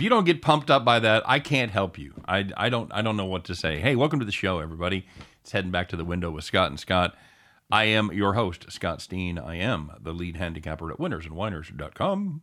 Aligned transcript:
if 0.00 0.04
you 0.04 0.08
don't 0.08 0.24
get 0.24 0.40
pumped 0.40 0.70
up 0.70 0.82
by 0.82 0.98
that, 0.98 1.22
I 1.26 1.40
can't 1.40 1.70
help 1.70 1.98
you. 1.98 2.14
I, 2.26 2.48
I 2.56 2.70
don't 2.70 2.90
I 2.90 3.02
don't 3.02 3.18
know 3.18 3.26
what 3.26 3.44
to 3.44 3.54
say. 3.54 3.80
Hey, 3.80 3.96
welcome 3.96 4.18
to 4.18 4.24
the 4.24 4.32
show, 4.32 4.58
everybody. 4.58 5.06
It's 5.42 5.52
heading 5.52 5.70
back 5.70 5.90
to 5.90 5.96
the 5.96 6.06
window 6.06 6.30
with 6.30 6.44
Scott 6.44 6.68
and 6.68 6.80
Scott. 6.80 7.14
I 7.70 7.84
am 7.84 8.10
your 8.10 8.32
host, 8.32 8.72
Scott 8.72 9.02
Steen. 9.02 9.38
I 9.38 9.56
am 9.56 9.92
the 10.00 10.14
lead 10.14 10.36
handicapper 10.36 10.90
at 10.90 10.96
winnersandwiners.com. 10.96 12.40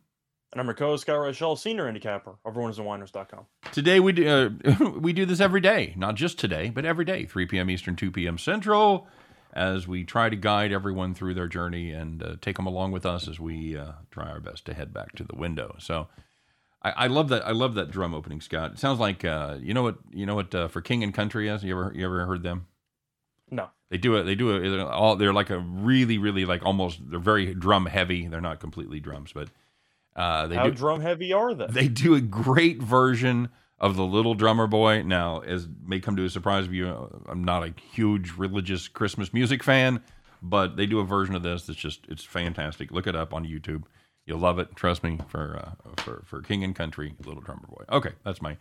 And 0.51 0.61
I'm 0.61 0.67
your 0.67 0.75
co-host, 0.75 1.01
Scott 1.01 1.19
Rochelle, 1.19 1.55
senior 1.55 1.85
handicapper 1.85 2.35
of 2.45 2.53
winnersandwiners.com. 2.53 3.47
Today 3.71 3.99
we 3.99 4.11
do 4.11 4.29
uh, 4.63 4.89
we 4.99 5.11
do 5.11 5.25
this 5.25 5.39
every 5.39 5.61
day, 5.61 5.95
not 5.97 6.13
just 6.13 6.37
today, 6.37 6.69
but 6.69 6.85
every 6.85 7.05
day, 7.05 7.25
3 7.25 7.47
p.m. 7.47 7.71
Eastern, 7.71 7.95
2 7.95 8.11
p.m. 8.11 8.37
Central, 8.37 9.07
as 9.51 9.87
we 9.87 10.03
try 10.03 10.29
to 10.29 10.35
guide 10.35 10.71
everyone 10.71 11.15
through 11.15 11.33
their 11.33 11.47
journey 11.47 11.89
and 11.89 12.21
uh, 12.21 12.35
take 12.39 12.57
them 12.57 12.67
along 12.67 12.91
with 12.91 13.07
us 13.07 13.27
as 13.27 13.39
we 13.39 13.75
uh, 13.75 13.93
try 14.11 14.29
our 14.29 14.39
best 14.39 14.65
to 14.67 14.75
head 14.75 14.93
back 14.93 15.15
to 15.15 15.23
the 15.23 15.35
window. 15.35 15.75
So. 15.79 16.07
I, 16.81 16.91
I 16.91 17.07
love 17.07 17.29
that. 17.29 17.45
I 17.45 17.51
love 17.51 17.73
that 17.75 17.91
drum 17.91 18.13
opening, 18.13 18.41
Scott. 18.41 18.73
It 18.73 18.79
sounds 18.79 18.99
like 18.99 19.25
uh, 19.25 19.57
you 19.61 19.73
know 19.73 19.83
what 19.83 19.97
you 20.11 20.25
know 20.25 20.35
what 20.35 20.53
uh, 20.53 20.67
for 20.67 20.81
King 20.81 21.03
and 21.03 21.13
Country 21.13 21.49
is. 21.49 21.63
You 21.63 21.77
ever 21.79 21.91
you 21.95 22.05
ever 22.05 22.25
heard 22.25 22.43
them? 22.43 22.67
No. 23.49 23.69
They 23.89 23.97
do 23.97 24.15
it. 24.15 24.23
They 24.23 24.35
do 24.35 24.55
it. 24.55 24.79
All 24.81 25.15
they're 25.15 25.33
like 25.33 25.49
a 25.49 25.59
really, 25.59 26.17
really 26.17 26.45
like 26.45 26.65
almost. 26.65 26.99
They're 27.09 27.19
very 27.19 27.53
drum 27.53 27.85
heavy. 27.85 28.27
They're 28.27 28.41
not 28.41 28.59
completely 28.59 28.99
drums, 28.99 29.31
but 29.33 29.49
uh, 30.15 30.47
they 30.47 30.55
How 30.55 30.65
do. 30.65 30.71
drum 30.71 30.99
heavy 31.01 31.31
are 31.31 31.53
they? 31.53 31.67
They 31.67 31.87
do 31.87 32.13
a 32.13 32.21
great 32.21 32.81
version 32.81 33.49
of 33.79 33.95
the 33.95 34.03
Little 34.03 34.33
Drummer 34.33 34.67
Boy. 34.67 35.03
Now, 35.03 35.39
as 35.39 35.67
may 35.85 35.99
come 35.99 36.15
to 36.17 36.25
a 36.25 36.29
surprise 36.29 36.65
of 36.65 36.73
you, 36.73 36.89
uh, 36.89 37.07
I'm 37.29 37.43
not 37.43 37.63
a 37.63 37.73
huge 37.93 38.33
religious 38.37 38.87
Christmas 38.87 39.33
music 39.33 39.63
fan, 39.63 40.01
but 40.41 40.75
they 40.75 40.85
do 40.85 40.99
a 40.99 41.05
version 41.05 41.35
of 41.35 41.43
this 41.43 41.67
that's 41.67 41.79
just 41.79 42.05
it's 42.09 42.23
fantastic. 42.25 42.91
Look 42.91 43.07
it 43.07 43.15
up 43.15 43.33
on 43.33 43.45
YouTube. 43.45 43.83
You'll 44.27 44.39
love 44.39 44.59
it. 44.59 44.75
Trust 44.75 45.03
me. 45.03 45.19
For 45.29 45.55
uh, 45.55 46.01
for 46.01 46.21
for 46.25 46.41
King 46.41 46.63
and 46.63 46.75
Country, 46.75 47.15
Little 47.25 47.41
Drummer 47.41 47.65
Boy. 47.67 47.85
Okay, 47.89 48.11
that's 48.25 48.41
my 48.41 48.57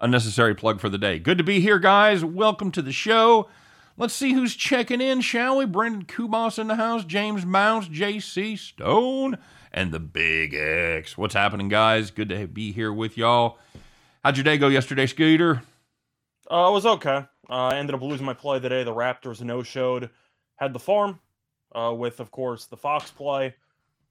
unnecessary 0.00 0.54
plug 0.54 0.80
for 0.80 0.88
the 0.88 0.96
day. 0.96 1.18
Good 1.18 1.36
to 1.36 1.44
be 1.44 1.60
here, 1.60 1.78
guys. 1.78 2.24
Welcome 2.24 2.70
to 2.72 2.82
the 2.82 2.92
show. 2.92 3.46
Let's 3.98 4.14
see 4.14 4.32
who's 4.32 4.56
checking 4.56 5.02
in, 5.02 5.20
shall 5.20 5.58
we? 5.58 5.66
Brendan 5.66 6.06
Kubas 6.06 6.58
in 6.58 6.66
the 6.66 6.76
house, 6.76 7.04
James 7.04 7.44
Mounts, 7.44 7.88
JC 7.88 8.58
Stone, 8.58 9.36
and 9.70 9.92
the 9.92 10.00
Big 10.00 10.54
X. 10.54 11.18
What's 11.18 11.34
happening, 11.34 11.68
guys? 11.68 12.10
Good 12.10 12.30
to 12.30 12.48
be 12.48 12.72
here 12.72 12.90
with 12.90 13.18
y'all. 13.18 13.58
How'd 14.24 14.38
your 14.38 14.44
day 14.44 14.56
go 14.56 14.68
yesterday, 14.68 15.06
Scooter? 15.06 15.62
Uh, 16.50 16.68
it 16.70 16.72
was 16.72 16.86
okay. 16.86 17.26
Uh, 17.50 17.68
I 17.68 17.76
ended 17.76 17.94
up 17.94 18.00
losing 18.00 18.24
my 18.24 18.32
play 18.32 18.60
today. 18.60 18.82
The 18.82 18.94
Raptors 18.94 19.42
no-showed. 19.42 20.08
Had 20.56 20.72
the 20.72 20.78
farm 20.78 21.20
uh, 21.74 21.92
with, 21.94 22.18
of 22.18 22.30
course, 22.30 22.64
the 22.64 22.78
Fox 22.78 23.10
play, 23.10 23.54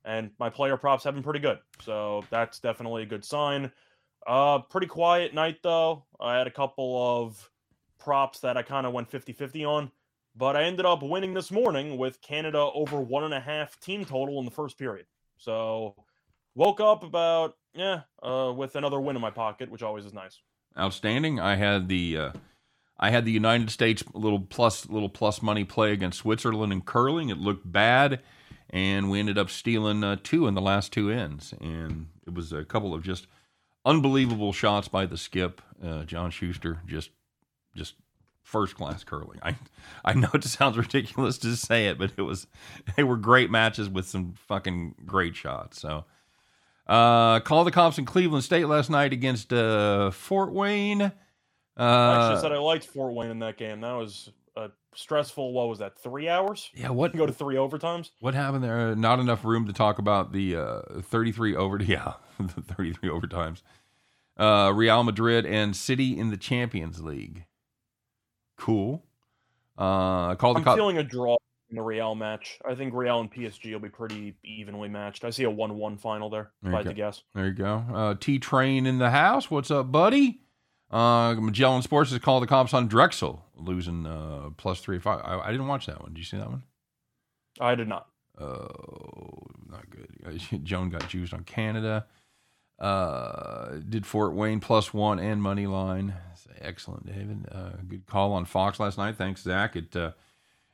and 0.05 0.31
my 0.39 0.49
player 0.49 0.77
props 0.77 1.03
have 1.03 1.13
been 1.13 1.23
pretty 1.23 1.39
good. 1.39 1.59
So 1.81 2.23
that's 2.29 2.59
definitely 2.59 3.03
a 3.03 3.07
good 3.07 3.25
sign. 3.25 3.71
Uh, 4.25 4.59
pretty 4.59 4.87
quiet 4.87 5.33
night 5.33 5.57
though. 5.63 6.05
I 6.19 6.37
had 6.37 6.47
a 6.47 6.51
couple 6.51 7.21
of 7.21 7.49
props 7.99 8.39
that 8.39 8.57
I 8.57 8.63
kind 8.63 8.85
of 8.85 8.93
went 8.93 9.09
50-50 9.09 9.67
on, 9.67 9.91
but 10.35 10.55
I 10.55 10.63
ended 10.63 10.85
up 10.85 11.03
winning 11.03 11.33
this 11.33 11.51
morning 11.51 11.97
with 11.97 12.21
Canada 12.21 12.59
over 12.73 12.99
one 12.99 13.23
and 13.23 13.33
a 13.33 13.39
half 13.39 13.79
team 13.79 14.05
total 14.05 14.39
in 14.39 14.45
the 14.45 14.51
first 14.51 14.77
period. 14.77 15.05
So 15.37 15.95
woke 16.55 16.79
up 16.79 17.03
about 17.03 17.55
yeah 17.73 18.01
uh, 18.21 18.53
with 18.55 18.75
another 18.75 18.99
win 18.99 19.15
in 19.15 19.21
my 19.21 19.31
pocket, 19.31 19.71
which 19.71 19.83
always 19.83 20.05
is 20.05 20.13
nice. 20.13 20.39
Outstanding. 20.77 21.39
I 21.39 21.55
had 21.55 21.87
the 21.87 22.17
uh, 22.17 22.31
I 22.99 23.09
had 23.09 23.25
the 23.25 23.31
United 23.31 23.71
States 23.71 24.03
little 24.13 24.39
plus 24.39 24.87
little 24.87 25.09
plus 25.09 25.41
money 25.41 25.63
play 25.63 25.91
against 25.91 26.19
Switzerland 26.19 26.71
in 26.71 26.81
curling. 26.81 27.29
It 27.29 27.37
looked 27.37 27.69
bad, 27.69 28.21
and 28.71 29.11
we 29.11 29.19
ended 29.19 29.37
up 29.37 29.49
stealing 29.51 30.03
uh, 30.03 30.15
two 30.23 30.47
in 30.47 30.55
the 30.55 30.61
last 30.61 30.91
two 30.91 31.11
ends, 31.11 31.53
and 31.61 32.07
it 32.25 32.33
was 32.33 32.51
a 32.51 32.65
couple 32.65 32.93
of 32.95 33.03
just 33.03 33.27
unbelievable 33.85 34.53
shots 34.53 34.87
by 34.87 35.05
the 35.05 35.17
skip, 35.17 35.61
uh, 35.83 36.03
John 36.05 36.31
Shuster. 36.31 36.79
Just 36.87 37.11
just 37.75 37.95
first 38.41 38.75
class 38.75 39.03
curling. 39.03 39.39
I 39.43 39.55
I 40.03 40.13
know 40.13 40.29
it 40.33 40.43
sounds 40.43 40.77
ridiculous 40.77 41.37
to 41.39 41.55
say 41.55 41.87
it, 41.87 41.99
but 41.99 42.11
it 42.17 42.23
was 42.23 42.47
they 42.95 43.03
were 43.03 43.17
great 43.17 43.51
matches 43.51 43.87
with 43.89 44.07
some 44.07 44.33
fucking 44.47 44.95
great 45.05 45.35
shots. 45.35 45.79
So. 45.79 46.05
Uh, 46.87 47.39
call 47.41 47.63
the 47.63 47.71
cops 47.71 47.97
in 47.99 48.05
Cleveland 48.05 48.43
State 48.43 48.65
last 48.65 48.89
night 48.89 49.13
against 49.13 49.53
uh, 49.53 50.11
Fort 50.11 50.51
Wayne. 50.51 51.01
I 51.01 51.11
Uh, 51.77 52.19
actually 52.27 52.41
said 52.41 52.51
I 52.51 52.57
liked 52.57 52.85
Fort 52.85 53.13
Wayne 53.13 53.29
in 53.29 53.39
that 53.39 53.55
game. 53.55 53.79
That 53.79 53.93
was 53.93 54.29
a 54.55 54.69
stressful. 54.95 55.53
What 55.53 55.69
was 55.69 55.79
that? 55.79 55.97
Three 55.99 56.27
hours? 56.27 56.69
yeah, 56.73 56.89
what 56.89 57.15
Go 57.15 57.25
to 57.25 57.33
three 57.33 57.55
overtimes. 57.55 58.11
what 58.19 58.33
happened 58.33 58.63
there? 58.63 58.95
Not 58.95 59.19
enough 59.19 59.45
room 59.45 59.67
to 59.67 59.73
talk 59.73 59.99
about 59.99 60.31
the 60.33 60.55
uh, 60.55 60.81
33 61.01 61.55
over. 61.55 61.77
Yeah, 61.83 62.13
the 62.39 62.61
33 62.61 63.09
overtimes. 63.09 63.61
Uh, 64.37 64.71
Real 64.73 65.03
Madrid 65.03 65.45
and 65.45 65.75
City 65.75 66.17
in 66.17 66.31
the 66.31 66.37
Champions 66.37 67.01
League. 67.01 67.45
Cool. 68.57 69.03
Uh, 69.77 70.35
call 70.35 70.53
the 70.53 70.59
I'm 70.69 70.77
feeling 70.77 70.97
a 70.97 71.03
draw 71.03 71.37
in 71.69 71.75
the 71.75 71.81
Real 71.81 72.15
match. 72.15 72.59
I 72.65 72.75
think 72.75 72.93
Real 72.93 73.19
and 73.19 73.31
PSG 73.31 73.71
will 73.73 73.79
be 73.79 73.89
pretty 73.89 74.35
evenly 74.43 74.89
matched. 74.89 75.23
I 75.23 75.29
see 75.29 75.43
a 75.43 75.49
one-one 75.49 75.97
final 75.97 76.29
there. 76.29 76.51
There 76.61 76.71
If 76.71 76.75
I 76.75 76.77
had 76.79 76.87
to 76.87 76.93
guess. 76.93 77.23
There 77.33 77.47
you 77.47 77.53
go. 77.53 77.83
Uh, 77.93 78.15
T 78.19 78.39
Train 78.39 78.85
in 78.85 78.97
the 78.99 79.09
house. 79.11 79.49
What's 79.49 79.71
up, 79.71 79.91
buddy? 79.91 80.41
Uh, 80.91 81.35
Magellan 81.35 81.81
Sports 81.81 82.11
has 82.11 82.19
called 82.19 82.43
the 82.43 82.47
cops 82.47 82.73
on 82.73 82.87
Drexel 82.87 83.45
losing 83.57 84.05
uh, 84.05 84.49
plus 84.57 84.81
three 84.81 84.99
five. 84.99 85.21
I, 85.23 85.39
I 85.39 85.51
didn't 85.51 85.67
watch 85.67 85.85
that 85.85 86.01
one. 86.01 86.13
Did 86.13 86.19
you 86.19 86.25
see 86.25 86.37
that 86.37 86.49
one? 86.49 86.63
I 87.59 87.75
did 87.75 87.87
not. 87.87 88.07
Oh, 88.39 89.47
not 89.69 89.89
good. 89.89 90.39
Joan 90.63 90.89
got 90.89 91.07
juiced 91.07 91.33
on 91.33 91.43
Canada. 91.43 92.05
Uh, 92.79 93.75
did 93.87 94.05
Fort 94.05 94.33
Wayne 94.33 94.59
plus 94.59 94.93
one 94.93 95.19
and 95.19 95.41
money 95.41 95.67
line. 95.67 96.15
Excellent, 96.59 97.05
David. 97.05 97.47
Uh, 97.51 97.71
good 97.87 98.05
call 98.07 98.33
on 98.33 98.45
Fox 98.45 98.79
last 98.79 98.97
night. 98.97 99.15
Thanks, 99.15 99.43
Zach. 99.43 99.75
It 99.75 99.95
uh, 99.95 100.11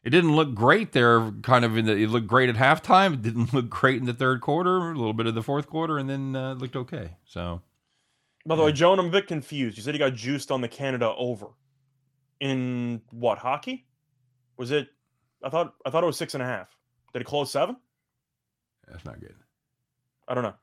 it 0.04 0.12
didn't 0.12 0.36
look 0.36 0.56
great 0.56 0.94
there. 0.94 1.32
Kind 1.42 1.66
of 1.66 1.78
in 1.78 1.86
the 1.86 1.94
it 1.94 2.10
looked 2.10 2.28
great 2.28 2.50
at 2.50 2.56
halftime. 2.56 3.14
It 3.14 3.22
didn't 3.22 3.54
look 3.54 3.70
great 3.70 4.00
in 4.00 4.06
the 4.06 4.14
third 4.14 4.42
quarter. 4.42 4.78
A 4.78 4.96
little 4.96 5.14
bit 5.14 5.28
of 5.28 5.36
the 5.36 5.44
fourth 5.44 5.68
quarter, 5.68 5.98
and 5.98 6.10
then 6.10 6.36
uh, 6.36 6.54
it 6.54 6.60
looked 6.60 6.76
okay. 6.76 7.12
So 7.26 7.62
By 8.48 8.56
the 8.56 8.64
way, 8.64 8.72
Joan, 8.72 8.98
I'm 8.98 9.08
a 9.08 9.10
bit 9.10 9.28
confused. 9.28 9.76
You 9.76 9.84
said 9.84 9.94
you 9.94 10.00
got 10.00 10.14
juiced 10.14 10.52
on 10.52 10.62
the 10.62 10.70
Canada 10.70 11.14
over. 11.18 11.48
In 12.40 13.02
what 13.12 13.40
hockey? 13.40 13.88
Was 14.56 14.72
it? 14.72 14.88
I 15.44 15.50
thought 15.50 15.74
I 15.86 15.90
thought 15.90 16.04
it 16.04 16.08
was 16.08 16.18
six 16.18 16.34
and 16.34 16.42
a 16.42 16.46
half. 16.46 16.70
Did 17.12 17.24
it 17.24 17.26
close 17.26 17.52
seven? 17.52 17.76
that's 18.88 19.04
not 19.04 19.20
good. 19.20 19.36
I 20.30 20.34
don't 20.34 20.44
know. 20.44 20.54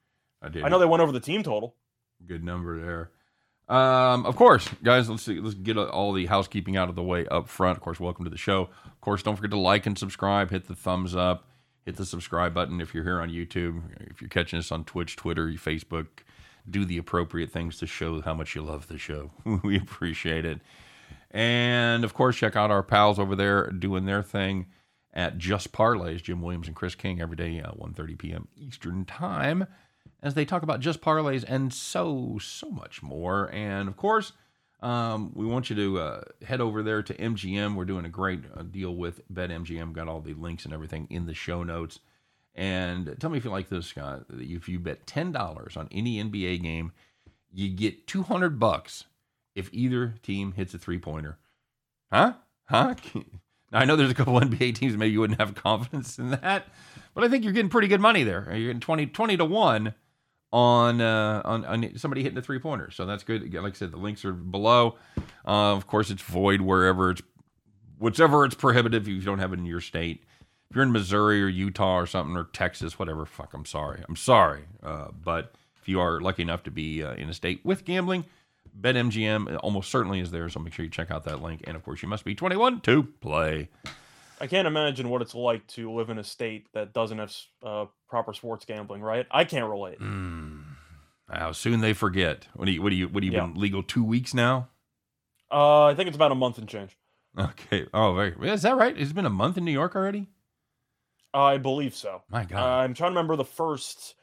I 0.41 0.49
did. 0.49 0.63
I 0.63 0.69
know 0.69 0.79
they 0.79 0.87
went 0.87 1.03
over 1.03 1.13
the 1.13 1.21
team 1.21 1.43
total. 1.43 1.77
good 2.27 2.43
number 2.43 2.81
there. 2.81 3.11
Um, 3.77 4.25
of 4.25 4.37
course, 4.37 4.69
guys, 4.83 5.09
let's 5.11 5.23
see, 5.23 5.41
let's 5.41 5.55
get 5.55 5.77
all 5.77 6.13
the 6.13 6.27
housekeeping 6.27 6.77
out 6.77 6.89
of 6.89 6.95
the 6.95 7.03
way 7.03 7.27
up 7.27 7.49
front. 7.49 7.77
Of 7.77 7.83
course, 7.83 7.99
welcome 7.99 8.25
to 8.25 8.31
the 8.31 8.39
show. 8.39 8.71
Of 8.85 9.01
course, 9.01 9.23
don't 9.23 9.37
forget 9.37 9.51
to 9.51 9.59
like 9.59 9.87
and 9.87 9.99
subscribe. 9.99 10.51
Hit 10.51 10.69
the 10.69 10.75
thumbs 10.75 11.15
up. 11.15 11.49
Hit 11.85 11.97
the 11.97 12.07
subscribe 12.07 12.55
button 12.55 12.81
if 12.81 12.95
you're 12.95 13.05
here 13.05 13.21
on 13.21 13.31
YouTube. 13.31 13.83
If 14.11 14.23
you're 14.23 14.31
catching 14.31 14.59
us 14.59 14.73
on 14.73 14.85
Twitch, 14.85 15.17
Twitter, 15.17 15.49
Facebook, 15.49 16.07
do 16.69 16.85
the 16.85 16.99
appropriate 16.99 17.51
things 17.51 17.79
to 17.79 17.87
show 17.87 18.21
how 18.21 18.35
much 18.35 18.55
you 18.55 18.63
love 18.63 18.89
the 18.89 18.99
show. 18.99 19.31
we 19.63 19.77
appreciate 19.77 20.45
it. 20.45 20.61
And 21.31 22.05
of 22.05 22.15
course, 22.15 22.37
check 22.37 22.57
out 22.57 22.71
our 22.71 22.83
pals 22.83 23.19
over 23.19 23.35
there 23.35 23.69
doing 23.71 24.05
their 24.05 24.23
thing 24.23 24.67
at 25.13 25.39
Just 25.39 25.73
Parlays. 25.73 26.23
Jim 26.23 26.41
Williams 26.41 26.69
and 26.69 26.77
Chris 26.77 26.95
King 26.95 27.21
every 27.21 27.37
day, 27.37 27.61
uh, 27.61 27.73
1.30 27.73 28.19
p.m. 28.19 28.49
Eastern 28.57 29.05
Time 29.05 29.67
as 30.23 30.35
they 30.35 30.45
talk 30.45 30.63
about 30.63 30.81
just 30.81 31.01
parlays 31.01 31.45
and 31.47 31.73
so 31.73 32.39
so 32.41 32.71
much 32.71 33.03
more. 33.03 33.51
And 33.53 33.89
of 33.89 33.97
course, 33.97 34.33
um, 34.81 35.33
we 35.35 35.47
want 35.47 35.71
you 35.71 35.77
to 35.77 35.99
uh, 35.99 36.21
head 36.47 36.61
over 36.61 36.83
there 36.83 37.03
to 37.03 37.15
MGM. 37.15 37.75
We're 37.75 37.85
doing 37.85 38.07
a 38.07 38.11
great 38.11 38.41
uh, 38.57 38.63
deal 38.63 38.95
with 38.95 39.21
BetMGM. 39.33 39.93
Got 39.93 40.09
all 40.09 40.21
the 40.21 40.35
links 40.35 40.65
and 40.65 40.75
everything 40.75 41.07
in 41.11 41.27
the 41.27 41.35
show 41.35 41.63
notes. 41.63 42.01
And 42.55 43.17
tell 43.19 43.31
me 43.31 43.39
if 43.39 43.45
you 43.45 43.51
like 43.51 43.69
this, 43.69 43.87
Scott. 43.87 44.27
If 44.31 44.69
you 44.69 44.79
bet 44.79 45.07
ten 45.07 45.33
dollars 45.33 45.77
on 45.77 45.89
any 45.91 46.23
NBA 46.23 46.63
game, 46.63 46.93
you 47.53 47.69
get 47.69 48.07
two 48.07 48.23
hundred 48.23 48.59
bucks 48.61 49.05
if 49.55 49.69
either 49.73 50.15
team 50.23 50.53
hits 50.53 50.75
a 50.75 50.79
three 50.79 50.99
pointer. 50.99 51.39
Huh? 52.13 52.35
Huh? 52.67 52.95
Now, 53.73 53.81
I 53.81 53.87
know 53.87 53.97
there's 53.97 54.13
a 54.13 54.15
couple 54.15 54.35
NBA 54.41 54.77
teams 54.77 54.97
maybe 54.97 55.13
you 55.13 55.21
wouldn't 55.21 55.41
have 55.41 55.55
confidence 55.63 56.17
in 56.19 56.31
that, 56.31 56.69
but 57.13 57.25
I 57.25 57.29
think 57.29 57.43
you're 57.43 57.53
getting 57.53 57.71
pretty 57.71 57.89
good 57.89 58.01
money 58.01 58.23
there. 58.23 58.47
You're 58.51 58.69
getting 58.69 58.79
20, 58.79 59.07
20 59.07 59.37
to 59.39 59.45
one 59.45 59.95
on, 60.53 61.01
uh, 61.01 61.43
on 61.45 61.65
on 61.65 61.99
somebody 61.99 62.23
hitting 62.23 62.39
a 62.39 62.43
three 62.43 62.61
pointer. 62.61 62.93
So 62.93 63.05
that's 63.05 63.25
good. 63.25 63.53
Like 63.53 63.75
I 63.75 63.77
said, 63.77 63.91
the 63.91 63.97
links 63.97 64.25
are 64.25 64.33
below. 64.33 64.95
Uh, 65.45 65.73
of 65.73 65.89
course, 65.89 66.11
it's 66.11 66.23
void 66.23 66.61
wherever 66.61 67.11
it's 67.11 67.23
whichever 67.99 68.45
it's 68.45 68.55
prohibitive 68.55 69.03
if 69.03 69.09
you 69.09 69.21
don't 69.23 69.41
have 69.41 69.53
it 69.53 69.59
in 69.59 69.67
your 69.67 69.81
state. 69.81 70.23
If 70.75 70.77
you're 70.79 70.83
in 70.87 70.91
Missouri 70.91 71.41
or 71.41 71.47
Utah 71.47 71.99
or 72.01 72.05
something 72.05 72.37
or 72.37 72.49
Texas, 72.53 72.99
whatever, 72.99 73.25
fuck, 73.25 73.55
I'm 73.55 73.65
sorry. 73.65 74.03
I'm 74.09 74.17
sorry. 74.17 74.65
Uh, 74.83 75.07
but 75.23 75.55
if 75.81 75.89
you 75.89 76.01
are 76.01 76.21
lucky 76.21 76.43
enough 76.43 76.65
to 76.65 76.73
be 76.73 77.01
uh, 77.01 77.15
in 77.15 77.29
a 77.29 77.33
state 77.33 77.61
with 77.63 77.85
gambling, 77.85 78.25
BetMGM 78.81 79.57
almost 79.63 79.89
certainly 79.89 80.19
is 80.19 80.33
there. 80.33 80.49
So 80.49 80.59
make 80.59 80.73
sure 80.73 80.85
you 80.85 80.91
check 80.91 81.13
out 81.13 81.23
that 81.27 81.41
link. 81.41 81.63
And 81.69 81.77
of 81.77 81.85
course, 81.85 82.03
you 82.03 82.09
must 82.09 82.25
be 82.25 82.35
21 82.35 82.81
to 82.81 83.05
play. 83.21 83.69
I 84.41 84.49
can't 84.49 84.67
imagine 84.67 85.11
what 85.11 85.23
it's 85.23 85.33
like 85.37 85.65
to 85.69 85.93
live 85.93 86.11
in 86.11 86.19
a 86.19 86.25
state 86.25 86.67
that 86.75 86.93
doesn't 86.93 87.19
have 87.19 87.33
uh, 87.63 87.87
proper 88.09 88.35
sports 88.35 88.65
gambling. 88.65 89.01
Right? 89.01 89.27
I 89.31 89.45
can't 89.45 89.71
relate. 89.71 90.01
Mm. 90.01 90.65
How 91.31 91.53
soon 91.53 91.83
they 91.83 91.93
forget. 91.93 92.49
What 92.55 92.65
do 92.65 92.73
you? 92.73 92.83
What 92.83 92.91
do 92.91 92.97
you? 92.97 93.07
What 93.07 93.21
do 93.21 93.29
you 93.29 93.33
Yeah. 93.33 93.47
been 93.47 93.55
legal 93.61 93.85
two 93.85 94.03
weeks 94.03 94.35
now? 94.35 94.71
Uh, 95.53 95.85
I 95.85 95.95
think 95.95 96.09
it's 96.09 96.17
about 96.17 96.33
a 96.33 96.35
month 96.35 96.59
and 96.59 96.69
change. 96.69 96.97
Okay. 97.39 97.87
Oh, 97.95 98.13
very. 98.15 98.35
Is 98.51 98.63
that 98.63 98.77
right? 98.77 98.97
It's 98.99 99.13
been 99.13 99.25
a 99.27 99.31
month 99.31 99.57
in 99.57 99.65
New 99.65 99.71
York 99.73 99.95
already. 99.95 100.27
I 101.35 101.59
believe 101.59 101.95
so. 101.95 102.23
My 102.31 102.45
God. 102.45 102.61
Uh, 102.61 102.83
I'm 102.83 102.95
trying 102.95 103.11
to 103.11 103.17
remember 103.17 103.37
the 103.37 103.45
first 103.45 104.15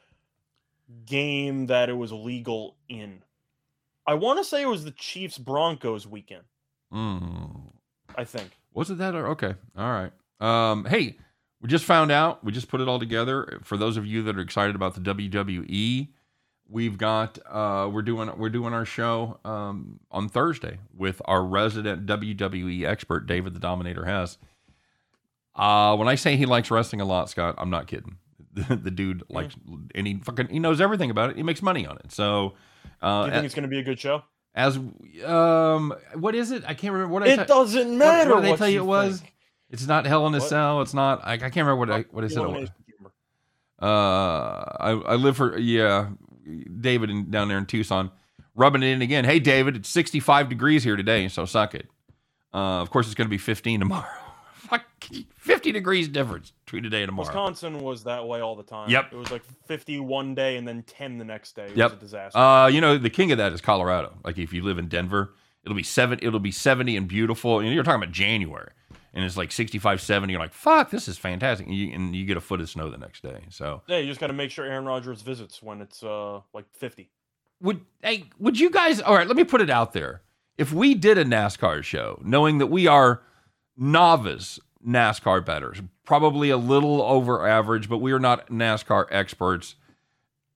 game 1.06 1.66
that 1.66 1.88
it 1.88 1.92
was 1.92 2.10
legal 2.10 2.76
in. 2.88 3.22
I 4.06 4.14
want 4.14 4.38
to 4.38 4.44
say 4.44 4.62
it 4.62 4.66
was 4.66 4.84
the 4.84 4.90
Chiefs 4.92 5.38
Broncos 5.38 6.06
weekend. 6.06 6.44
Mm. 6.92 7.72
I 8.16 8.24
think. 8.24 8.50
Was 8.74 8.90
it 8.90 8.98
that 8.98 9.14
or 9.14 9.28
okay? 9.28 9.54
All 9.76 9.90
right. 9.90 10.12
Um, 10.40 10.86
hey, 10.86 11.16
we 11.60 11.68
just 11.68 11.84
found 11.84 12.10
out. 12.10 12.42
We 12.42 12.50
just 12.50 12.68
put 12.68 12.80
it 12.80 12.88
all 12.88 12.98
together. 12.98 13.60
For 13.62 13.76
those 13.76 13.96
of 13.96 14.06
you 14.06 14.22
that 14.24 14.36
are 14.36 14.40
excited 14.40 14.74
about 14.74 14.94
the 14.94 15.00
WWE, 15.00 16.08
we've 16.68 16.98
got 16.98 17.38
uh, 17.48 17.88
we're 17.92 18.02
doing 18.02 18.30
we're 18.36 18.50
doing 18.50 18.72
our 18.72 18.84
show 18.84 19.38
um, 19.44 20.00
on 20.10 20.28
Thursday 20.28 20.78
with 20.96 21.22
our 21.26 21.44
resident 21.44 22.06
WWE 22.06 22.84
expert 22.84 23.26
David 23.26 23.54
the 23.54 23.60
Dominator 23.60 24.04
Hess. 24.04 24.38
Uh, 25.54 25.96
when 25.96 26.08
I 26.08 26.14
say 26.14 26.36
he 26.36 26.46
likes 26.46 26.70
wrestling 26.70 27.00
a 27.00 27.04
lot, 27.04 27.28
Scott, 27.30 27.54
I'm 27.58 27.70
not 27.70 27.86
kidding. 27.86 28.16
The, 28.54 28.76
the 28.76 28.90
dude 28.90 29.22
likes 29.30 29.54
and 29.94 30.06
he 30.06 30.18
fucking 30.22 30.48
he 30.48 30.58
knows 30.58 30.78
everything 30.82 31.10
about 31.10 31.30
it. 31.30 31.36
He 31.36 31.42
makes 31.42 31.62
money 31.62 31.86
on 31.86 31.96
it. 32.04 32.12
So, 32.12 32.52
uh, 33.00 33.22
Do 33.22 33.28
you 33.28 33.32
think 33.32 33.44
it's 33.46 33.54
going 33.54 33.62
to 33.62 33.68
be 33.68 33.78
a 33.78 33.82
good 33.82 33.98
show? 33.98 34.24
as 34.54 34.76
um, 35.24 35.94
what 36.16 36.34
is 36.34 36.50
it? 36.50 36.62
I 36.66 36.74
can't 36.74 36.92
remember 36.92 37.14
what 37.14 37.22
I 37.22 37.28
It 37.28 37.36
said. 37.36 37.46
doesn't 37.46 37.96
matter. 37.96 38.34
what 38.34 38.42
did 38.42 38.52
they 38.52 38.56
tell 38.56 38.68
you 38.68 38.80
it 38.82 38.84
was? 38.84 39.20
think. 39.20 39.32
It's 39.70 39.86
not 39.86 40.04
Hell 40.04 40.26
in 40.26 40.34
a 40.34 40.38
What? 40.38 40.48
Cell. 40.50 40.82
It's 40.82 40.92
not. 40.92 41.22
I, 41.24 41.32
I 41.32 41.36
can't 41.38 41.56
remember 41.66 41.76
what 41.76 41.90
I 41.90 42.00
what 42.10 42.24
I 42.24 42.28
said. 42.28 42.42
It 42.42 42.48
was. 42.50 42.68
Uh, 43.80 43.86
I 44.80 44.90
I 45.06 45.14
live 45.14 45.36
for 45.38 45.56
yeah, 45.58 46.08
David 46.80 47.08
in, 47.10 47.30
down 47.30 47.48
there 47.48 47.56
in 47.58 47.66
Tucson, 47.66 48.10
rubbing 48.54 48.82
it 48.82 48.86
in 48.88 49.02
again. 49.02 49.24
Hey 49.24 49.38
David, 49.38 49.76
it's 49.76 49.88
65 49.88 50.48
degrees 50.48 50.84
here 50.84 50.96
today, 50.96 51.28
so 51.28 51.44
suck 51.46 51.74
it. 51.74 51.86
Uh, 52.52 52.80
of 52.82 52.90
course 52.90 53.06
it's 53.06 53.14
going 53.14 53.26
to 53.28 53.30
be 53.30 53.38
15 53.38 53.80
tomorrow. 53.80 54.06
Fuck, 54.68 54.84
50 55.36 55.72
degrees 55.72 56.08
difference 56.08 56.52
between 56.64 56.82
today 56.84 57.02
and 57.02 57.08
tomorrow. 57.08 57.26
Wisconsin 57.26 57.80
was 57.80 58.04
that 58.04 58.26
way 58.26 58.40
all 58.40 58.54
the 58.56 58.62
time. 58.62 58.88
Yep. 58.90 59.12
It 59.12 59.16
was 59.16 59.30
like 59.30 59.42
50 59.66 60.00
one 60.00 60.34
day 60.34 60.56
and 60.56 60.66
then 60.66 60.82
10 60.84 61.18
the 61.18 61.24
next 61.24 61.56
day. 61.56 61.66
It 61.66 61.76
Yep. 61.76 61.90
was 61.90 61.98
a 61.98 62.00
disaster. 62.00 62.38
Uh, 62.38 62.66
you 62.68 62.80
know 62.80 62.96
the 62.98 63.10
king 63.10 63.32
of 63.32 63.38
that 63.38 63.52
is 63.52 63.60
Colorado. 63.60 64.14
Like 64.24 64.38
if 64.38 64.52
you 64.52 64.62
live 64.62 64.78
in 64.78 64.88
Denver, 64.88 65.34
it'll 65.64 65.76
be 65.76 65.82
seven. 65.82 66.18
It'll 66.22 66.38
be 66.40 66.52
70 66.52 66.96
and 66.96 67.08
beautiful. 67.08 67.58
And 67.58 67.72
you're 67.72 67.82
talking 67.82 68.02
about 68.02 68.12
January, 68.14 68.70
and 69.12 69.24
it's 69.24 69.36
like 69.36 69.50
65, 69.52 70.00
70. 70.00 70.32
You're 70.32 70.40
like, 70.40 70.52
fuck, 70.54 70.90
this 70.90 71.08
is 71.08 71.18
fantastic. 71.18 71.66
And 71.66 71.74
you, 71.76 71.92
and 71.92 72.14
you 72.14 72.24
get 72.24 72.36
a 72.36 72.40
foot 72.40 72.60
of 72.60 72.70
snow 72.70 72.88
the 72.88 72.98
next 72.98 73.22
day. 73.22 73.40
So 73.50 73.82
yeah, 73.88 73.98
you 73.98 74.06
just 74.06 74.20
got 74.20 74.28
to 74.28 74.32
make 74.32 74.50
sure 74.52 74.64
Aaron 74.64 74.84
Rodgers 74.84 75.22
visits 75.22 75.60
when 75.62 75.80
it's 75.80 76.02
uh 76.04 76.40
like 76.54 76.66
50. 76.72 77.10
would 77.60 77.80
hey 78.02 78.24
would 78.38 78.58
you 78.60 78.70
guys 78.70 79.00
all 79.00 79.14
right 79.16 79.26
let 79.26 79.36
me 79.36 79.44
put 79.44 79.60
it 79.60 79.70
out 79.70 79.92
there 79.92 80.22
if 80.56 80.72
we 80.72 80.94
did 80.94 81.18
a 81.18 81.24
nascar 81.24 81.82
show 81.82 82.20
knowing 82.24 82.58
that 82.58 82.66
we 82.68 82.86
are 82.86 83.22
novice 83.76 84.58
nascar 84.86 85.44
betters 85.44 85.80
probably 86.04 86.50
a 86.50 86.56
little 86.56 87.02
over 87.02 87.46
average 87.46 87.88
but 87.88 87.98
we 87.98 88.12
are 88.12 88.18
not 88.18 88.48
nascar 88.48 89.06
experts 89.10 89.76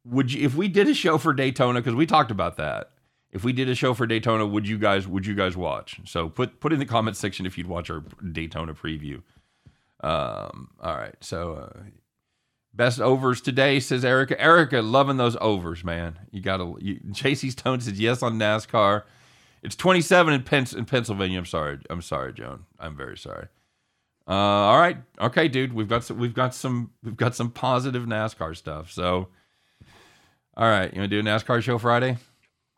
would 0.04 0.32
you 0.32 0.44
if 0.44 0.54
we 0.54 0.68
did 0.68 0.88
a 0.88 0.94
show 0.94 1.16
for 1.16 1.32
daytona 1.32 1.80
because 1.80 1.94
we 1.94 2.06
talked 2.06 2.30
about 2.30 2.56
that 2.56 2.90
if 3.30 3.44
we 3.44 3.52
did 3.52 3.68
a 3.68 3.74
show 3.74 3.94
for 3.94 4.06
daytona 4.06 4.44
would 4.44 4.66
you 4.66 4.78
guys 4.78 5.06
would 5.06 5.24
you 5.24 5.34
guys 5.34 5.56
watch 5.56 6.00
so 6.04 6.28
put 6.28 6.60
put 6.60 6.72
in 6.72 6.78
the 6.78 6.84
comment 6.86 7.16
section 7.16 7.46
if 7.46 7.56
you'd 7.56 7.68
watch 7.68 7.88
our 7.88 8.02
daytona 8.32 8.74
preview 8.74 9.22
um 10.02 10.68
all 10.82 10.96
right 10.96 11.16
so 11.20 11.54
uh 11.54 11.82
Best 12.76 13.00
overs 13.00 13.40
today, 13.40 13.80
says 13.80 14.04
Erica. 14.04 14.38
Erica, 14.38 14.82
loving 14.82 15.16
those 15.16 15.34
overs, 15.40 15.82
man. 15.82 16.18
You 16.30 16.42
got 16.42 16.58
to. 16.58 16.76
You, 16.78 17.00
JC 17.06 17.50
Stone 17.50 17.80
says 17.80 17.98
yes 17.98 18.22
on 18.22 18.38
NASCAR. 18.38 19.04
It's 19.62 19.76
27 19.76 20.34
in, 20.34 20.42
Pens- 20.42 20.74
in 20.74 20.84
Pennsylvania. 20.84 21.38
I'm 21.38 21.46
sorry. 21.46 21.78
I'm 21.90 22.02
sorry, 22.02 22.32
Joan. 22.32 22.64
I'm 22.78 22.96
very 22.96 23.16
sorry. 23.16 23.48
Uh, 24.28 24.32
all 24.32 24.78
right. 24.78 24.98
Okay, 25.20 25.48
dude. 25.48 25.72
We've 25.72 25.88
got 25.88 26.04
some. 26.04 26.18
We've 26.18 26.34
got 26.34 26.54
some. 26.54 26.90
We've 27.02 27.16
got 27.16 27.34
some 27.34 27.50
positive 27.50 28.04
NASCAR 28.04 28.56
stuff. 28.56 28.90
So, 28.90 29.28
all 30.56 30.68
right. 30.68 30.92
You 30.92 31.00
want 31.00 31.10
to 31.10 31.22
do 31.22 31.28
a 31.28 31.32
NASCAR 31.32 31.62
show 31.62 31.78
Friday? 31.78 32.16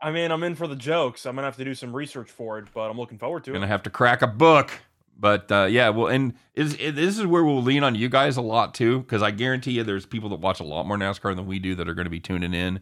I 0.01 0.13
mean, 0.13 0.31
I'm 0.31 0.43
in 0.43 0.55
for 0.55 0.67
the 0.67 0.77
jokes. 0.77 1.27
I'm 1.27 1.35
going 1.35 1.43
to 1.43 1.47
have 1.47 1.57
to 1.57 1.65
do 1.65 1.75
some 1.75 1.95
research 1.95 2.31
for 2.31 2.59
it, 2.59 2.67
but 2.73 2.89
I'm 2.91 2.97
looking 2.97 3.19
forward 3.19 3.45
to 3.45 3.51
it. 3.51 3.55
Gonna 3.55 3.67
have 3.67 3.83
to 3.85 3.91
crack 3.91 4.23
a 4.23 4.27
book. 4.27 4.71
But 5.19 5.51
uh, 5.51 5.67
yeah, 5.69 5.89
well, 5.89 6.07
and 6.07 6.35
is, 6.55 6.75
it, 6.75 6.95
this 6.95 7.19
is 7.19 7.27
where 7.27 7.43
we'll 7.43 7.63
lean 7.63 7.83
on 7.83 7.97
you 7.97 8.09
guys 8.09 8.37
a 8.37 8.43
lot 8.43 8.73
too, 8.75 9.01
because 9.01 9.21
I 9.21 9.33
guarantee 9.33 9.73
you, 9.73 9.83
there's 9.83 10.07
people 10.07 10.29
that 10.29 10.39
watch 10.39 10.61
a 10.61 10.65
lot 10.65 10.87
more 10.87 10.97
NASCAR 10.97 11.35
than 11.35 11.47
we 11.47 11.59
do 11.59 11.75
that 11.75 11.89
are 11.89 11.95
going 11.95 12.07
to 12.07 12.11
be 12.11 12.21
tuning 12.21 12.55
in. 12.55 12.81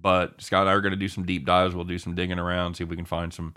But 0.00 0.40
Scott 0.40 0.62
and 0.62 0.70
I 0.70 0.72
are 0.74 0.80
going 0.80 0.92
to 0.92 0.96
do 0.98 1.08
some 1.08 1.24
deep 1.24 1.44
dives. 1.46 1.74
We'll 1.74 1.84
do 1.84 1.98
some 1.98 2.14
digging 2.14 2.38
around, 2.38 2.74
see 2.76 2.84
if 2.84 2.90
we 2.90 2.96
can 2.96 3.04
find 3.04 3.32
some, 3.32 3.54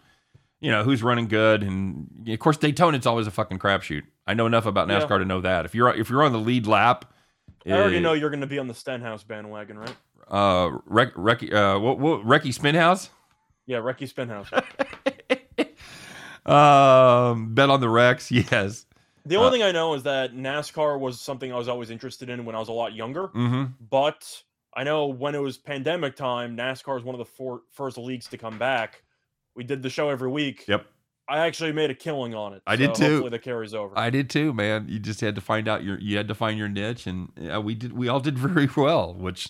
you 0.61 0.71
know, 0.71 0.83
who's 0.83 1.03
running 1.03 1.27
good. 1.27 1.61
And 1.63 2.27
of 2.27 2.39
course, 2.39 2.57
Daytona, 2.57 2.97
it's 2.97 3.05
always 3.05 3.27
a 3.27 3.31
fucking 3.31 3.59
crapshoot. 3.59 4.03
I 4.25 4.33
know 4.33 4.45
enough 4.45 4.65
about 4.65 4.87
Yeah. 4.89 4.99
NASCAR 4.99 5.19
to 5.19 5.25
know 5.25 5.41
that. 5.41 5.65
If 5.65 5.75
you're 5.75 5.93
if 5.93 6.09
you're 6.09 6.23
on 6.23 6.31
the 6.31 6.39
lead 6.39 6.65
lap, 6.67 7.05
I 7.65 7.71
already 7.71 7.97
eh, 7.97 7.99
know 7.99 8.13
you're 8.13 8.29
going 8.29 8.41
to 8.41 8.47
be 8.47 8.59
on 8.59 8.67
the 8.67 8.73
Stenhouse 8.73 9.23
bandwagon, 9.23 9.77
right? 9.77 9.95
Uh, 10.29 10.77
Rec, 10.85 11.11
Rec, 11.15 11.41
uh, 11.51 11.77
what, 11.79 11.99
what, 11.99 12.21
Recky 12.23 12.53
Spinhouse. 12.53 13.09
Yeah, 13.65 13.77
Recky 13.77 14.07
Spinhouse. 14.07 14.49
Um, 16.45 17.53
bet 17.53 17.69
on 17.69 17.79
the 17.81 17.89
Rex. 17.89 18.31
Yes. 18.31 18.85
The 19.25 19.35
only 19.35 19.47
Uh, 19.49 19.51
thing 19.51 19.63
I 19.63 19.71
know 19.71 19.93
is 19.93 20.03
that 20.03 20.33
NASCAR 20.33 20.99
was 20.99 21.19
something 21.21 21.51
I 21.53 21.55
was 21.57 21.67
always 21.67 21.91
interested 21.91 22.29
in 22.29 22.45
when 22.45 22.55
I 22.55 22.59
was 22.59 22.69
a 22.69 22.73
lot 22.73 22.93
younger. 22.93 23.27
Mm-hmm. 23.27 23.65
But 23.89 24.43
I 24.79 24.83
know 24.83 25.07
when 25.07 25.35
it 25.35 25.39
was 25.39 25.57
pandemic 25.57 26.15
time, 26.15 26.55
NASCAR 26.55 26.97
is 26.97 27.03
one 27.03 27.13
of 27.13 27.19
the 27.19 27.25
four, 27.25 27.63
first 27.73 27.97
leagues 27.97 28.27
to 28.27 28.37
come 28.37 28.57
back. 28.57 29.03
We 29.53 29.65
did 29.65 29.83
the 29.83 29.89
show 29.89 30.07
every 30.07 30.29
week. 30.29 30.63
Yep. 30.69 30.85
I 31.27 31.39
actually 31.39 31.73
made 31.73 31.89
a 31.89 31.93
killing 31.93 32.33
on 32.33 32.53
it. 32.53 32.61
I 32.65 32.77
did 32.77 32.95
too. 32.95 33.03
Hopefully 33.03 33.29
that 33.31 33.41
carries 33.41 33.73
over. 33.73 33.99
I 33.99 34.09
did 34.09 34.29
too, 34.29 34.53
man. 34.53 34.85
You 34.87 34.97
just 34.97 35.19
had 35.19 35.35
to 35.35 35.41
find 35.41 35.67
out 35.67 35.83
your 35.83 35.99
you 35.99 36.15
had 36.15 36.29
to 36.29 36.33
find 36.33 36.57
your 36.57 36.69
niche, 36.69 37.07
and 37.07 37.29
yeah, 37.35 37.57
we 37.57 37.75
did. 37.75 37.91
We 37.91 38.07
all 38.07 38.21
did 38.21 38.39
very 38.39 38.69
well, 38.77 39.13
which 39.13 39.49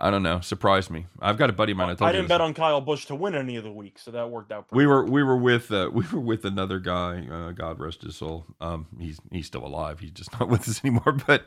I 0.00 0.10
don't 0.10 0.22
know 0.22 0.40
surprised 0.40 0.90
me. 0.90 1.06
I've 1.20 1.36
got 1.36 1.50
a 1.50 1.52
buddy 1.52 1.72
of 1.72 1.78
mine. 1.78 1.90
I 1.90 1.94
told 1.94 2.08
I 2.08 2.12
didn't 2.12 2.28
bet 2.28 2.40
on 2.40 2.54
Kyle 2.54 2.80
Busch 2.80 3.04
to 3.06 3.14
win 3.14 3.34
any 3.34 3.56
of 3.56 3.64
the 3.64 3.70
weeks, 3.70 4.02
so 4.02 4.10
that 4.12 4.30
worked 4.30 4.50
out. 4.50 4.66
we 4.72 4.86
were 4.86 5.04
we 5.04 5.22
were 5.22 5.36
with 5.36 5.70
uh, 5.70 5.90
we 5.92 6.04
were 6.12 6.20
with 6.20 6.44
another 6.44 6.78
guy. 6.78 7.26
Uh, 7.30 7.50
God 7.52 7.78
rest 7.78 8.02
his 8.02 8.16
soul. 8.16 8.46
Um, 8.60 8.86
he's 8.98 9.20
he's 9.30 9.46
still 9.46 9.64
alive. 9.64 10.00
He's 10.00 10.12
just 10.12 10.32
not 10.38 10.48
with 10.48 10.68
us 10.68 10.80
anymore. 10.84 11.12
But 11.26 11.44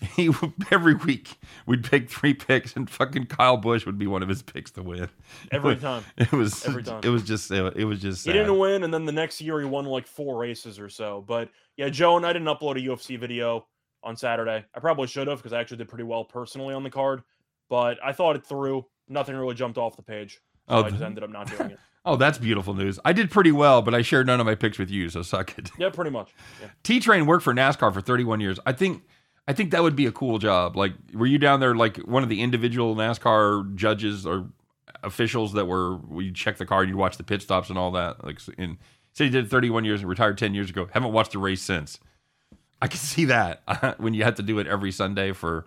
he 0.00 0.30
every 0.70 0.94
week 0.94 1.38
we'd 1.66 1.84
pick 1.84 2.10
three 2.10 2.34
picks, 2.34 2.74
and 2.74 2.90
fucking 2.90 3.26
Kyle 3.26 3.56
Busch 3.56 3.86
would 3.86 3.98
be 3.98 4.06
one 4.06 4.22
of 4.22 4.28
his 4.28 4.42
picks 4.42 4.70
to 4.72 4.82
win. 4.82 5.08
every 5.50 5.76
time. 5.88 6.04
It 6.16 6.32
was 6.32 6.66
Every 6.66 6.82
time. 6.82 7.00
It 7.04 7.08
was 7.08 7.22
just 7.22 7.50
it 7.50 7.84
was 7.84 8.00
just. 8.00 8.26
He 8.26 8.32
didn't 8.32 8.58
win, 8.58 8.82
and 8.82 8.92
then 8.92 9.04
the 9.04 9.12
next 9.12 9.40
year 9.40 9.60
he 9.60 9.66
won 9.66 9.84
like 9.84 10.06
four 10.06 10.36
races 10.38 10.78
or 10.78 10.88
so. 10.88 11.24
But 11.26 11.50
yeah, 11.76 11.88
Joe 11.88 12.16
and 12.16 12.26
I 12.26 12.32
didn't 12.32 12.48
upload 12.48 12.76
a 12.76 12.88
UFC 12.88 13.18
video 13.18 13.66
on 14.02 14.16
Saturday. 14.16 14.64
I 14.74 14.80
probably 14.80 15.06
should 15.06 15.28
have 15.28 15.38
because 15.38 15.52
I 15.52 15.60
actually 15.60 15.76
did 15.78 15.88
pretty 15.88 16.04
well 16.04 16.24
personally 16.24 16.74
on 16.74 16.82
the 16.82 16.90
card. 16.90 17.22
But 17.72 17.98
I 18.04 18.12
thought 18.12 18.36
it 18.36 18.44
through. 18.44 18.84
Nothing 19.08 19.34
really 19.34 19.54
jumped 19.54 19.78
off 19.78 19.96
the 19.96 20.02
page. 20.02 20.42
So 20.68 20.74
Oh, 20.76 20.84
I 20.84 20.90
just 20.90 21.02
ended 21.02 21.24
up 21.24 21.30
not 21.30 21.46
doing 21.56 21.70
it. 21.70 21.78
Oh, 22.04 22.16
that's 22.16 22.36
beautiful 22.36 22.74
news. 22.74 22.98
I 23.04 23.12
did 23.12 23.30
pretty 23.30 23.52
well, 23.52 23.80
but 23.80 23.94
I 23.94 24.02
shared 24.02 24.26
none 24.26 24.40
of 24.40 24.44
my 24.44 24.56
picks 24.56 24.76
with 24.76 24.90
you, 24.90 25.08
so 25.08 25.22
suck 25.22 25.56
it. 25.56 25.70
Yeah, 25.78 25.88
pretty 25.88 26.10
much. 26.10 26.34
Yeah. 26.60 26.66
T 26.82 26.98
Train 26.98 27.26
worked 27.26 27.44
for 27.44 27.54
NASCAR 27.54 27.94
for 27.94 28.00
31 28.00 28.40
years. 28.40 28.58
I 28.66 28.72
think 28.72 29.04
I 29.46 29.52
think 29.52 29.70
that 29.70 29.84
would 29.84 29.94
be 29.94 30.06
a 30.06 30.10
cool 30.10 30.38
job. 30.38 30.76
Like, 30.76 30.94
were 31.14 31.26
you 31.26 31.38
down 31.38 31.60
there 31.60 31.76
like 31.76 31.98
one 31.98 32.24
of 32.24 32.28
the 32.28 32.42
individual 32.42 32.96
NASCAR 32.96 33.76
judges 33.76 34.26
or 34.26 34.48
officials 35.04 35.52
that 35.52 35.66
were 35.66 35.96
we 35.96 36.32
check 36.32 36.56
the 36.58 36.66
car 36.66 36.80
and 36.80 36.90
you 36.90 36.96
watch 36.96 37.16
the 37.18 37.22
pit 37.22 37.40
stops 37.40 37.70
and 37.70 37.78
all 37.78 37.92
that? 37.92 38.24
Like, 38.24 38.40
in 38.58 38.78
said 39.12 39.24
he 39.24 39.30
did 39.30 39.44
it 39.44 39.48
31 39.48 39.84
years 39.84 40.00
and 40.00 40.10
retired 40.10 40.36
10 40.38 40.54
years 40.54 40.70
ago. 40.70 40.88
Haven't 40.92 41.12
watched 41.12 41.36
a 41.36 41.38
race 41.38 41.62
since. 41.62 42.00
I 42.82 42.88
can 42.88 42.98
see 43.12 43.26
that 43.26 43.62
when 43.98 44.12
you 44.12 44.24
have 44.24 44.34
to 44.34 44.42
do 44.42 44.58
it 44.58 44.66
every 44.66 44.90
Sunday 44.90 45.30
for 45.30 45.66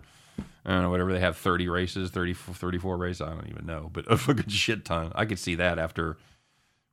I 0.66 0.70
don't 0.72 0.82
know 0.82 0.90
whatever 0.90 1.12
they 1.12 1.20
have 1.20 1.36
30 1.36 1.68
races, 1.68 2.10
30 2.10 2.34
34 2.34 2.96
races. 2.96 3.20
I 3.22 3.30
don't 3.30 3.48
even 3.48 3.64
know, 3.66 3.88
but 3.92 4.04
a 4.10 4.16
fucking 4.18 4.48
shit 4.48 4.84
ton. 4.84 5.12
I 5.14 5.24
could 5.24 5.38
see 5.38 5.54
that 5.54 5.78
after. 5.78 6.18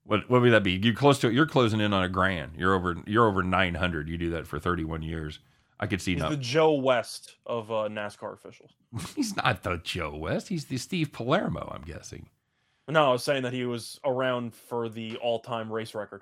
What 0.05 0.29
what 0.29 0.41
would 0.41 0.51
that 0.51 0.63
be? 0.63 0.73
You 0.73 0.93
close 0.93 1.17
to 1.19 1.31
you're 1.31 1.45
closing 1.47 1.79
in 1.79 1.93
on 1.93 2.03
a 2.03 2.09
grand. 2.09 2.51
You're 2.57 2.73
over 2.75 2.97
you're 3.07 3.25
over 3.27 3.41
nine 3.41 3.73
hundred. 3.75 4.09
You 4.09 4.17
do 4.17 4.29
that 4.31 4.45
for 4.47 4.59
thirty 4.59 4.83
one 4.83 5.01
years. 5.01 5.39
I 5.79 5.87
could 5.87 6.01
see 6.01 6.13
He's 6.13 6.21
the 6.23 6.37
Joe 6.37 6.73
West 6.73 7.35
of 7.45 7.71
uh, 7.71 7.87
NASCAR 7.89 8.33
officials. 8.33 8.71
He's 9.15 9.35
not 9.35 9.63
the 9.63 9.77
Joe 9.83 10.15
West. 10.15 10.49
He's 10.49 10.65
the 10.65 10.77
Steve 10.77 11.11
Palermo. 11.13 11.71
I'm 11.73 11.83
guessing. 11.83 12.27
No, 12.87 13.09
I 13.09 13.11
was 13.13 13.23
saying 13.23 13.43
that 13.43 13.53
he 13.53 13.65
was 13.65 13.99
around 14.05 14.53
for 14.53 14.89
the 14.89 15.15
all-time 15.17 15.71
race 15.71 15.95
record. 15.95 16.21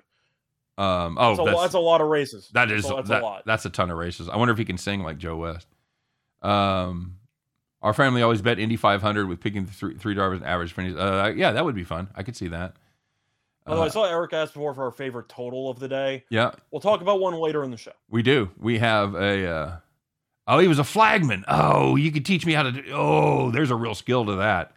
Um. 0.78 1.18
Oh, 1.18 1.30
That's, 1.30 1.40
a, 1.40 1.44
that's, 1.44 1.60
that's 1.60 1.74
a 1.74 1.80
lot 1.80 2.00
of 2.00 2.06
races. 2.08 2.48
that 2.54 2.68
That's 2.68 2.84
is 2.84 2.90
a, 2.90 2.94
that's 2.94 3.08
that- 3.08 3.22
a 3.22 3.24
lot. 3.24 3.42
That's 3.44 3.64
a 3.66 3.70
ton 3.70 3.90
of 3.90 3.98
races. 3.98 4.28
I 4.28 4.36
wonder 4.36 4.52
if 4.52 4.58
he 4.58 4.64
can 4.64 4.78
sing 4.78 5.02
like 5.02 5.18
Joe 5.18 5.36
West. 5.36 5.66
Um. 6.40 7.16
Our 7.82 7.92
family 7.92 8.22
always 8.22 8.40
bet 8.42 8.58
Indy 8.58 8.76
500 8.76 9.28
with 9.28 9.40
picking 9.40 9.64
the 9.66 9.72
three, 9.72 9.96
three 9.96 10.14
drivers 10.14 10.38
and 10.38 10.46
average 10.46 10.72
finish. 10.72 10.96
Uh, 10.96 11.32
yeah, 11.34 11.52
that 11.52 11.64
would 11.64 11.74
be 11.74 11.84
fun. 11.84 12.08
I 12.14 12.22
could 12.22 12.36
see 12.36 12.48
that. 12.48 12.74
Although 13.66 13.82
Uh, 13.82 13.86
I 13.86 13.88
saw 13.88 14.04
Eric 14.04 14.32
ask 14.32 14.52
before 14.54 14.74
for 14.74 14.84
our 14.84 14.90
favorite 14.90 15.28
total 15.28 15.68
of 15.70 15.78
the 15.80 15.88
day. 15.88 16.24
yeah, 16.30 16.52
We'll 16.70 16.80
talk 16.80 17.00
about 17.00 17.20
one 17.20 17.34
later 17.34 17.64
in 17.64 17.70
the 17.70 17.76
show. 17.76 17.92
We 18.08 18.22
do. 18.22 18.50
We 18.58 18.78
have 18.78 19.14
a. 19.14 19.46
Uh, 19.48 19.76
oh, 20.46 20.58
he 20.58 20.68
was 20.68 20.78
a 20.78 20.84
flagman. 20.84 21.44
Oh, 21.48 21.96
you 21.96 22.12
could 22.12 22.24
teach 22.24 22.46
me 22.46 22.52
how 22.52 22.62
to 22.64 22.72
do. 22.72 22.82
Oh, 22.92 23.50
there's 23.50 23.70
a 23.70 23.76
real 23.76 23.94
skill 23.94 24.24
to 24.26 24.34
that. 24.36 24.72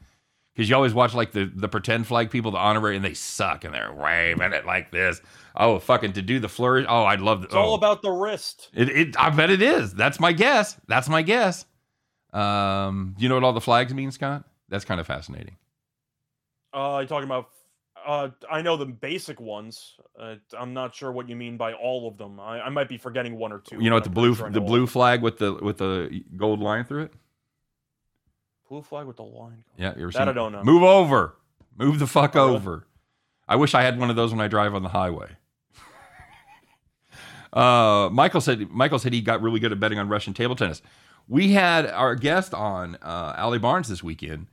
because 0.55 0.67
you 0.69 0.75
always 0.75 0.93
watch 0.93 1.13
like 1.13 1.31
the 1.31 1.45
the 1.53 1.67
pretend 1.67 2.07
flag 2.07 2.29
people, 2.31 2.49
the 2.51 2.57
honorary, 2.57 2.95
and 2.95 3.05
they 3.05 3.13
suck, 3.13 3.63
and 3.65 3.73
they're 3.73 3.93
waving 3.93 4.53
it 4.53 4.65
like 4.65 4.89
this. 4.91 5.21
Oh, 5.55 5.77
fucking 5.79 6.13
to 6.13 6.21
do 6.23 6.39
the 6.39 6.49
flourish. 6.49 6.85
Oh, 6.89 7.05
I'd 7.05 7.21
love. 7.21 7.41
To, 7.41 7.45
It's 7.45 7.55
oh. 7.55 7.59
all 7.59 7.75
about 7.75 8.01
the 8.01 8.11
wrist. 8.11 8.69
It, 8.73 8.89
it. 8.89 9.15
I 9.19 9.29
bet 9.29 9.49
it 9.51 9.61
is. 9.61 9.93
That's 9.93 10.19
my 10.19 10.31
guess. 10.31 10.75
That's 10.87 11.07
my 11.09 11.21
guess. 11.21 11.65
Um, 12.35 13.15
you 13.17 13.29
know 13.29 13.35
what 13.35 13.43
all 13.43 13.53
the 13.53 13.61
flags 13.61 13.93
mean, 13.93 14.11
Scott? 14.11 14.43
That's 14.69 14.83
kind 14.85 14.99
of 14.99 15.07
fascinating. 15.07 15.57
Uh, 16.73 16.99
you 17.01 17.07
talking 17.07 17.25
about? 17.25 17.49
Uh, 18.05 18.29
I 18.51 18.61
know 18.61 18.77
the 18.77 18.85
basic 18.85 19.39
ones. 19.39 19.95
Uh, 20.19 20.35
I'm 20.57 20.73
not 20.73 20.93
sure 20.93 21.11
what 21.11 21.27
you 21.29 21.35
mean 21.35 21.57
by 21.57 21.73
all 21.73 22.07
of 22.07 22.17
them. 22.17 22.39
I, 22.39 22.61
I 22.61 22.69
might 22.69 22.87
be 22.89 22.97
forgetting 22.97 23.37
one 23.37 23.51
or 23.51 23.59
two. 23.59 23.81
You 23.81 23.89
know 23.89 23.95
what 23.95 24.03
the 24.03 24.09
I'm 24.09 24.13
blue 24.13 24.35
sure 24.35 24.49
the 24.49 24.59
know 24.59 24.61
all 24.63 24.67
blue 24.67 24.85
flag 24.87 25.21
with 25.21 25.37
the 25.39 25.53
with 25.53 25.77
the 25.77 26.23
gold 26.35 26.59
line 26.59 26.83
through 26.85 27.03
it? 27.03 27.13
blue 28.69 28.81
flag 28.81 29.05
with 29.07 29.17
the 29.17 29.23
line. 29.23 29.63
Yeah, 29.77 29.93
you 29.95 30.03
ever 30.03 30.11
That 30.11 30.13
seen 30.13 30.27
I 30.27 30.33
don't 30.33 30.51
know. 30.51 30.63
Move 30.63 30.83
over. 30.83 31.35
Move 31.77 31.99
the 31.99 32.07
fuck 32.07 32.35
Oh, 32.35 32.45
really? 32.45 32.55
over. 32.57 32.87
I 33.47 33.55
wish 33.55 33.73
I 33.75 33.83
had 33.83 33.99
one 33.99 34.09
of 34.09 34.15
those 34.15 34.31
when 34.31 34.41
I 34.41 34.47
drive 34.47 34.73
on 34.75 34.83
the 34.83 34.89
highway. 34.89 35.29
Uh, 37.55 38.09
Michael 38.11 38.41
said 38.41 38.69
Michael 38.69 38.99
said 38.99 39.13
he 39.13 39.21
got 39.21 39.41
really 39.41 39.59
good 39.59 39.71
at 39.71 39.79
betting 39.79 39.97
on 39.97 40.09
Russian 40.09 40.33
table 40.33 40.55
tennis. 40.55 40.81
We 41.27 41.53
had 41.53 41.87
our 41.87 42.13
guest 42.15 42.53
on 42.53 42.97
uh, 43.01 43.33
Allie 43.37 43.59
Barnes 43.59 43.87
this 43.87 44.03
weekend 44.03 44.47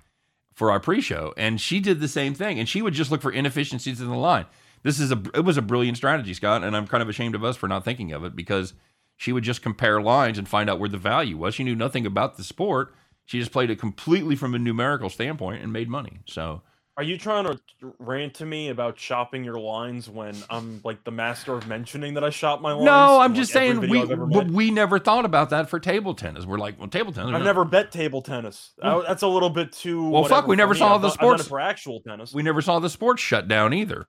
for 0.54 0.70
our 0.70 0.80
pre-show, 0.80 1.34
and 1.36 1.60
she 1.60 1.80
did 1.80 2.00
the 2.00 2.08
same 2.08 2.34
thing. 2.34 2.58
And 2.58 2.68
she 2.68 2.80
would 2.80 2.94
just 2.94 3.10
look 3.10 3.20
for 3.20 3.32
inefficiencies 3.32 4.00
in 4.00 4.08
the 4.08 4.16
line. 4.16 4.46
This 4.82 5.00
is 5.00 5.12
a 5.12 5.22
it 5.34 5.44
was 5.44 5.56
a 5.56 5.62
brilliant 5.62 5.96
strategy, 5.96 6.32
Scott, 6.32 6.62
and 6.64 6.76
I'm 6.76 6.86
kind 6.86 7.02
of 7.02 7.08
ashamed 7.08 7.34
of 7.34 7.44
us 7.44 7.56
for 7.56 7.68
not 7.68 7.84
thinking 7.84 8.12
of 8.12 8.24
it 8.24 8.36
because 8.36 8.72
she 9.16 9.32
would 9.32 9.44
just 9.44 9.62
compare 9.62 10.00
lines 10.00 10.38
and 10.38 10.48
find 10.48 10.70
out 10.70 10.78
where 10.78 10.88
the 10.88 10.98
value 10.98 11.36
was. 11.36 11.54
She 11.54 11.64
knew 11.64 11.76
nothing 11.76 12.06
about 12.06 12.36
the 12.36 12.44
sport. 12.44 12.94
She 13.24 13.38
just 13.38 13.52
played 13.52 13.70
it 13.70 13.78
completely 13.78 14.34
from 14.34 14.54
a 14.54 14.58
numerical 14.58 15.08
standpoint 15.08 15.62
and 15.62 15.72
made 15.72 15.88
money. 15.88 16.20
So 16.26 16.62
Are 16.98 17.02
you 17.02 17.16
trying 17.16 17.44
to 17.46 17.58
rant 17.98 18.34
to 18.34 18.44
me 18.44 18.68
about 18.68 18.98
shopping 18.98 19.44
your 19.44 19.58
lines 19.58 20.10
when 20.10 20.36
I'm 20.50 20.82
like 20.84 21.04
the 21.04 21.10
master 21.10 21.54
of 21.54 21.66
mentioning 21.66 22.12
that 22.14 22.24
I 22.24 22.28
shop 22.28 22.60
my 22.60 22.72
lines? 22.72 22.84
no, 22.84 23.18
I'm 23.18 23.34
just 23.34 23.54
like, 23.54 23.62
saying 23.62 23.80
we 23.88 24.04
but 24.04 24.48
we 24.48 24.70
never 24.70 24.98
thought 24.98 25.24
about 25.24 25.48
that 25.50 25.70
for 25.70 25.80
table 25.80 26.12
tennis. 26.14 26.44
We're 26.44 26.58
like, 26.58 26.78
well, 26.78 26.88
table 26.88 27.10
tennis. 27.10 27.34
I've 27.34 27.44
never 27.44 27.64
bet 27.64 27.92
table 27.92 28.20
tennis. 28.20 28.72
I- 28.82 29.02
that's 29.08 29.22
a 29.22 29.26
little 29.26 29.48
bit 29.48 29.72
too. 29.72 30.06
Well, 30.10 30.24
fuck, 30.24 30.46
we 30.46 30.54
never 30.54 30.74
me. 30.74 30.80
saw 30.80 30.96
I've 30.96 31.00
the 31.02 31.08
done- 31.08 31.16
sports- 31.16 31.48
for 31.48 31.60
actual 31.60 32.00
tennis. 32.00 32.34
we 32.34 32.42
never 32.42 32.60
saw 32.60 32.78
the 32.78 32.90
sports 32.90 33.22
shut 33.22 33.48
down 33.48 33.72
either. 33.72 34.06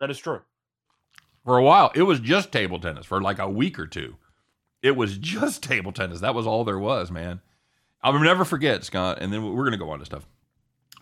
that 0.00 0.10
is 0.10 0.18
true. 0.18 0.42
For 1.46 1.56
a 1.56 1.62
while, 1.62 1.90
it 1.94 2.02
was 2.02 2.20
just 2.20 2.52
table 2.52 2.78
tennis 2.80 3.06
for 3.06 3.22
like 3.22 3.38
a 3.38 3.48
week 3.48 3.78
or 3.78 3.86
two. 3.86 4.16
It 4.82 4.94
was 4.96 5.16
just 5.16 5.62
table 5.62 5.92
tennis. 5.92 6.20
That 6.20 6.34
was 6.34 6.46
all 6.46 6.64
there 6.64 6.78
was, 6.78 7.10
man. 7.10 7.40
I'll 8.02 8.18
never 8.18 8.44
forget, 8.44 8.84
Scott. 8.84 9.18
And 9.22 9.32
then 9.32 9.54
we're 9.54 9.64
gonna 9.64 9.78
go 9.78 9.88
on 9.90 9.98
to 10.00 10.04
stuff. 10.04 10.26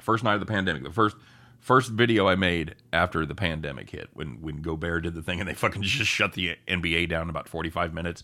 First 0.02 0.25
night 0.25 0.35
of 0.35 0.40
the 0.40 0.47
pandemic, 0.47 0.82
the 0.82 0.90
first 0.90 1.16
first 1.61 1.90
video 1.90 2.26
I 2.28 2.35
made 2.35 2.75
after 2.92 3.25
the 3.25 3.35
pandemic 3.35 3.90
hit, 3.90 4.09
when 4.12 4.40
when 4.40 4.62
Gobert 4.62 5.04
did 5.04 5.14
the 5.14 5.23
thing 5.23 5.40
and 5.40 5.49
they 5.49 5.54
fucking 5.64 5.82
just 5.82 6.11
shut 6.11 6.32
the 6.35 6.56
NBA 6.68 7.09
down 7.09 7.23
in 7.23 7.30
about 7.30 7.49
forty 7.49 7.71
five 7.71 7.94
minutes. 7.94 8.23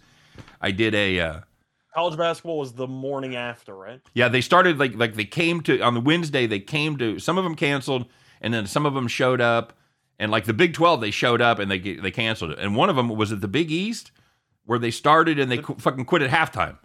I 0.60 0.70
did 0.70 0.94
a 0.94 1.20
uh, 1.20 1.40
College 1.94 2.16
basketball 2.16 2.58
was 2.58 2.74
the 2.74 2.86
morning 2.86 3.34
after, 3.34 3.74
right? 3.74 4.00
yeah. 4.14 4.28
They 4.28 4.40
started 4.40 4.78
like 4.78 4.94
like 4.94 5.14
they 5.14 5.24
came 5.24 5.62
to 5.62 5.80
on 5.80 5.94
the 5.94 6.00
Wednesday. 6.00 6.46
They 6.46 6.60
came 6.60 6.96
to 6.98 7.18
some 7.18 7.38
of 7.38 7.44
them 7.44 7.54
canceled, 7.54 8.06
and 8.40 8.52
then 8.52 8.66
some 8.66 8.86
of 8.86 8.94
them 8.94 9.08
showed 9.08 9.40
up. 9.40 9.72
And 10.20 10.30
like 10.30 10.44
the 10.44 10.54
Big 10.54 10.74
Twelve, 10.74 11.00
they 11.00 11.10
showed 11.10 11.40
up 11.40 11.58
and 11.58 11.70
they 11.70 11.78
they 11.78 12.10
canceled 12.10 12.52
it. 12.52 12.58
And 12.58 12.76
one 12.76 12.90
of 12.90 12.96
them 12.96 13.08
was 13.08 13.32
at 13.32 13.40
the 13.40 13.48
Big 13.48 13.70
East, 13.70 14.10
where 14.64 14.78
they 14.78 14.90
started 14.90 15.38
and 15.38 15.50
they 15.50 15.58
qu- 15.58 15.76
fucking 15.76 16.04
quit 16.04 16.22
at 16.22 16.30
halftime. 16.30 16.78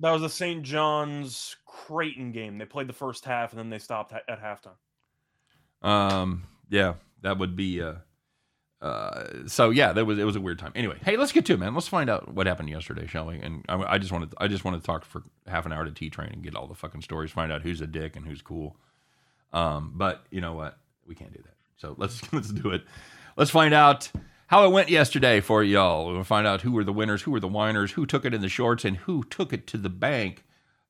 That 0.00 0.12
was 0.12 0.22
the 0.22 0.28
St. 0.28 0.62
John's 0.62 1.56
Creighton 1.86 2.32
game. 2.32 2.58
They 2.58 2.64
played 2.64 2.88
the 2.88 2.92
first 2.92 3.24
half 3.24 3.52
and 3.52 3.58
then 3.58 3.70
they 3.70 3.78
stopped 3.78 4.12
ha- 4.12 4.20
at 4.28 4.42
halftime. 4.42 5.88
Um, 5.88 6.44
yeah, 6.68 6.94
that 7.22 7.38
would 7.38 7.54
be. 7.54 7.80
Uh, 7.80 7.94
uh, 8.80 9.46
so 9.46 9.70
yeah, 9.70 9.92
that 9.92 10.04
was 10.04 10.18
it 10.18 10.24
was 10.24 10.36
a 10.36 10.40
weird 10.40 10.58
time. 10.58 10.72
Anyway, 10.74 10.98
hey, 11.04 11.16
let's 11.16 11.32
get 11.32 11.46
to 11.46 11.54
it, 11.54 11.58
man. 11.58 11.74
Let's 11.74 11.88
find 11.88 12.10
out 12.10 12.32
what 12.32 12.46
happened 12.46 12.68
yesterday, 12.68 13.06
shall 13.06 13.26
we? 13.26 13.36
And 13.36 13.64
I, 13.68 13.94
I 13.94 13.98
just 13.98 14.12
wanted 14.12 14.34
I 14.38 14.48
just 14.48 14.64
wanted 14.64 14.80
to 14.80 14.86
talk 14.86 15.04
for 15.04 15.22
half 15.46 15.64
an 15.64 15.72
hour 15.72 15.84
to 15.84 15.90
T 15.92 16.10
Train 16.10 16.30
and 16.32 16.42
get 16.42 16.54
all 16.56 16.66
the 16.66 16.74
fucking 16.74 17.02
stories, 17.02 17.30
find 17.30 17.52
out 17.52 17.62
who's 17.62 17.80
a 17.80 17.86
dick 17.86 18.16
and 18.16 18.26
who's 18.26 18.42
cool. 18.42 18.76
Um, 19.52 19.92
but 19.94 20.26
you 20.30 20.40
know 20.40 20.54
what? 20.54 20.76
We 21.06 21.14
can't 21.14 21.32
do 21.32 21.42
that. 21.42 21.54
So 21.76 21.94
let's 21.98 22.32
let's 22.32 22.50
do 22.50 22.70
it. 22.70 22.84
Let's 23.36 23.50
find 23.50 23.72
out 23.72 24.10
how 24.48 24.64
it 24.66 24.72
went 24.72 24.88
yesterday 24.88 25.40
for 25.40 25.62
y'all. 25.62 26.12
We'll 26.12 26.24
find 26.24 26.46
out 26.46 26.62
who 26.62 26.72
were 26.72 26.84
the 26.84 26.92
winners, 26.92 27.22
who 27.22 27.30
were 27.30 27.40
the 27.40 27.48
whiners, 27.48 27.92
who 27.92 28.06
took 28.06 28.24
it 28.24 28.34
in 28.34 28.40
the 28.40 28.48
shorts, 28.48 28.84
and 28.84 28.96
who 28.98 29.24
took 29.24 29.52
it 29.52 29.66
to 29.68 29.78
the 29.78 29.90
bank. 29.90 30.44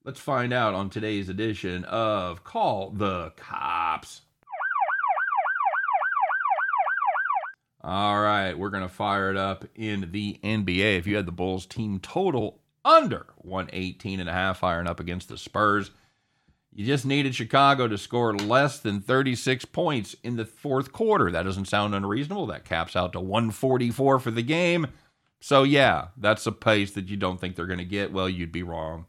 Let's 0.07 0.21
find 0.21 0.53
out 0.53 0.73
on 0.73 0.89
today's 0.89 1.29
edition 1.29 1.83
of 1.83 2.45
Call 2.45 2.91
the 2.91 3.33
Cops. 3.37 4.23
All 7.83 8.21
right, 8.21 8.57
we're 8.57 8.71
going 8.71 8.85
to 8.85 8.89
fire 8.89 9.33
it 9.33 9.37
up 9.37 9.65
in 9.75 10.13
the 10.13 10.39
NBA. 10.45 10.97
If 10.97 11.09
you 11.09 11.17
had 11.17 11.27
the 11.27 11.33
Bulls 11.33 11.67
team 11.67 11.99
total 11.99 12.61
under 12.85 13.27
118 13.39 14.21
and 14.21 14.29
a 14.29 14.33
half 14.33 14.61
firing 14.61 14.87
up 14.87 15.01
against 15.01 15.29
the 15.29 15.37
Spurs, 15.37 15.91
you 16.73 16.87
just 16.87 17.05
needed 17.05 17.35
Chicago 17.35 17.89
to 17.89 17.99
score 17.99 18.33
less 18.33 18.79
than 18.79 19.01
36 19.01 19.65
points 19.65 20.15
in 20.23 20.37
the 20.37 20.45
fourth 20.45 20.93
quarter. 20.93 21.33
That 21.33 21.43
doesn't 21.43 21.65
sound 21.65 21.97
unreasonable. 21.97 22.47
That 22.47 22.65
caps 22.65 22.95
out 22.95 23.13
to 23.15 23.21
144 23.21 24.21
for 24.21 24.31
the 24.31 24.43
game. 24.43 24.87
So, 25.41 25.65
yeah, 25.65 26.09
that's 26.17 26.47
a 26.47 26.53
pace 26.53 26.93
that 26.93 27.09
you 27.09 27.17
don't 27.17 27.41
think 27.41 27.57
they're 27.57 27.67
going 27.67 27.81
to 27.81 27.85
get. 27.85 28.13
Well, 28.13 28.29
you'd 28.29 28.53
be 28.53 28.63
wrong. 28.63 29.07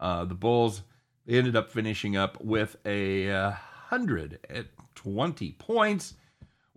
Uh, 0.00 0.24
the 0.24 0.34
Bulls 0.34 0.82
ended 1.28 1.56
up 1.56 1.70
finishing 1.70 2.16
up 2.16 2.42
with 2.42 2.76
a 2.84 3.30
uh, 3.30 3.50
120 3.90 5.52
points 5.52 6.14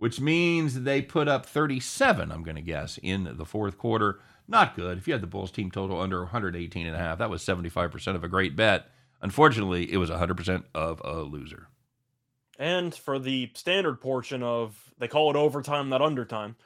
which 0.02 0.18
means 0.18 0.82
they 0.82 1.00
put 1.00 1.28
up 1.28 1.46
37, 1.46 2.32
I'm 2.32 2.42
going 2.42 2.56
to 2.56 2.60
guess, 2.60 2.98
in 3.04 3.36
the 3.36 3.44
fourth 3.44 3.78
quarter. 3.78 4.18
Not 4.48 4.74
good. 4.74 4.98
If 4.98 5.06
you 5.06 5.14
had 5.14 5.22
the 5.22 5.28
Bulls 5.28 5.52
team 5.52 5.70
total 5.70 6.00
under 6.00 6.22
118 6.22 6.88
and 6.88 6.96
a 6.96 6.98
half, 6.98 7.18
that 7.18 7.30
was 7.30 7.40
75% 7.44 8.16
of 8.16 8.24
a 8.24 8.28
great 8.28 8.56
bet. 8.56 8.86
Unfortunately, 9.20 9.92
it 9.92 9.98
was 9.98 10.10
100% 10.10 10.64
of 10.74 11.00
a 11.04 11.20
loser. 11.20 11.68
And 12.58 12.92
for 12.92 13.20
the 13.20 13.52
standard 13.54 14.00
portion 14.00 14.42
of, 14.42 14.92
they 14.98 15.06
call 15.06 15.30
it 15.30 15.36
overtime, 15.36 15.88
not 15.88 16.02
undertime. 16.02 16.56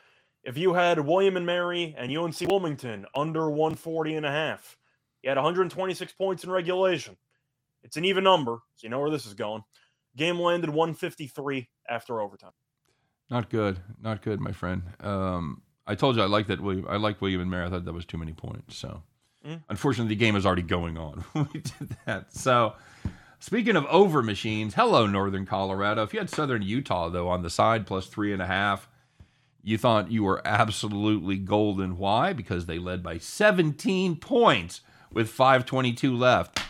If 0.42 0.56
you 0.56 0.72
had 0.72 1.00
William 1.00 1.36
and 1.36 1.44
Mary 1.44 1.94
and 1.98 2.16
UNC 2.16 2.40
Wilmington 2.40 3.04
under 3.14 3.50
140 3.50 4.14
and 4.14 4.24
a 4.24 4.30
half, 4.30 4.78
you 5.26 5.30
had 5.30 5.38
126 5.38 6.12
points 6.12 6.44
in 6.44 6.50
regulation. 6.50 7.16
It's 7.82 7.96
an 7.96 8.04
even 8.04 8.22
number, 8.22 8.60
so 8.76 8.84
you 8.84 8.90
know 8.90 9.00
where 9.00 9.10
this 9.10 9.26
is 9.26 9.34
going. 9.34 9.64
Game 10.16 10.38
landed 10.38 10.70
153 10.70 11.68
after 11.90 12.20
overtime. 12.20 12.52
Not 13.28 13.50
good. 13.50 13.80
Not 14.00 14.22
good, 14.22 14.40
my 14.40 14.52
friend. 14.52 14.82
Um, 15.00 15.62
I 15.84 15.96
told 15.96 16.14
you 16.14 16.22
I 16.22 16.26
liked 16.26 16.46
that. 16.46 16.60
William, 16.60 16.86
I 16.88 16.96
liked 16.96 17.20
William 17.20 17.40
and 17.40 17.50
Mary. 17.50 17.66
I 17.66 17.70
thought 17.70 17.84
that 17.86 17.92
was 17.92 18.04
too 18.04 18.18
many 18.18 18.32
points. 18.32 18.76
So, 18.76 19.02
Mm. 19.44 19.62
unfortunately, 19.68 20.14
the 20.14 20.18
game 20.18 20.36
is 20.36 20.46
already 20.46 20.62
going 20.62 20.96
on 20.96 21.24
when 21.32 21.48
we 21.54 21.60
did 21.60 21.96
that. 22.06 22.32
So, 22.32 22.74
speaking 23.40 23.74
of 23.74 23.84
over 23.86 24.22
machines, 24.22 24.74
hello, 24.74 25.06
Northern 25.08 25.44
Colorado. 25.44 26.04
If 26.04 26.12
you 26.12 26.20
had 26.20 26.30
Southern 26.30 26.62
Utah 26.62 27.08
though 27.08 27.28
on 27.28 27.42
the 27.42 27.50
side 27.50 27.84
plus 27.84 28.06
three 28.06 28.32
and 28.32 28.40
a 28.40 28.46
half, 28.46 28.88
you 29.64 29.76
thought 29.76 30.12
you 30.12 30.22
were 30.22 30.40
absolutely 30.46 31.36
golden. 31.36 31.98
Why? 31.98 32.32
Because 32.32 32.66
they 32.66 32.78
led 32.78 33.02
by 33.02 33.18
17 33.18 34.16
points 34.16 34.82
with 35.12 35.30
5:22 35.30 36.16
left. 36.16 36.60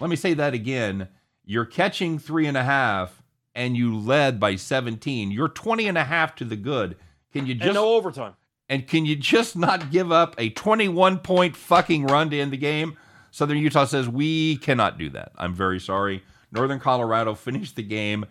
Let 0.00 0.10
me 0.10 0.16
say 0.16 0.34
that 0.34 0.54
again. 0.54 1.08
You're 1.44 1.64
catching 1.64 2.18
three 2.18 2.46
and 2.46 2.56
a 2.56 2.64
half 2.64 3.22
and 3.54 3.76
you 3.76 3.96
led 3.96 4.38
by 4.38 4.54
17. 4.56 5.30
You're 5.30 5.48
20 5.48 5.88
and 5.88 5.98
a 5.98 6.04
half 6.04 6.34
to 6.36 6.44
the 6.44 6.56
good. 6.56 6.96
Can 7.32 7.46
you 7.46 7.52
And 7.52 7.60
just 7.62 7.74
no 7.74 7.94
overtime. 7.94 8.34
and 8.68 8.86
can 8.86 9.04
you 9.06 9.16
just 9.16 9.56
not 9.56 9.90
give 9.90 10.12
up 10.12 10.34
a 10.38 10.50
21 10.50 11.18
point 11.18 11.56
fucking 11.56 12.06
run 12.06 12.30
to 12.30 12.38
end 12.38 12.52
the 12.52 12.56
game? 12.58 12.96
Southern 13.30 13.58
Utah 13.58 13.84
says 13.84 14.08
we 14.08 14.56
cannot 14.58 14.98
do 14.98 15.10
that. 15.10 15.32
I'm 15.36 15.54
very 15.54 15.80
sorry. 15.80 16.22
Northern 16.52 16.80
Colorado 16.80 17.34
finished 17.34 17.76
the 17.76 17.82
game. 17.82 18.24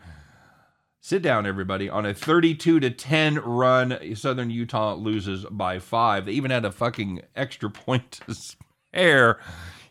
Sit 0.99 1.21
down, 1.21 1.45
everybody. 1.45 1.89
On 1.89 2.05
a 2.05 2.13
32 2.13 2.79
to 2.79 2.89
10 2.89 3.35
run, 3.35 3.97
Southern 4.15 4.49
Utah 4.49 4.95
loses 4.95 5.45
by 5.51 5.79
five. 5.79 6.25
They 6.25 6.31
even 6.33 6.51
had 6.51 6.65
a 6.65 6.71
fucking 6.71 7.21
extra 7.35 7.69
point 7.69 8.11
to 8.27 8.33
spare. 8.97 9.39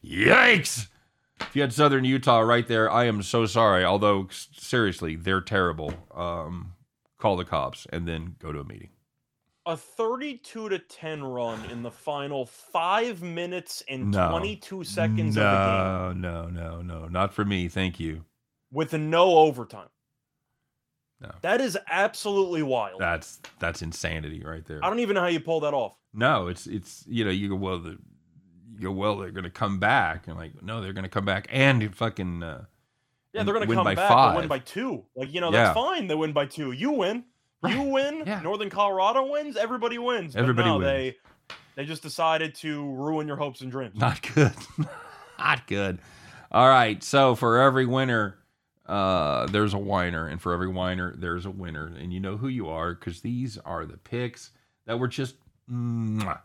Yikes! 0.04 0.88
If 1.40 1.54
you 1.54 1.62
had 1.62 1.72
Southern 1.72 2.04
Utah 2.04 2.40
right 2.40 2.66
there, 2.66 2.90
I 2.90 3.04
am 3.04 3.22
so 3.22 3.44
sorry. 3.46 3.84
Although 3.84 4.28
seriously, 4.30 5.16
they're 5.16 5.40
terrible. 5.40 5.92
Um, 6.14 6.72
call 7.18 7.36
the 7.36 7.44
cops 7.44 7.86
and 7.92 8.06
then 8.08 8.36
go 8.38 8.52
to 8.52 8.60
a 8.60 8.64
meeting. 8.64 8.88
A 9.66 9.76
32 9.76 10.68
to 10.68 10.78
10 10.78 11.24
run 11.24 11.58
in 11.70 11.82
the 11.82 11.90
final 11.90 12.46
five 12.46 13.20
minutes 13.20 13.82
and 13.88 14.12
No. 14.12 14.30
22 14.30 14.84
seconds 14.84 15.36
of 15.36 15.42
the 15.42 16.12
game 16.12 16.20
No, 16.22 16.46
no, 16.46 16.48
no, 16.48 16.82
no, 16.82 17.08
not 17.08 17.34
for 17.34 17.44
me. 17.44 17.68
Thank 17.68 17.98
you. 18.00 18.24
with 18.70 18.92
no 18.94 19.38
overtime. 19.38 19.88
No. 21.20 21.32
That 21.42 21.60
is 21.60 21.76
absolutely 21.90 22.62
wild. 22.62 23.00
That's 23.00 23.40
that's 23.58 23.80
insanity 23.82 24.42
right 24.44 24.64
there. 24.66 24.84
I 24.84 24.88
don't 24.88 24.98
even 25.00 25.14
know 25.14 25.22
how 25.22 25.28
you 25.28 25.40
pull 25.40 25.60
that 25.60 25.72
off. 25.74 25.96
No, 26.12 26.46
it's 26.48 26.66
it's 26.66 27.04
you 27.08 27.24
know 27.24 27.30
you 27.30 27.48
go 27.48 27.54
well 27.56 27.78
the 27.78 27.96
you 28.74 28.80
go 28.88 28.90
well 28.90 29.16
they're 29.16 29.30
gonna 29.30 29.50
come 29.50 29.78
back 29.78 30.26
and 30.26 30.36
like 30.36 30.62
no 30.62 30.80
they're 30.80 30.92
gonna 30.92 31.08
come 31.08 31.24
back 31.24 31.46
and 31.50 31.94
fucking 31.94 32.42
uh, 32.42 32.64
Yeah, 33.32 33.42
they're 33.44 33.54
gonna 33.54 33.66
win 33.66 33.76
come 33.76 33.84
by 33.84 33.94
back 33.94 34.08
five. 34.08 34.36
win 34.36 34.48
by 34.48 34.58
two. 34.60 35.04
Like 35.14 35.32
you 35.32 35.40
know, 35.40 35.52
Yeah. 35.52 35.64
that's 35.64 35.74
fine. 35.74 36.06
They 36.08 36.14
win 36.14 36.32
by 36.32 36.46
two. 36.46 36.72
You 36.72 36.90
win. 36.92 37.24
You 37.66 37.82
win. 37.82 38.22
Yeah. 38.26 38.40
Northern 38.42 38.70
Colorado 38.70 39.30
wins. 39.30 39.56
Everybody 39.56 39.98
wins. 39.98 40.34
But 40.34 40.40
Everybody 40.42 40.68
no, 40.68 40.78
wins. 40.78 40.86
They 40.86 41.16
they 41.74 41.84
just 41.84 42.02
decided 42.02 42.54
to 42.56 42.92
ruin 42.94 43.26
your 43.26 43.36
hopes 43.36 43.60
and 43.60 43.70
dreams. 43.70 43.94
Not 43.96 44.22
good. 44.34 44.52
Not 45.38 45.66
good. 45.66 45.98
All 46.50 46.68
right. 46.68 47.02
So 47.02 47.34
for 47.34 47.58
every 47.58 47.84
winner, 47.86 48.38
uh, 48.86 49.46
there's 49.46 49.74
a 49.74 49.78
whiner, 49.78 50.28
and 50.28 50.40
for 50.40 50.52
every 50.54 50.68
whiner, 50.68 51.14
there's 51.16 51.44
a 51.44 51.50
winner, 51.50 51.86
and 51.98 52.12
you 52.12 52.20
know 52.20 52.36
who 52.36 52.48
you 52.48 52.68
are 52.68 52.94
because 52.94 53.20
these 53.20 53.58
are 53.58 53.84
the 53.84 53.96
picks 53.98 54.50
that 54.86 54.98
were 54.98 55.08
just. 55.08 55.34
Mwah. 55.70 56.38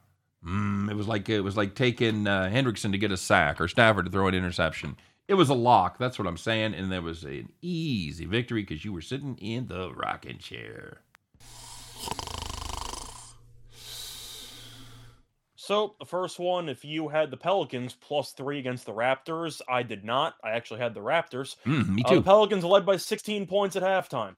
Mm, 0.45 0.89
it 0.89 0.95
was 0.95 1.07
like 1.07 1.29
it 1.29 1.41
was 1.41 1.55
like 1.55 1.75
taking 1.75 2.25
uh, 2.27 2.49
Hendrickson 2.51 2.91
to 2.91 2.97
get 2.97 3.11
a 3.11 3.17
sack 3.17 3.61
or 3.61 3.67
Stafford 3.67 4.05
to 4.05 4.11
throw 4.11 4.27
an 4.27 4.33
interception. 4.35 4.97
It 5.27 5.35
was 5.35 5.49
a 5.49 5.53
lock. 5.53 5.97
That's 5.97 6.17
what 6.17 6.27
I'm 6.27 6.37
saying, 6.37 6.73
and 6.73 6.91
there 6.91 7.01
was 7.01 7.23
an 7.23 7.51
easy 7.61 8.25
victory 8.25 8.63
because 8.63 8.83
you 8.83 8.91
were 8.91 9.01
sitting 9.01 9.37
in 9.37 9.67
the 9.67 9.93
rocking 9.93 10.39
chair. 10.39 11.01
So 15.55 15.95
the 15.99 16.05
first 16.05 16.39
one, 16.39 16.69
if 16.69 16.83
you 16.83 17.07
had 17.07 17.29
the 17.29 17.37
Pelicans 17.37 17.93
plus 17.93 18.31
three 18.33 18.57
against 18.59 18.85
the 18.85 18.93
Raptors, 18.93 19.61
I 19.69 19.83
did 19.83 20.03
not. 20.03 20.33
I 20.43 20.51
actually 20.51 20.79
had 20.79 20.93
the 20.95 21.01
Raptors. 21.01 21.55
Mm, 21.65 21.87
me 21.89 22.03
Uh, 22.03 22.09
too. 22.09 22.15
the 22.15 22.21
Pelicans 22.23 22.63
led 22.65 22.85
by 22.85 22.97
16 22.97 23.45
points 23.45 23.75
at 23.75 23.83
halftime, 23.83 24.35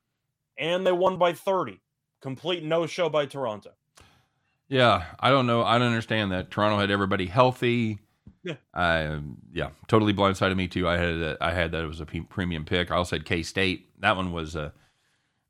and 0.57 0.86
they 0.86 0.91
won 0.91 1.17
by 1.17 1.31
30. 1.33 1.79
Complete 2.22 2.63
no 2.63 2.86
show 2.86 3.10
by 3.10 3.25
Toronto. 3.25 3.72
Yeah, 4.70 5.05
I 5.20 5.29
don't 5.29 5.46
know. 5.48 5.63
I 5.63 5.77
don't 5.77 5.88
understand 5.88 6.32
that. 6.32 6.50
Toronto 6.51 6.79
had 6.79 6.89
everybody 6.91 7.25
healthy. 7.25 8.00
Yeah. 8.43 8.55
I 8.74 9.20
yeah, 9.53 9.70
totally 9.88 10.13
blindsided 10.13 10.55
me 10.58 10.67
too. 10.67 10.88
I 10.88 10.98
had 10.98 11.20
that. 11.20 11.38
I 11.41 11.51
had 11.53 11.72
that 11.72 11.84
it 11.84 11.88
was 11.88 12.01
a 12.01 12.05
premium 12.05 12.65
pick. 12.65 12.91
I 12.91 12.96
also 12.96 13.15
had 13.15 13.25
K 13.25 13.41
State. 13.43 13.89
That 14.01 14.17
one 14.17 14.32
was 14.34 14.55
a 14.55 14.74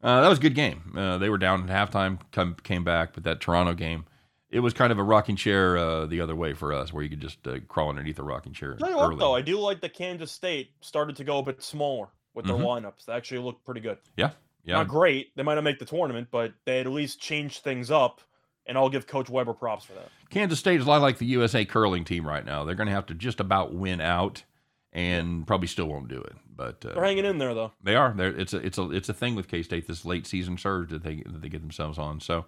uh, 0.04 0.22
that 0.22 0.28
was 0.30 0.38
a 0.38 0.42
good 0.42 0.56
game. 0.56 0.94
Uh, 0.96 1.18
they 1.18 1.30
were 1.30 1.38
down 1.38 1.68
at 1.70 1.92
halftime, 1.92 2.20
come 2.32 2.56
came 2.64 2.84
back, 2.84 3.14
but 3.14 3.24
that 3.24 3.40
Toronto 3.40 3.74
game, 3.74 4.06
it 4.50 4.60
was 4.60 4.74
kind 4.74 4.92
of 4.92 5.00
a 5.00 5.04
rocking 5.04 5.36
chair 5.38 5.78
uh, 5.78 6.06
the 6.06 6.20
other 6.22 6.36
way 6.36 6.54
for 6.54 6.74
us, 6.74 6.92
where 6.92 7.02
you 7.04 7.10
could 7.10 7.22
just 7.22 7.48
uh, 7.48 7.60
crawl 7.68 7.90
underneath 7.90 8.18
the 8.18 8.24
rocking 8.24 8.52
chair. 8.54 8.76
Tell 8.76 8.90
you 8.90 8.98
what, 8.98 9.18
though, 9.18 9.34
I 9.34 9.42
do 9.42 9.58
like 9.60 9.80
the 9.82 9.90
Kansas 9.90 10.32
State 10.32 10.72
started 10.82 11.16
to 11.16 11.24
go 11.24 11.40
a 11.40 11.44
bit 11.44 11.64
smaller 11.64 12.10
with 12.34 12.46
their 12.46 12.56
Mhm. 12.56 12.84
lineups. 12.84 13.06
They 13.06 13.14
actually 13.14 13.40
looked 13.40 13.64
pretty 13.66 13.80
good. 13.82 13.98
Yeah, 14.18 14.32
yeah, 14.66 14.76
Not 14.76 14.90
great. 14.90 15.36
They 15.36 15.44
might 15.44 15.56
not 15.56 15.64
make 15.64 15.80
the 15.80 15.86
tournament, 15.86 16.28
but 16.32 16.54
they 16.66 16.82
at 16.82 16.88
least 16.88 17.22
changed 17.22 17.64
things 17.64 17.90
up. 17.90 18.22
And 18.66 18.78
I'll 18.78 18.90
give 18.90 19.08
Coach 19.08 19.30
Weber 19.30 19.54
props 19.54 19.84
for 19.84 19.94
that. 19.94 20.10
Kansas 20.30 20.58
State 20.58 20.80
is 20.80 20.86
a 20.86 20.90
lot 20.90 21.02
like 21.02 21.18
the 21.18 21.26
USA 21.26 21.66
curling 21.66 22.06
team 22.06 22.26
right 22.26 22.46
now. 22.46 22.64
They're 22.64 22.76
going 22.76 22.88
to 22.88 22.94
have 22.94 23.06
to 23.08 23.14
just 23.14 23.40
about 23.42 23.74
win 23.74 24.00
out, 24.00 24.44
and 24.94 25.46
probably 25.46 25.68
still 25.68 25.88
won't 25.88 26.08
do 26.08 26.22
it. 26.22 26.34
But 26.56 26.86
uh, 26.86 26.94
They're 26.94 27.04
hanging 27.04 27.26
in 27.26 27.40
there, 27.40 27.54
though. 27.54 27.74
They 27.84 27.96
are. 27.96 28.14
They're, 28.16 28.30
it's 28.34 28.54
a 28.54 28.58
it's 28.58 28.78
a 28.78 28.90
it's 28.92 29.10
a 29.10 29.14
thing 29.14 29.36
with 29.36 29.48
K 29.50 29.64
State. 29.64 29.88
This 29.88 30.06
late 30.06 30.26
season 30.26 30.58
surge 30.58 30.92
that 30.92 31.04
they 31.04 31.16
that 31.26 31.42
they 31.42 31.50
get 31.50 31.62
themselves 31.62 31.98
on. 31.98 32.22
So, 32.22 32.46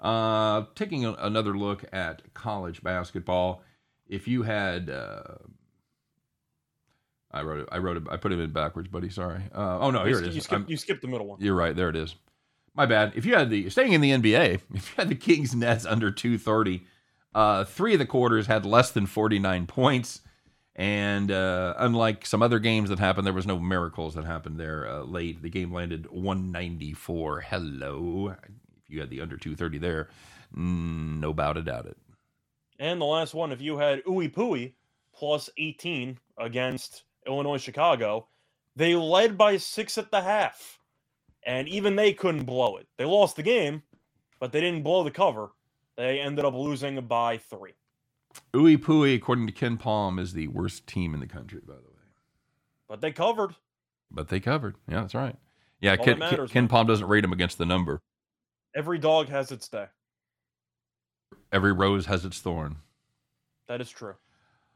uh, 0.00 0.64
taking 0.74 1.06
a, 1.06 1.12
another 1.14 1.56
look 1.56 1.84
at 1.90 2.34
college 2.34 2.82
basketball, 2.82 3.62
if 4.06 4.28
you 4.28 4.42
had, 4.42 4.90
uh, 4.90 5.22
I 7.30 7.42
wrote 7.42 7.60
it. 7.60 7.68
I 7.72 7.78
wrote 7.78 7.96
it. 7.96 8.02
I 8.10 8.16
put 8.16 8.32
it 8.32 8.40
in 8.40 8.50
backwards, 8.50 8.88
buddy. 8.88 9.08
Sorry. 9.08 9.40
Uh, 9.54 9.78
oh 9.80 9.90
no, 9.90 10.04
here 10.04 10.16
it 10.16 10.18
sk- 10.18 10.26
is. 10.26 10.34
You 10.34 10.40
skipped, 10.42 10.70
you 10.70 10.76
skipped 10.76 11.02
the 11.02 11.08
middle 11.08 11.26
one. 11.26 11.40
you're 11.40 11.54
right. 11.54 11.74
There 11.74 11.88
it 11.88 11.96
is. 11.96 12.14
My 12.76 12.84
bad. 12.84 13.12
If 13.16 13.24
you 13.24 13.34
had 13.34 13.48
the 13.48 13.70
staying 13.70 13.94
in 13.94 14.02
the 14.02 14.12
NBA, 14.12 14.60
if 14.74 14.90
you 14.90 14.94
had 14.96 15.08
the 15.08 15.14
Kings 15.14 15.54
Nets 15.54 15.86
under 15.86 16.10
230, 16.10 16.84
uh, 17.34 17.64
three 17.64 17.94
of 17.94 17.98
the 17.98 18.06
quarters 18.06 18.46
had 18.46 18.66
less 18.66 18.90
than 18.90 19.06
49 19.06 19.66
points. 19.66 20.20
And 20.78 21.30
uh, 21.30 21.72
unlike 21.78 22.26
some 22.26 22.42
other 22.42 22.58
games 22.58 22.90
that 22.90 22.98
happened, 22.98 23.26
there 23.26 23.32
was 23.32 23.46
no 23.46 23.58
miracles 23.58 24.14
that 24.14 24.26
happened 24.26 24.60
there 24.60 24.86
uh, 24.86 25.04
late. 25.04 25.40
The 25.40 25.48
game 25.48 25.72
landed 25.72 26.10
194. 26.10 27.40
Hello. 27.40 28.36
If 28.84 28.90
you 28.90 29.00
had 29.00 29.08
the 29.08 29.22
under 29.22 29.38
230 29.38 29.78
there, 29.78 30.08
mm, 30.54 31.18
no 31.18 31.32
doubt 31.32 31.56
about 31.56 31.86
it. 31.86 31.96
And 32.78 33.00
the 33.00 33.06
last 33.06 33.32
one, 33.32 33.52
if 33.52 33.62
you 33.62 33.78
had 33.78 34.04
Ooey 34.04 34.30
Pooey 34.30 34.74
plus 35.14 35.48
18 35.56 36.18
against 36.36 37.04
Illinois 37.26 37.56
Chicago, 37.56 38.28
they 38.76 38.94
led 38.94 39.38
by 39.38 39.56
six 39.56 39.96
at 39.96 40.10
the 40.10 40.20
half. 40.20 40.75
And 41.46 41.68
even 41.68 41.94
they 41.94 42.12
couldn't 42.12 42.44
blow 42.44 42.76
it. 42.76 42.88
They 42.98 43.04
lost 43.04 43.36
the 43.36 43.42
game, 43.42 43.82
but 44.40 44.50
they 44.52 44.60
didn't 44.60 44.82
blow 44.82 45.04
the 45.04 45.12
cover. 45.12 45.52
They 45.96 46.20
ended 46.20 46.44
up 46.44 46.54
losing 46.54 47.00
by 47.06 47.38
three. 47.38 47.72
Ooey 48.52 48.76
Pooey, 48.76 49.14
according 49.14 49.46
to 49.46 49.52
KenPom, 49.52 50.20
is 50.20 50.32
the 50.32 50.48
worst 50.48 50.86
team 50.86 51.14
in 51.14 51.20
the 51.20 51.26
country, 51.26 51.60
by 51.66 51.74
the 51.74 51.80
way. 51.80 51.86
But 52.88 53.00
they 53.00 53.12
covered. 53.12 53.54
But 54.10 54.28
they 54.28 54.40
covered. 54.40 54.74
Yeah, 54.88 55.00
that's 55.02 55.14
right. 55.14 55.36
Yeah, 55.80 55.92
All 55.92 56.04
Ken, 56.04 56.18
that 56.18 56.30
matters, 56.30 56.50
Ken. 56.50 56.68
Palm 56.68 56.86
doesn't 56.86 57.06
rate 57.06 57.22
them 57.22 57.32
against 57.32 57.58
the 57.58 57.66
number. 57.66 58.00
Every 58.74 58.98
dog 58.98 59.28
has 59.28 59.52
its 59.52 59.68
day. 59.68 59.86
Every 61.52 61.72
rose 61.72 62.06
has 62.06 62.24
its 62.24 62.40
thorn. 62.40 62.76
That 63.68 63.80
is 63.80 63.88
true. 63.88 64.14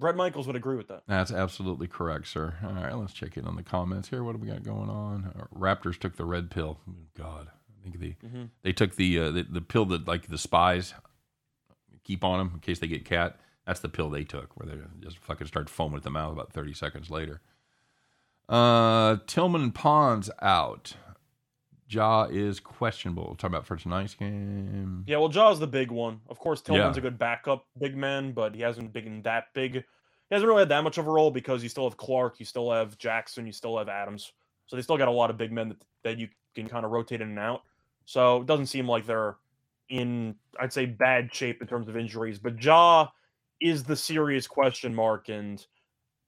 Bret 0.01 0.17
Michaels 0.17 0.47
would 0.47 0.57
agree 0.57 0.77
with 0.77 0.89
that. 0.89 1.03
That's 1.07 1.31
absolutely 1.31 1.87
correct, 1.87 2.27
sir. 2.27 2.55
All 2.65 2.73
right, 2.73 2.93
let's 2.97 3.13
check 3.13 3.37
in 3.37 3.45
on 3.47 3.55
the 3.55 3.63
comments 3.63 4.09
here. 4.09 4.25
What 4.25 4.33
do 4.33 4.39
we 4.39 4.49
got 4.49 4.65
going 4.65 4.89
on? 4.91 5.33
Uh, 5.39 5.45
Raptors 5.57 5.99
took 5.99 6.17
the 6.17 6.25
red 6.25 6.51
pill. 6.51 6.81
God, 7.17 7.49
I 7.49 7.83
think 7.83 8.01
they 8.01 8.17
Mhm. 8.27 8.49
they 8.63 8.73
took 8.73 8.97
the, 8.97 9.19
uh, 9.21 9.31
the 9.31 9.43
the 9.43 9.61
pill 9.61 9.85
that 9.87 10.09
like 10.09 10.27
the 10.29 10.39
spies 10.39 10.95
keep 12.03 12.25
on 12.25 12.39
them 12.39 12.51
in 12.55 12.61
case 12.61 12.79
they 12.79 12.87
get 12.89 13.05
cat. 13.05 13.39
That's 13.67 13.81
the 13.81 13.89
pill 13.91 14.09
they 14.11 14.25
took, 14.25 14.57
where 14.57 14.67
they 14.75 14.83
just 15.01 15.19
fucking 15.19 15.47
start 15.47 15.69
foaming 15.69 15.99
at 15.99 16.03
the 16.03 16.11
mouth 16.11 16.33
about 16.33 16.53
thirty 16.53 16.73
seconds 16.73 17.11
later. 17.11 17.41
Uh, 18.49 19.19
Tillman 19.27 19.71
Pond's 19.71 20.31
out. 20.43 20.95
Ja 21.90 22.24
is 22.31 22.61
questionable. 22.61 23.35
Talking 23.37 23.55
about 23.55 23.66
for 23.66 23.76
tonight's 23.76 24.14
game. 24.14 25.05
Yeah, 25.07 25.18
well, 25.18 25.29
Ja's 25.29 25.59
the 25.59 25.66
big 25.66 25.90
one. 25.90 26.20
Of 26.29 26.38
course, 26.38 26.62
Tillman's 26.62 26.96
Yeah. 26.96 27.00
a 27.00 27.03
good 27.03 27.18
backup 27.18 27.66
big 27.79 27.96
man, 27.96 28.33
but 28.33 28.55
he 28.55 28.61
hasn't 28.62 28.92
been 28.92 29.22
that 29.22 29.46
big. 29.55 29.74
He 29.74 29.83
hasn't 30.35 30.48
really 30.48 30.61
had 30.61 30.68
that 30.68 30.85
much 30.85 30.98
of 30.98 31.07
a 31.07 31.11
role 31.11 31.31
because 31.31 31.62
you 31.62 31.68
still 31.68 31.85
have 31.85 31.96
Clark, 31.96 32.38
you 32.38 32.46
still 32.46 32.70
have 32.70 32.96
Jackson, 32.98 33.46
you 33.46 33.53
still 33.53 33.76
have 33.76 33.88
Adams. 33.88 34.33
So 34.66 34.76
they 34.76 34.83
still 34.83 34.96
got 34.96 35.09
a 35.09 35.12
lot 35.12 35.31
of 35.31 35.37
big 35.37 35.50
men 35.50 35.68
that, 35.70 35.85
that 36.05 36.18
you 36.18 36.29
can 36.55 36.68
kind 36.68 36.85
of 36.85 36.92
rotate 36.92 37.20
in 37.20 37.29
and 37.31 37.38
out. 37.38 37.62
So 38.05 38.42
it 38.42 38.46
doesn't 38.46 38.66
seem 38.66 38.88
like 38.88 39.07
they're 39.07 39.37
in, 39.88 40.37
I'd 40.61 40.72
say, 40.72 40.87
bad 40.87 41.35
shape 41.35 41.61
in 41.61 41.66
terms 41.66 41.88
of 41.88 41.96
injuries. 41.96 42.38
But 42.38 42.62
Ja 42.62 43.09
is 43.61 43.83
the 43.83 43.96
serious 43.96 44.46
question 44.46 44.94
mark, 44.94 45.29
and 45.29 45.64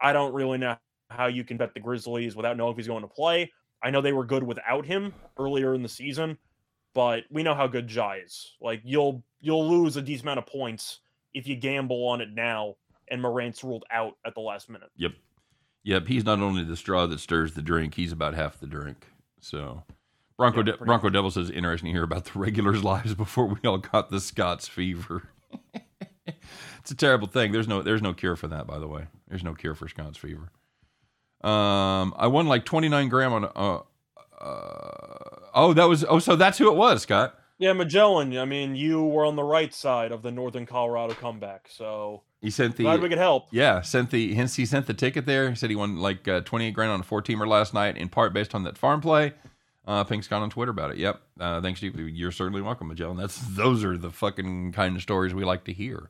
I 0.01 0.13
don't 0.13 0.35
really 0.35 0.59
know 0.59 0.77
how 1.11 1.27
you 1.27 1.45
can 1.45 1.57
bet 1.57 1.73
the 1.73 1.81
Grizzlies 1.81 2.35
without 2.35 2.57
knowing 2.57 2.73
if 2.73 2.77
he's 2.77 2.89
going 2.89 3.03
to 3.03 3.09
play. 3.09 3.53
I 3.83 3.91
know 3.91 4.01
they 4.01 4.13
were 4.13 4.25
good 4.25 4.43
without 4.43 4.87
him 4.87 5.13
earlier 5.39 5.75
in 5.75 5.83
the 5.83 5.89
season, 5.89 6.39
but 6.95 7.25
we 7.31 7.43
know 7.43 7.55
how 7.55 7.67
good 7.67 7.91
Ja 7.91 8.13
is. 8.13 8.55
Like 8.61 8.81
you'll 8.85 9.23
you'll 9.41 9.69
lose 9.69 9.97
a 9.97 10.03
decent 10.03 10.25
amount 10.25 10.39
of 10.39 10.47
points 10.47 11.01
if 11.35 11.47
you 11.47 11.57
gamble 11.57 12.07
on 12.09 12.21
it 12.21 12.31
now 12.33 12.77
and 13.09 13.21
Morant's 13.21 13.63
ruled 13.63 13.85
out 13.91 14.17
at 14.25 14.35
the 14.35 14.41
last 14.41 14.69
minute. 14.71 14.91
Yep. 14.97 15.13
Yep. 15.85 16.07
He's 16.07 16.25
not 16.25 16.41
only 16.41 16.65
the 16.65 16.77
straw 16.77 17.07
that 17.07 17.21
stirs 17.21 17.55
the 17.55 17.63
drink, 17.63 17.95
he's 17.95 18.13
about 18.13 18.35
half 18.35 18.59
the 18.59 18.67
drink. 18.67 19.07
So, 19.41 19.83
Bronco 20.37 20.59
Yeah, 20.59 20.77
De- 20.77 20.85
Bronco 20.85 21.11
Devil 21.11 21.31
says 21.31 21.51
interesting 21.51 21.89
to 21.89 21.93
hear 21.93 22.05
about 22.05 22.27
the 22.27 22.39
regulars' 22.39 22.85
lives 22.85 23.15
before 23.15 23.47
we 23.47 23.59
all 23.69 23.79
got 23.79 24.11
the 24.11 24.21
Scots 24.21 24.69
fever. 24.69 25.29
it's 26.79 26.91
a 26.91 26.95
terrible 26.95 27.29
thing. 27.29 27.53
There's 27.53 27.69
no 27.69 27.83
there's 27.83 28.03
no 28.03 28.15
cure 28.15 28.37
for 28.37 28.49
that, 28.49 28.67
by 28.67 28.79
the 28.79 28.89
way. 28.89 29.07
There's 29.29 29.45
no 29.45 29.55
cure 29.55 29.75
for 29.75 29.89
Scots 29.89 30.17
fever. 30.19 30.51
Um, 31.45 32.15
I 32.17 32.27
won 32.29 32.47
like 32.47 32.65
29 32.65 33.09
gram 33.09 33.33
on. 33.33 33.45
Uh, 33.45 33.81
uh, 34.41 35.49
oh, 35.55 35.73
that 35.75 35.85
was. 35.89 36.05
Oh, 36.05 36.19
so 36.19 36.37
that's 36.37 36.59
who 36.59 36.71
it 36.71 36.77
was, 36.77 37.03
Scott. 37.03 37.39
Yeah, 37.59 37.73
Magellan. 37.73 38.37
I 38.39 38.45
mean, 38.45 38.75
you 38.75 39.05
were 39.05 39.25
on 39.25 39.37
the 39.37 39.45
right 39.45 39.73
side 39.73 40.11
of 40.11 40.23
the 40.23 40.31
Northern 40.33 40.67
Colorado 40.67 41.15
comeback, 41.15 41.69
so 41.71 42.23
He 42.41 42.51
sent 42.51 42.77
the. 42.77 42.85
glad 42.85 43.01
we 43.01 43.09
could 43.09 43.19
help. 43.19 43.47
Yeah, 43.53 43.83
sent 43.83 44.11
the 44.11 44.35
hence 44.35 44.57
he 44.57 44.67
sent 44.67 44.87
the 44.87 44.95
ticket 44.95 45.27
there. 45.27 45.49
He 45.51 45.55
said 45.57 45.71
he 45.71 45.77
won 45.77 45.99
like 45.99 46.27
uh, 46.27 46.41
twenty 46.41 46.67
eight 46.67 46.75
grand 46.75 46.91
on 46.91 47.01
a 47.01 47.05
four 47.05 47.23
teamer 47.23 47.47
last 47.47 47.73
night, 47.73 47.97
in 47.97 48.09
part 48.09 48.33
based 48.33 48.55
on 48.55 48.65
that 48.65 48.77
farm 48.77 49.01
play. 49.01 49.33
Uh, 49.87 50.05
Pink's 50.05 50.29
got 50.29 50.43
on 50.43 50.51
Twitter 50.51 50.71
about 50.71 50.93
it. 50.93 50.97
Yep. 50.99 51.21
Uh, 51.41 51.61
thanks, 51.61 51.81
Steve. 51.81 51.97
You're 51.99 52.31
certainly 52.33 52.63
welcome, 52.63 52.87
Magellan. 52.89 53.17
That's 53.17 53.39
those 53.57 53.85
are 53.85 53.97
the 53.99 54.11
fucking 54.11 54.73
kind 54.73 54.95
of 54.97 55.03
stories 55.03 55.35
we 55.35 55.45
like 55.45 55.65
to 55.65 55.73
hear. 55.73 56.09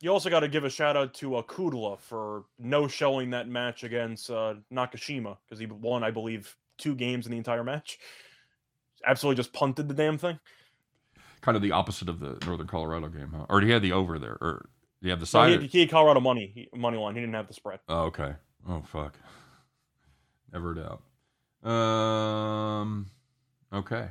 You 0.00 0.10
also 0.12 0.30
got 0.30 0.40
to 0.40 0.48
give 0.48 0.64
a 0.64 0.70
shout 0.70 0.96
out 0.96 1.12
to 1.14 1.36
uh, 1.36 1.42
Kudla 1.42 1.98
for 1.98 2.44
no 2.58 2.86
showing 2.86 3.30
that 3.30 3.48
match 3.48 3.82
against 3.82 4.30
uh, 4.30 4.54
Nakashima 4.72 5.36
because 5.44 5.58
he 5.58 5.66
won, 5.66 6.04
I 6.04 6.10
believe, 6.12 6.56
two 6.76 6.94
games 6.94 7.26
in 7.26 7.32
the 7.32 7.38
entire 7.38 7.64
match. 7.64 7.98
Absolutely 9.04 9.36
just 9.36 9.52
punted 9.52 9.88
the 9.88 9.94
damn 9.94 10.16
thing. 10.18 10.38
Kind 11.40 11.56
of 11.56 11.62
the 11.62 11.72
opposite 11.72 12.08
of 12.08 12.20
the 12.20 12.38
Northern 12.46 12.66
Colorado 12.68 13.08
game, 13.08 13.32
huh? 13.34 13.46
Or 13.48 13.60
you 13.62 13.72
have 13.72 13.82
the 13.82 13.92
over 13.92 14.18
there, 14.20 14.36
or 14.40 14.68
you 15.00 15.10
have 15.10 15.18
the 15.20 15.24
No, 15.24 15.26
side? 15.26 15.48
he, 15.50 15.56
or- 15.56 15.60
had, 15.62 15.70
he 15.70 15.80
had 15.80 15.90
Colorado 15.90 16.20
money 16.20 16.50
he, 16.54 16.68
money 16.78 16.96
line. 16.98 17.14
He 17.14 17.20
didn't 17.20 17.34
have 17.34 17.48
the 17.48 17.54
spread. 17.54 17.80
Oh, 17.88 18.02
okay. 18.04 18.34
Oh, 18.68 18.82
fuck. 18.92 19.14
Never 20.52 20.72
a 20.72 20.76
doubt. 21.64 21.68
Um. 21.70 23.06
Okay. 23.72 24.08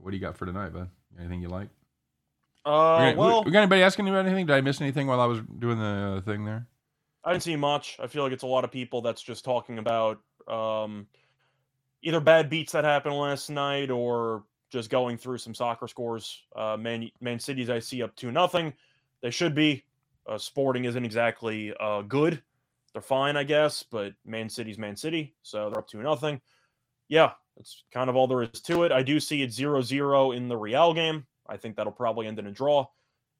What 0.00 0.10
do 0.10 0.16
you 0.16 0.20
got 0.20 0.36
for 0.36 0.46
tonight, 0.46 0.72
bud? 0.72 0.88
Anything 1.18 1.40
you 1.40 1.48
like? 1.48 1.68
Uh, 2.64 3.12
we, 3.12 3.18
well, 3.18 3.44
we 3.44 3.50
got 3.50 3.60
anybody 3.60 3.82
asking 3.82 4.06
you 4.06 4.12
about 4.12 4.26
anything? 4.26 4.46
Did 4.46 4.54
I 4.54 4.60
miss 4.60 4.80
anything 4.80 5.06
while 5.06 5.20
I 5.20 5.26
was 5.26 5.40
doing 5.58 5.78
the 5.78 6.18
uh, 6.18 6.20
thing 6.22 6.44
there? 6.44 6.66
I 7.24 7.32
didn't 7.32 7.42
see 7.42 7.56
much. 7.56 7.98
I 8.02 8.06
feel 8.06 8.22
like 8.22 8.32
it's 8.32 8.42
a 8.42 8.48
lot 8.48 8.64
of 8.64 8.70
people 8.70 9.00
that's 9.00 9.22
just 9.22 9.44
talking 9.44 9.78
about 9.78 10.20
um, 10.48 11.06
either 12.02 12.20
bad 12.20 12.50
beats 12.50 12.72
that 12.72 12.84
happened 12.84 13.16
last 13.16 13.50
night 13.50 13.90
or 13.90 14.44
just 14.70 14.90
going 14.90 15.16
through 15.16 15.38
some 15.38 15.54
soccer 15.54 15.88
scores. 15.88 16.42
Uh, 16.54 16.76
Man 16.78 17.10
Man 17.20 17.38
City's 17.38 17.70
I 17.70 17.78
see 17.78 18.02
up 18.02 18.14
to 18.16 18.30
nothing. 18.30 18.72
They 19.22 19.30
should 19.30 19.54
be. 19.54 19.84
Uh, 20.26 20.38
Sporting 20.38 20.84
isn't 20.84 21.04
exactly 21.04 21.72
uh, 21.80 22.02
good. 22.02 22.42
They're 22.92 23.02
fine, 23.02 23.36
I 23.36 23.44
guess, 23.44 23.82
but 23.82 24.14
Man 24.24 24.48
City's 24.48 24.78
Man 24.78 24.96
City, 24.96 25.34
so 25.42 25.68
they're 25.68 25.78
up 25.78 25.88
to 25.88 25.98
nothing. 25.98 26.40
Yeah, 27.08 27.32
that's 27.56 27.84
kind 27.92 28.08
of 28.08 28.16
all 28.16 28.26
there 28.26 28.42
is 28.42 28.60
to 28.62 28.84
it. 28.84 28.92
I 28.92 29.02
do 29.02 29.20
see 29.20 29.42
it 29.42 29.50
0-0 29.50 30.36
in 30.36 30.48
the 30.48 30.56
Real 30.56 30.94
game. 30.94 31.26
I 31.48 31.56
think 31.56 31.76
that'll 31.76 31.92
probably 31.92 32.26
end 32.26 32.38
in 32.38 32.46
a 32.46 32.52
draw. 32.52 32.86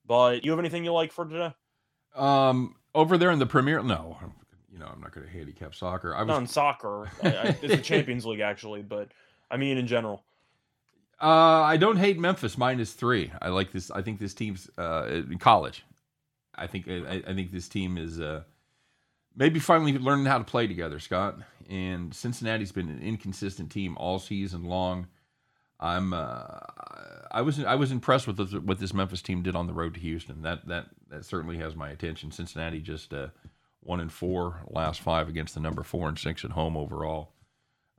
But 0.05 0.45
you 0.45 0.51
have 0.51 0.59
anything 0.59 0.83
you 0.83 0.93
like 0.93 1.11
for 1.11 1.25
today? 1.25 1.53
Um, 2.15 2.75
over 2.93 3.17
there 3.17 3.31
in 3.31 3.39
the 3.39 3.45
Premier, 3.45 3.81
no, 3.81 4.17
you 4.71 4.79
know 4.79 4.85
I'm 4.85 5.01
not 5.01 5.13
going 5.13 5.25
to 5.25 5.31
handicap 5.31 5.73
soccer. 5.73 6.15
I 6.15 6.19
was 6.21 6.27
Not 6.27 6.41
in 6.41 6.47
soccer. 6.47 7.09
I, 7.23 7.27
I, 7.27 7.43
it's 7.61 7.75
the 7.75 7.77
Champions 7.77 8.25
League 8.25 8.39
actually, 8.39 8.81
but 8.81 9.09
I 9.49 9.57
mean 9.57 9.77
in 9.77 9.87
general. 9.87 10.23
Uh, 11.21 11.61
I 11.61 11.77
don't 11.77 11.97
hate 11.97 12.19
Memphis 12.19 12.57
minus 12.57 12.91
three. 12.91 13.31
I 13.41 13.49
like 13.49 13.71
this. 13.71 13.89
I 13.89 14.01
think 14.01 14.19
this 14.19 14.33
team's 14.33 14.69
uh, 14.77 15.05
in 15.09 15.37
college. 15.39 15.83
I 16.55 16.67
think 16.67 16.87
I, 16.89 17.23
I 17.27 17.33
think 17.33 17.51
this 17.51 17.67
team 17.67 17.97
is 17.97 18.19
uh, 18.19 18.43
maybe 19.35 19.59
finally 19.59 19.97
learning 19.97 20.25
how 20.25 20.37
to 20.37 20.43
play 20.43 20.67
together, 20.67 20.99
Scott. 20.99 21.37
And 21.69 22.13
Cincinnati's 22.13 22.71
been 22.71 22.89
an 22.89 23.01
inconsistent 23.01 23.71
team 23.71 23.97
all 23.97 24.19
season 24.19 24.65
long. 24.65 25.07
I'm 25.79 26.13
uh, 26.13 26.45
I 27.31 27.41
was 27.41 27.63
I 27.63 27.75
was 27.75 27.91
impressed 27.91 28.27
with 28.27 28.37
this, 28.37 28.53
what 28.53 28.79
this 28.79 28.93
Memphis 28.93 29.21
team 29.21 29.41
did 29.41 29.55
on 29.55 29.67
the 29.67 29.73
road 29.73 29.93
to 29.95 29.99
Houston. 29.99 30.41
That 30.41 30.67
that 30.67 30.87
that 31.09 31.25
certainly 31.25 31.57
has 31.57 31.75
my 31.75 31.89
attention. 31.89 32.31
Cincinnati 32.31 32.79
just 32.79 33.13
uh, 33.13 33.27
one 33.81 33.99
and 33.99 34.11
four 34.11 34.61
last 34.67 35.01
five 35.01 35.27
against 35.27 35.53
the 35.53 35.59
number 35.59 35.83
four 35.83 36.07
and 36.07 36.17
six 36.17 36.45
at 36.45 36.51
home 36.51 36.77
overall. 36.77 37.33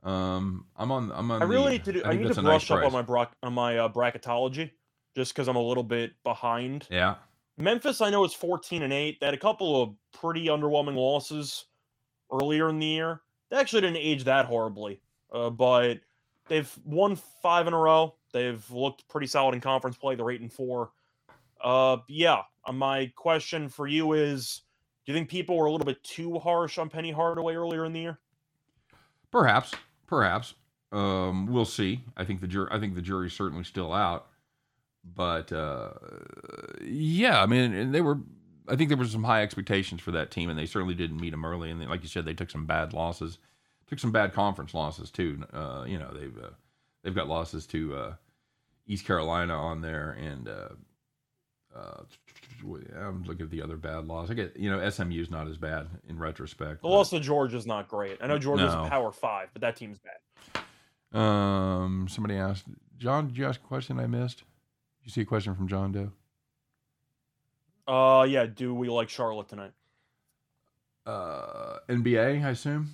Um, 0.03 0.65
I'm 0.75 0.91
on. 0.91 1.11
I'm 1.11 1.29
on. 1.31 1.41
I 1.41 1.45
really 1.45 1.65
the- 1.65 1.69
need 1.71 1.85
to 1.85 1.93
do. 1.93 2.01
I, 2.03 2.09
think 2.09 2.21
need 2.21 2.33
to 2.33 2.39
a 2.39 2.43
nice 2.43 2.67
brush 2.67 2.71
up 2.71 2.77
price. 2.79 2.87
on 2.87 2.93
my 2.93 3.01
bra- 3.01 3.27
on 3.43 3.53
my 3.53 3.77
uh, 3.77 3.89
bracketology, 3.89 4.71
just 5.15 5.33
because 5.33 5.47
I'm 5.47 5.55
a 5.55 5.61
little 5.61 5.83
bit 5.83 6.13
behind. 6.23 6.87
Yeah, 6.89 7.15
Memphis, 7.57 8.01
I 8.01 8.09
know 8.09 8.23
is 8.23 8.33
14 8.33 8.83
and 8.83 8.93
eight. 8.93 9.19
They 9.19 9.25
had 9.25 9.33
a 9.33 9.39
couple 9.39 9.81
of 9.81 9.95
pretty 10.13 10.45
underwhelming 10.47 10.95
losses 10.95 11.65
earlier 12.31 12.69
in 12.69 12.79
the 12.79 12.85
year. 12.85 13.21
They 13.49 13.57
actually 13.57 13.81
didn't 13.81 13.97
age 13.97 14.23
that 14.25 14.45
horribly, 14.45 15.01
uh, 15.31 15.49
but 15.49 15.99
they've 16.47 16.71
won 16.85 17.17
five 17.41 17.67
in 17.67 17.73
a 17.73 17.77
row. 17.77 18.15
They've 18.33 18.63
looked 18.71 19.07
pretty 19.07 19.27
solid 19.27 19.55
in 19.55 19.61
conference 19.61 19.97
play. 19.97 20.15
They're 20.15 20.29
eight 20.31 20.41
and 20.41 20.51
four. 20.51 20.91
Uh, 21.63 21.97
yeah. 22.07 22.41
uh, 22.65 22.71
My 22.71 23.11
question 23.15 23.69
for 23.69 23.87
you 23.87 24.13
is: 24.13 24.61
Do 25.05 25.11
you 25.11 25.17
think 25.17 25.29
people 25.29 25.57
were 25.57 25.65
a 25.65 25.71
little 25.71 25.85
bit 25.85 26.03
too 26.03 26.37
harsh 26.39 26.77
on 26.77 26.89
Penny 26.89 27.11
Hardaway 27.11 27.55
earlier 27.55 27.85
in 27.85 27.93
the 27.93 27.99
year? 28.01 28.19
perhaps, 29.31 29.73
perhaps. 30.07 30.53
Um, 30.91 31.47
we'll 31.47 31.65
see. 31.65 32.03
I 32.15 32.23
think 32.23 32.41
the 32.41 32.47
jury. 32.47 32.69
I 32.71 32.79
think 32.79 32.95
the 32.95 33.01
jury's 33.01 33.33
certainly 33.33 33.63
still 33.63 33.91
out. 33.93 34.27
But 35.03 35.51
uh, 35.51 35.91
yeah, 36.83 37.41
I 37.41 37.45
mean, 37.45 37.73
and 37.73 37.93
they 37.93 38.01
were. 38.01 38.19
I 38.69 38.75
think 38.75 38.89
there 38.89 38.97
were 38.97 39.05
some 39.05 39.23
high 39.23 39.43
expectations 39.43 40.01
for 40.01 40.11
that 40.11 40.29
team, 40.31 40.49
and 40.49 40.59
they 40.59 40.65
certainly 40.65 40.93
didn't 40.93 41.21
meet 41.21 41.29
them 41.31 41.45
early. 41.45 41.71
And 41.71 41.81
they, 41.81 41.85
like 41.85 42.03
you 42.03 42.09
said, 42.09 42.25
they 42.25 42.33
took 42.33 42.49
some 42.49 42.65
bad 42.65 42.93
losses, 42.93 43.37
took 43.87 43.99
some 43.99 44.11
bad 44.11 44.33
conference 44.33 44.73
losses 44.73 45.09
too. 45.11 45.43
Uh, 45.53 45.83
you 45.87 45.97
know, 45.99 46.11
they've 46.13 46.37
uh, 46.37 46.49
they've 47.03 47.15
got 47.15 47.27
losses 47.27 47.65
to 47.67 47.95
uh, 47.95 48.13
East 48.87 49.05
Carolina 49.05 49.53
on 49.55 49.81
there, 49.81 50.11
and 50.11 50.47
uh, 50.47 50.69
uh, 51.75 52.03
I'm 52.97 53.23
looking 53.23 53.43
at 53.45 53.49
the 53.51 53.61
other 53.61 53.77
bad 53.77 54.05
loss. 54.07 54.29
I 54.29 54.33
get 54.33 54.57
you 54.57 54.69
know 54.69 54.87
SMU's 54.89 55.29
not 55.29 55.47
as 55.47 55.57
bad 55.57 55.87
in 56.07 56.17
retrospect. 56.17 56.81
The 56.81 56.87
loss 56.87 57.09
to 57.11 57.19
Georgia's 57.19 57.65
not 57.65 57.87
great. 57.87 58.17
I 58.21 58.27
know 58.27 58.37
Georgia's 58.39 58.73
No. 58.73 58.85
a 58.85 58.89
power 58.89 59.11
five, 59.11 59.49
but 59.53 59.61
that 59.61 59.75
team's 59.75 59.99
bad. 59.99 60.13
Um, 61.13 62.07
somebody 62.09 62.35
asked, 62.35 62.65
John, 62.97 63.27
did 63.27 63.37
you 63.37 63.45
ask 63.45 63.61
a 63.61 63.67
question 63.67 63.97
I 63.99 64.07
missed? 64.07 64.39
Did 64.39 65.05
you 65.05 65.11
see 65.11 65.21
a 65.21 65.25
question 65.25 65.55
from 65.55 65.67
John 65.69 65.91
Doe? 65.93 66.11
Uh, 67.87 68.23
yeah. 68.23 68.45
Do 68.45 68.73
we 68.75 68.89
like 68.89 69.07
Charlotte 69.07 69.47
tonight? 69.47 69.71
Uh, 71.05 71.77
NBA, 71.87 72.43
I 72.43 72.49
assume. 72.49 72.89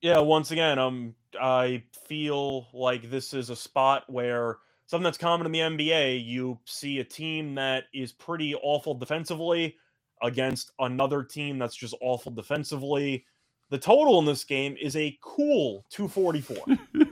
Yeah. 0.00 0.18
Once 0.20 0.50
again, 0.50 0.78
um, 0.78 1.14
I 1.40 1.82
feel 2.08 2.68
like 2.72 3.10
this 3.10 3.34
is 3.34 3.50
a 3.50 3.56
spot 3.56 4.04
where 4.08 4.58
something 4.86 5.04
that's 5.04 5.18
common 5.18 5.46
in 5.46 5.52
the 5.52 5.60
NBA. 5.60 6.24
You 6.24 6.58
see 6.64 6.98
a 7.00 7.04
team 7.04 7.54
that 7.56 7.84
is 7.94 8.12
pretty 8.12 8.54
awful 8.54 8.94
defensively 8.94 9.76
against 10.22 10.72
another 10.78 11.22
team 11.22 11.58
that's 11.58 11.76
just 11.76 11.94
awful 12.00 12.32
defensively. 12.32 13.24
The 13.70 13.78
total 13.78 14.18
in 14.18 14.24
this 14.24 14.44
game 14.44 14.76
is 14.80 14.96
a 14.96 15.16
cool 15.22 15.84
244. 15.90 16.78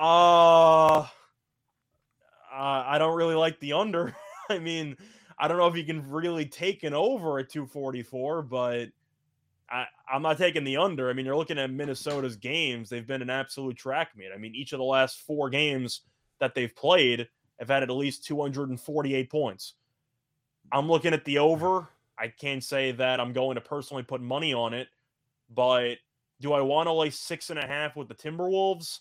Uh, 0.00 1.06
I 2.50 2.94
I 2.94 2.96
don't 2.98 3.16
really 3.18 3.34
like 3.34 3.60
the 3.60 3.74
under. 3.74 4.16
I 4.48 4.58
mean, 4.58 4.96
I 5.38 5.46
don't 5.46 5.58
know 5.58 5.66
if 5.66 5.76
you 5.76 5.84
can 5.84 6.08
really 6.10 6.46
take 6.46 6.84
an 6.84 6.94
over 6.94 7.38
at 7.38 7.50
244, 7.50 8.42
but 8.44 8.88
I'm 10.10 10.22
not 10.22 10.38
taking 10.38 10.64
the 10.64 10.76
under. 10.76 11.08
I 11.08 11.12
mean, 11.12 11.26
you're 11.26 11.36
looking 11.36 11.58
at 11.58 11.70
Minnesota's 11.70 12.36
games. 12.36 12.88
They've 12.88 13.06
been 13.06 13.22
an 13.22 13.30
absolute 13.30 13.76
track 13.76 14.10
meet. 14.16 14.30
I 14.34 14.38
mean, 14.38 14.54
each 14.54 14.72
of 14.72 14.78
the 14.78 14.84
last 14.84 15.20
four 15.20 15.50
games 15.50 16.02
that 16.40 16.54
they've 16.54 16.74
played 16.74 17.28
have 17.58 17.68
had 17.68 17.82
at 17.82 17.90
least 17.90 18.24
248 18.24 19.30
points. 19.30 19.74
I'm 20.72 20.88
looking 20.88 21.12
at 21.12 21.24
the 21.24 21.38
over. 21.38 21.88
I 22.18 22.28
can't 22.28 22.64
say 22.64 22.92
that 22.92 23.20
I'm 23.20 23.32
going 23.32 23.54
to 23.54 23.60
personally 23.60 24.02
put 24.02 24.20
money 24.20 24.52
on 24.52 24.74
it, 24.74 24.88
but 25.54 25.96
do 26.40 26.52
I 26.52 26.60
want 26.60 26.86
to 26.86 26.92
lay 26.92 27.10
six 27.10 27.50
and 27.50 27.58
a 27.58 27.66
half 27.66 27.96
with 27.96 28.08
the 28.08 28.14
Timberwolves? 28.14 29.00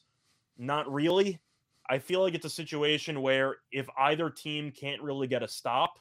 Not 0.57 0.91
really. 0.91 1.39
I 1.89 1.99
feel 1.99 2.21
like 2.21 2.35
it's 2.35 2.45
a 2.45 2.49
situation 2.49 3.21
where 3.21 3.57
if 3.71 3.87
either 3.97 4.29
team 4.29 4.71
can't 4.71 5.01
really 5.01 5.27
get 5.27 5.41
a 5.41 5.47
stop, 5.47 5.99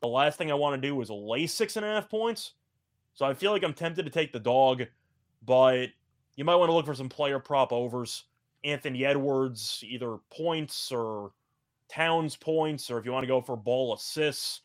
the 0.00 0.08
last 0.08 0.36
thing 0.38 0.50
I 0.50 0.54
want 0.54 0.80
to 0.80 0.88
do 0.88 1.00
is 1.00 1.10
lay 1.10 1.46
six 1.46 1.76
and 1.76 1.84
a 1.84 1.88
half 1.88 2.08
points. 2.08 2.54
So 3.18 3.26
I 3.26 3.34
feel 3.34 3.50
like 3.50 3.64
I'm 3.64 3.74
tempted 3.74 4.04
to 4.04 4.12
take 4.12 4.32
the 4.32 4.38
dog, 4.38 4.84
but 5.44 5.88
you 6.36 6.44
might 6.44 6.54
want 6.54 6.68
to 6.68 6.72
look 6.72 6.86
for 6.86 6.94
some 6.94 7.08
player 7.08 7.40
prop 7.40 7.72
overs. 7.72 8.22
Anthony 8.62 9.04
Edwards, 9.04 9.82
either 9.84 10.18
points 10.30 10.92
or 10.92 11.32
Towns 11.90 12.36
points, 12.36 12.92
or 12.92 12.98
if 12.98 13.04
you 13.04 13.10
want 13.10 13.24
to 13.24 13.28
go 13.28 13.40
for 13.40 13.56
ball 13.56 13.92
assists. 13.92 14.60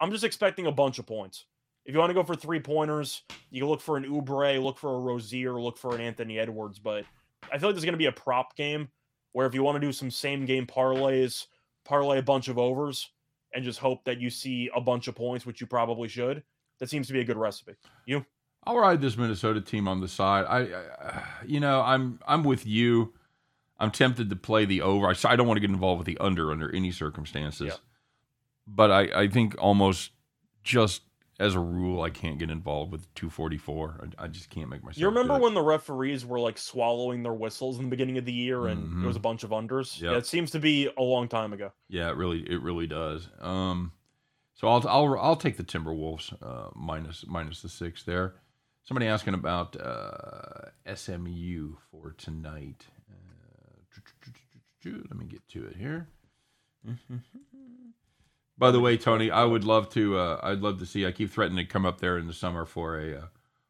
I'm 0.00 0.10
just 0.10 0.24
expecting 0.24 0.68
a 0.68 0.72
bunch 0.72 0.98
of 0.98 1.04
points. 1.04 1.44
If 1.84 1.92
you 1.92 2.00
want 2.00 2.08
to 2.08 2.14
go 2.14 2.22
for 2.22 2.34
three 2.34 2.60
pointers, 2.60 3.24
you 3.50 3.60
can 3.60 3.68
look 3.68 3.82
for 3.82 3.98
an 3.98 4.04
Oubre, 4.04 4.62
look 4.62 4.78
for 4.78 4.96
a 4.96 5.00
Rozier, 5.00 5.60
look 5.60 5.76
for 5.76 5.94
an 5.94 6.00
Anthony 6.00 6.38
Edwards. 6.38 6.78
But 6.78 7.04
I 7.52 7.58
feel 7.58 7.68
like 7.68 7.74
there's 7.74 7.84
going 7.84 7.92
to 7.92 7.98
be 7.98 8.06
a 8.06 8.12
prop 8.12 8.56
game 8.56 8.88
where 9.32 9.46
if 9.46 9.52
you 9.52 9.62
want 9.62 9.76
to 9.76 9.86
do 9.86 9.92
some 9.92 10.10
same 10.10 10.46
game 10.46 10.66
parlays, 10.66 11.44
parlay 11.84 12.20
a 12.20 12.22
bunch 12.22 12.48
of 12.48 12.56
overs, 12.58 13.10
and 13.52 13.62
just 13.62 13.80
hope 13.80 14.02
that 14.04 14.18
you 14.18 14.30
see 14.30 14.70
a 14.74 14.80
bunch 14.80 15.08
of 15.08 15.14
points, 15.14 15.44
which 15.44 15.60
you 15.60 15.66
probably 15.66 16.08
should. 16.08 16.42
That 16.78 16.88
seems 16.90 17.06
to 17.08 17.12
be 17.12 17.20
a 17.20 17.24
good 17.24 17.36
recipe. 17.36 17.74
You? 18.06 18.24
I'll 18.64 18.76
ride 18.76 19.00
this 19.00 19.16
Minnesota 19.16 19.60
team 19.60 19.88
on 19.88 20.00
the 20.00 20.08
side. 20.08 20.44
I, 20.48 20.58
I 20.60 21.22
you 21.46 21.60
know, 21.60 21.80
I'm 21.80 22.18
I'm 22.26 22.44
with 22.44 22.66
you. 22.66 23.14
I'm 23.78 23.90
tempted 23.90 24.28
to 24.30 24.36
play 24.36 24.64
the 24.64 24.82
over. 24.82 25.06
I, 25.06 25.14
I 25.24 25.36
don't 25.36 25.46
want 25.46 25.56
to 25.56 25.60
get 25.60 25.70
involved 25.70 25.98
with 26.00 26.06
the 26.06 26.18
under 26.18 26.50
under 26.50 26.74
any 26.74 26.90
circumstances. 26.90 27.68
Yeah. 27.68 27.74
But 28.66 28.90
I, 28.90 29.22
I 29.22 29.28
think 29.28 29.54
almost 29.58 30.10
just 30.62 31.02
as 31.40 31.54
a 31.54 31.60
rule, 31.60 32.02
I 32.02 32.10
can't 32.10 32.36
get 32.38 32.50
involved 32.50 32.90
with 32.90 33.02
244. 33.14 34.08
I, 34.18 34.24
I 34.24 34.26
just 34.26 34.50
can't 34.50 34.68
make 34.68 34.82
myself. 34.82 34.98
You 35.00 35.06
remember 35.06 35.38
when 35.38 35.54
the 35.54 35.62
referees 35.62 36.26
were 36.26 36.40
like 36.40 36.58
swallowing 36.58 37.22
their 37.22 37.32
whistles 37.32 37.78
in 37.78 37.84
the 37.84 37.90
beginning 37.90 38.18
of 38.18 38.24
the 38.24 38.32
year 38.32 38.66
and 38.66 39.04
it 39.04 39.06
was 39.06 39.14
Mhm. 39.14 39.20
a 39.20 39.22
bunch 39.22 39.44
of 39.44 39.50
unders? 39.50 40.00
Yep. 40.02 40.10
Yeah, 40.10 40.18
it 40.18 40.26
seems 40.26 40.50
to 40.50 40.58
be 40.58 40.90
a 40.98 41.02
long 41.02 41.28
time 41.28 41.52
ago. 41.52 41.72
Yeah, 41.88 42.10
it 42.10 42.16
really, 42.16 42.40
it 42.40 42.60
really 42.60 42.88
does. 42.88 43.28
Um, 43.40 43.92
so 44.58 44.66
I'll, 44.66 44.86
I'll, 44.88 45.18
I'll 45.20 45.36
take 45.36 45.56
the 45.56 45.62
Timberwolves 45.62 46.34
uh, 46.42 46.70
minus 46.74 47.24
minus 47.28 47.62
the 47.62 47.68
six 47.68 48.02
there. 48.02 48.34
Somebody 48.84 49.06
asking 49.06 49.34
about 49.34 49.76
uh, 49.80 50.70
SMU 50.92 51.76
for 51.90 52.12
tonight. 52.18 52.86
Uh, 53.08 53.80
let 54.84 55.16
me 55.16 55.26
get 55.26 55.46
to 55.48 55.66
it 55.66 55.76
here. 55.76 56.08
By 58.58 58.72
the 58.72 58.80
way, 58.80 58.96
Tony, 58.96 59.30
I 59.30 59.44
would 59.44 59.62
love 59.62 59.90
to. 59.90 60.18
Uh, 60.18 60.40
I'd 60.42 60.60
love 60.60 60.80
to 60.80 60.86
see. 60.86 61.06
I 61.06 61.12
keep 61.12 61.30
threatening 61.30 61.64
to 61.64 61.70
come 61.70 61.86
up 61.86 62.00
there 62.00 62.18
in 62.18 62.26
the 62.26 62.32
summer 62.32 62.64
for 62.64 62.98
a 62.98 63.16
uh, 63.16 63.26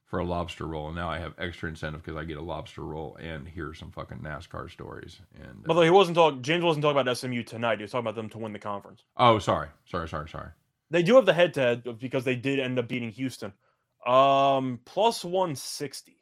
for 0.06 0.20
a 0.20 0.24
lobster 0.24 0.66
roll, 0.66 0.86
and 0.86 0.96
now 0.96 1.10
I 1.10 1.18
have 1.18 1.34
extra 1.36 1.68
incentive 1.68 2.02
because 2.02 2.16
I 2.16 2.24
get 2.24 2.38
a 2.38 2.42
lobster 2.42 2.82
roll 2.82 3.18
and 3.20 3.46
hear 3.46 3.74
some 3.74 3.90
fucking 3.90 4.20
NASCAR 4.20 4.70
stories. 4.70 5.20
And 5.42 5.64
By 5.64 5.74
the 5.74 5.80
way, 5.80 5.86
he 5.86 5.90
wasn't 5.90 6.14
talking. 6.14 6.40
James 6.40 6.64
wasn't 6.64 6.82
talking 6.82 6.98
about 6.98 7.14
SMU 7.18 7.42
tonight. 7.42 7.78
He 7.78 7.82
was 7.82 7.90
talking 7.90 8.06
about 8.06 8.14
them 8.14 8.30
to 8.30 8.38
win 8.38 8.54
the 8.54 8.58
conference. 8.58 9.02
oh, 9.18 9.38
sorry, 9.38 9.68
sorry, 9.84 10.08
sorry, 10.08 10.28
sorry. 10.30 10.50
They 10.90 11.02
do 11.02 11.16
have 11.16 11.26
the 11.26 11.34
head 11.34 11.54
to 11.54 11.60
head 11.60 11.98
because 11.98 12.24
they 12.24 12.36
did 12.36 12.58
end 12.58 12.78
up 12.78 12.88
beating 12.88 13.10
Houston. 13.10 13.52
Um, 14.06 14.80
plus 14.84 15.24
160. 15.24 16.16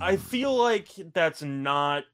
I 0.00 0.16
feel 0.16 0.54
like 0.56 0.88
that's 1.12 1.42
not 1.42 2.04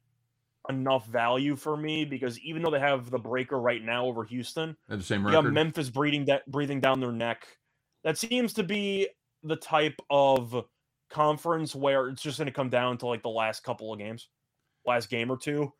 enough 0.68 1.06
value 1.06 1.56
for 1.56 1.76
me 1.76 2.04
because 2.04 2.38
even 2.40 2.62
though 2.62 2.70
they 2.70 2.80
have 2.80 3.10
the 3.10 3.18
breaker 3.18 3.58
right 3.58 3.82
now 3.82 4.06
over 4.06 4.24
Houston, 4.24 4.76
At 4.88 4.98
the 4.98 5.04
same 5.04 5.26
record. 5.26 5.52
Memphis 5.52 5.90
breathing 5.90 6.26
that 6.26 6.50
breathing 6.50 6.80
down 6.80 7.00
their 7.00 7.12
neck. 7.12 7.46
That 8.04 8.18
seems 8.18 8.54
to 8.54 8.62
be 8.62 9.08
the 9.42 9.56
type 9.56 10.00
of 10.08 10.64
conference 11.10 11.74
where 11.74 12.08
it's 12.08 12.22
just 12.22 12.38
going 12.38 12.46
to 12.46 12.52
come 12.52 12.70
down 12.70 12.98
to 12.98 13.06
like 13.06 13.22
the 13.22 13.28
last 13.28 13.62
couple 13.62 13.92
of 13.92 13.98
games. 13.98 14.28
last 14.86 15.10
game 15.10 15.30
or 15.30 15.36
two. 15.36 15.72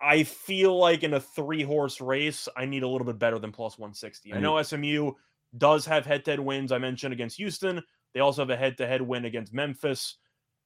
I 0.00 0.22
feel 0.22 0.78
like 0.78 1.02
in 1.02 1.14
a 1.14 1.20
three 1.20 1.62
horse 1.62 2.00
race, 2.00 2.48
I 2.56 2.66
need 2.66 2.82
a 2.82 2.88
little 2.88 3.06
bit 3.06 3.18
better 3.18 3.38
than 3.38 3.52
plus 3.52 3.78
160. 3.78 4.32
I 4.32 4.36
I 4.36 4.40
know 4.40 4.62
SMU 4.62 5.12
does 5.56 5.86
have 5.86 6.06
head 6.06 6.24
to 6.26 6.32
head 6.32 6.40
wins. 6.40 6.72
I 6.72 6.78
mentioned 6.78 7.12
against 7.12 7.36
Houston. 7.38 7.82
They 8.14 8.20
also 8.20 8.42
have 8.42 8.50
a 8.50 8.56
head 8.56 8.78
to 8.78 8.86
head 8.86 9.02
win 9.02 9.24
against 9.24 9.52
Memphis. 9.52 10.16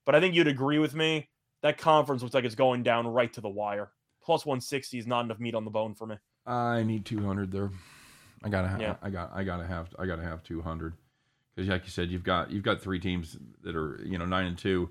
But 0.05 0.15
I 0.15 0.21
think 0.21 0.35
you'd 0.35 0.49
agree 0.49 0.79
with 0.79 0.95
me. 0.95 1.29
That 1.63 1.79
conference 1.79 2.23
looks 2.23 2.35
like 2.35 2.45
it's 2.45 2.55
going 2.55 2.83
down 2.83 3.07
right 3.07 3.33
to 3.35 3.41
the 3.41 3.49
wire. 3.49 3.91
Plus 4.23 4.45
160 4.45 4.99
is 4.99 5.07
not 5.07 5.25
enough 5.25 5.39
meat 5.39 5.55
on 5.55 5.65
the 5.65 5.71
bone 5.71 5.95
for 5.95 6.07
me. 6.07 6.17
I 6.45 6.83
need 6.83 7.05
200 7.05 7.51
there. 7.53 7.71
I 8.45 8.49
gotta 8.49 8.69
have. 8.69 8.81
Yeah. 8.81 8.97
I 9.03 9.11
got. 9.11 9.31
I 9.33 9.45
gotta 9.45 9.67
have. 9.67 9.95
I 9.99 10.07
gotta 10.07 10.23
have 10.23 10.43
200 10.43 10.95
because, 11.55 11.69
like 11.69 11.85
you 11.85 11.91
said, 11.91 12.11
you've 12.11 12.25
got 12.25 12.51
you've 12.51 12.65
got 12.65 12.81
three 12.81 12.99
teams 12.99 13.37
that 13.63 13.77
are 13.77 14.01
you 14.05 14.19
know 14.19 14.27
nine 14.27 14.47
and 14.47 14.59
two. 14.59 14.91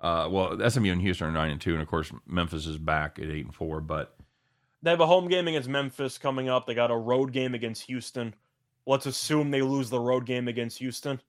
Uh, 0.00 0.28
well, 0.30 0.70
SMU 0.70 0.92
and 0.92 1.02
Houston 1.02 1.26
are 1.26 1.32
nine 1.32 1.50
and 1.50 1.60
two, 1.60 1.72
and 1.72 1.82
of 1.82 1.88
course 1.88 2.12
Memphis 2.26 2.66
is 2.66 2.78
back 2.78 3.18
at 3.18 3.26
eight 3.26 3.44
and 3.44 3.54
four. 3.54 3.80
But 3.80 4.16
They 4.82 4.90
have 4.90 5.00
a 5.00 5.06
home 5.06 5.28
game 5.28 5.46
against 5.46 5.68
Memphis 5.68 6.16
coming 6.16 6.48
up. 6.48 6.66
They 6.66 6.74
got 6.74 6.90
a 6.90 6.96
road 6.96 7.32
game 7.32 7.54
against 7.54 7.82
Houston. 7.82 8.34
Let's 8.86 9.06
assume 9.06 9.50
they 9.50 9.62
lose 9.62 9.90
the 9.90 10.00
road 10.00 10.24
game 10.24 10.48
against 10.48 10.78
Houston. 10.78 11.20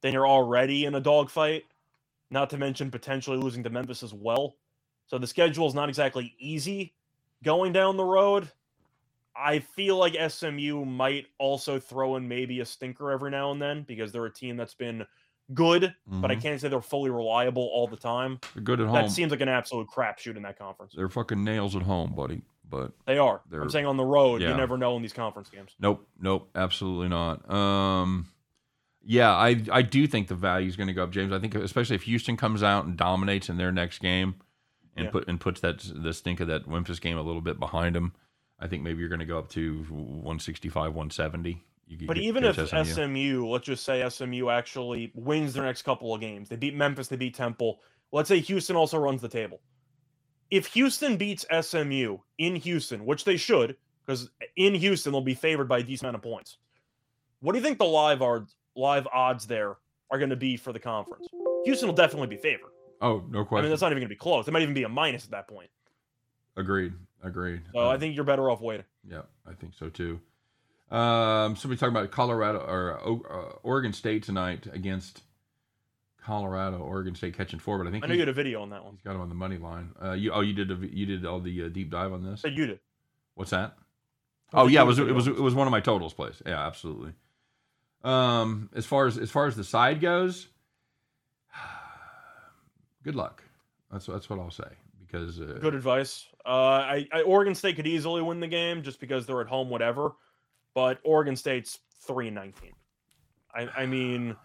Then 0.00 0.12
you're 0.12 0.28
already 0.28 0.84
in 0.84 0.94
a 0.94 1.00
dogfight, 1.00 1.64
not 2.30 2.50
to 2.50 2.56
mention 2.56 2.90
potentially 2.90 3.36
losing 3.36 3.64
to 3.64 3.70
Memphis 3.70 4.04
as 4.04 4.14
well. 4.14 4.56
So 5.06 5.18
the 5.18 5.26
schedule 5.26 5.66
is 5.66 5.74
not 5.74 5.88
exactly 5.88 6.34
easy 6.38 6.94
going 7.42 7.72
down 7.72 7.96
the 7.96 8.04
road. 8.04 8.48
I 9.34 9.60
feel 9.60 9.96
like 9.96 10.16
SMU 10.30 10.84
might 10.84 11.26
also 11.38 11.78
throw 11.78 12.16
in 12.16 12.28
maybe 12.28 12.60
a 12.60 12.64
stinker 12.64 13.10
every 13.10 13.30
now 13.30 13.50
and 13.52 13.60
then 13.60 13.82
because 13.82 14.12
they're 14.12 14.26
a 14.26 14.32
team 14.32 14.56
that's 14.56 14.74
been 14.74 15.04
good, 15.54 15.94
but 16.06 16.30
I 16.30 16.36
Mhm. 16.36 16.42
can't 16.42 16.60
say 16.60 16.68
they're 16.68 16.80
fully 16.80 17.10
reliable 17.10 17.62
all 17.72 17.86
the 17.86 17.96
time. 17.96 18.38
they're 18.54 18.62
good 18.62 18.80
at 18.80 18.86
home. 18.86 18.94
That 18.96 19.10
seems 19.10 19.30
like 19.30 19.40
an 19.40 19.48
absolute 19.48 19.88
crapshoot 19.88 20.36
in 20.36 20.42
that 20.42 20.58
conference. 20.58 20.92
they're 20.96 21.08
fucking 21.08 21.42
nails 21.44 21.74
at 21.76 21.82
home, 21.82 22.14
buddy. 22.14 22.42
But 22.70 22.92
They 23.06 23.16
are. 23.16 23.40
They're- 23.48 23.62
I'm 23.62 23.70
saying 23.70 23.86
on 23.86 23.96
the 23.96 24.04
road, 24.04 24.42
yeah. 24.42 24.50
you 24.50 24.54
never 24.56 24.76
know 24.76 24.94
in 24.96 25.02
these 25.02 25.14
conference 25.14 25.48
games. 25.48 25.74
Nope, 25.80 26.06
nope, 26.20 26.50
absolutely 26.54 27.08
not. 27.08 27.50
Um, 27.50 28.26
yeah, 29.02 29.30
I 29.34 29.64
I 29.72 29.80
do 29.82 30.06
think 30.06 30.28
the 30.28 30.34
value 30.34 30.68
is 30.68 30.76
going 30.76 30.88
to 30.88 30.92
go 30.92 31.02
up, 31.04 31.10
James. 31.10 31.32
I 31.32 31.38
think 31.38 31.54
especially 31.54 31.96
if 31.96 32.02
Houston 32.02 32.36
comes 32.36 32.62
out 32.62 32.84
and 32.84 32.94
dominates 32.96 33.48
in 33.48 33.56
their 33.56 33.72
next 33.72 34.00
game, 34.00 34.34
and 34.96 35.06
Yeah. 35.06 35.10
put 35.12 35.28
and 35.28 35.40
puts 35.40 35.60
that 35.62 35.78
the 35.94 36.12
stink 36.12 36.40
of 36.40 36.48
that 36.48 36.68
Memphis 36.68 36.98
game 36.98 37.16
a 37.16 37.22
little 37.22 37.40
bit 37.40 37.58
behind 37.58 37.94
them. 37.96 38.12
I 38.58 38.66
think 38.66 38.82
maybe 38.82 38.98
you're 39.00 39.08
going 39.08 39.20
to 39.20 39.24
go 39.24 39.38
up 39.38 39.48
to 39.50 39.84
165, 39.88 40.92
170. 40.94 41.62
You 41.88 42.06
But 42.06 42.18
even 42.18 42.44
if 42.44 42.56
SMU. 42.56 42.84
SMU, 42.84 43.46
let's 43.46 43.64
just 43.64 43.84
say 43.84 44.06
SMU 44.08 44.50
actually 44.50 45.10
wins 45.14 45.54
their 45.54 45.64
next 45.64 45.82
couple 45.82 46.14
of 46.14 46.20
games, 46.20 46.48
they 46.48 46.56
beat 46.56 46.74
Memphis, 46.74 47.08
they 47.08 47.16
beat 47.16 47.34
Temple. 47.34 47.80
Let's 48.12 48.28
say 48.28 48.40
Houston 48.40 48.76
also 48.76 48.98
runs 48.98 49.22
the 49.22 49.28
table. 49.28 49.60
If 50.50 50.66
Houston 50.68 51.16
beats 51.16 51.46
SMU 51.60 52.18
in 52.38 52.56
Houston, 52.56 53.04
which 53.04 53.24
they 53.24 53.36
should, 53.36 53.76
because 54.04 54.30
in 54.56 54.74
Houston 54.74 55.12
they'll 55.12 55.20
be 55.20 55.34
favored 55.34 55.68
by 55.68 55.78
a 55.78 55.82
decent 55.82 56.04
amount 56.04 56.16
of 56.16 56.22
points. 56.22 56.58
What 57.40 57.52
do 57.52 57.58
you 57.58 57.64
think 57.64 57.78
the 57.78 57.84
live 57.84 58.22
odds, 58.22 58.56
live 58.74 59.06
odds 59.12 59.46
there 59.46 59.76
are 60.10 60.18
going 60.18 60.30
to 60.30 60.36
be 60.36 60.56
for 60.56 60.72
the 60.72 60.78
conference? 60.78 61.26
Houston 61.64 61.88
will 61.88 61.94
definitely 61.94 62.28
be 62.28 62.36
favored. 62.36 62.70
oh 63.00 63.24
no 63.30 63.44
question. 63.44 63.60
I 63.60 63.62
mean, 63.62 63.70
that's 63.70 63.82
not 63.82 63.92
even 63.92 64.00
going 64.00 64.08
to 64.08 64.14
be 64.14 64.18
close. 64.18 64.46
It 64.48 64.50
might 64.50 64.62
even 64.62 64.74
be 64.74 64.84
a 64.84 64.88
minus 64.88 65.24
at 65.24 65.30
that 65.30 65.48
point. 65.48 65.70
agreed, 66.56 66.92
agreed. 67.22 67.62
So 67.72 67.80
I 67.80 67.94
um, 67.94 68.00
think 68.00 68.14
you're 68.14 68.24
better 68.24 68.50
off 68.50 68.60
waiting. 68.60 68.86
Yeah, 69.08 69.22
I 69.46 69.52
think 69.54 69.74
so 69.74 69.88
too. 69.88 70.20
Um, 70.90 71.56
somebody 71.56 71.78
talking 71.78 71.94
about 71.94 72.10
Colorado 72.10 72.58
or 72.60 72.98
uh, 73.30 73.58
Oregon 73.62 73.92
State 73.92 74.22
tonight 74.22 74.66
against 74.72 75.22
Colorado. 76.22 76.78
Oregon 76.78 77.14
State 77.14 77.36
catching 77.36 77.58
four, 77.58 77.78
but 77.78 77.86
I 77.86 77.90
think 77.90 78.04
I 78.04 78.06
know 78.06 78.12
he- 78.14 78.18
you 78.18 78.22
had 78.22 78.28
a 78.28 78.32
video 78.32 78.62
on 78.62 78.70
that 78.70 78.84
one. 78.84 78.94
he's 78.94 79.02
got 79.02 79.14
him 79.14 79.20
on 79.20 79.28
the 79.28 79.34
money 79.34 79.58
line. 79.58 79.90
Uh, 80.02 80.12
you 80.12 80.32
oh 80.32 80.40
you 80.40 80.54
did 80.54 80.70
a, 80.70 80.74
you 80.74 81.04
did 81.06 81.26
all 81.26 81.40
the 81.40 81.64
uh, 81.64 81.68
deep 81.68 81.90
dive 81.90 82.12
on 82.12 82.22
this. 82.24 82.40
Said 82.42 82.56
you 82.56 82.66
did. 82.66 82.80
What's 83.34 83.50
that? 83.50 83.76
I 84.52 84.62
Oh 84.62 84.66
yeah, 84.66 84.82
it 84.82 84.86
was 84.86 84.98
it 84.98 85.14
was 85.14 85.26
it 85.26 85.38
was 85.40 85.54
one 85.54 85.66
of 85.66 85.70
my 85.70 85.80
totals 85.80 86.14
plays. 86.14 86.40
Yeah, 86.46 86.66
absolutely. 86.66 87.12
Um, 88.02 88.70
as 88.74 88.86
far 88.86 89.06
as 89.06 89.18
as 89.18 89.30
far 89.30 89.46
as 89.46 89.56
the 89.56 89.64
side 89.64 90.00
goes, 90.00 90.48
good 93.04 93.14
luck. 93.16 93.42
That's 93.92 94.06
that's 94.06 94.28
what 94.30 94.38
I'll 94.38 94.50
say 94.50 94.68
because 95.06 95.40
uh, 95.40 95.58
Good 95.60 95.74
advice. 95.74 96.26
Uh, 96.44 96.48
I, 96.48 97.08
I 97.12 97.22
Oregon 97.22 97.54
State 97.54 97.76
could 97.76 97.86
easily 97.86 98.22
win 98.22 98.40
the 98.40 98.46
game 98.48 98.82
just 98.82 99.00
because 99.00 99.26
they're 99.26 99.40
at 99.40 99.48
home, 99.48 99.68
whatever. 99.70 100.12
But 100.78 101.00
Oregon 101.02 101.34
State's 101.34 101.80
three 102.06 102.28
and 102.28 102.36
nineteen. 102.36 102.70
I, 103.52 103.68
I 103.78 103.86
mean, 103.86 104.36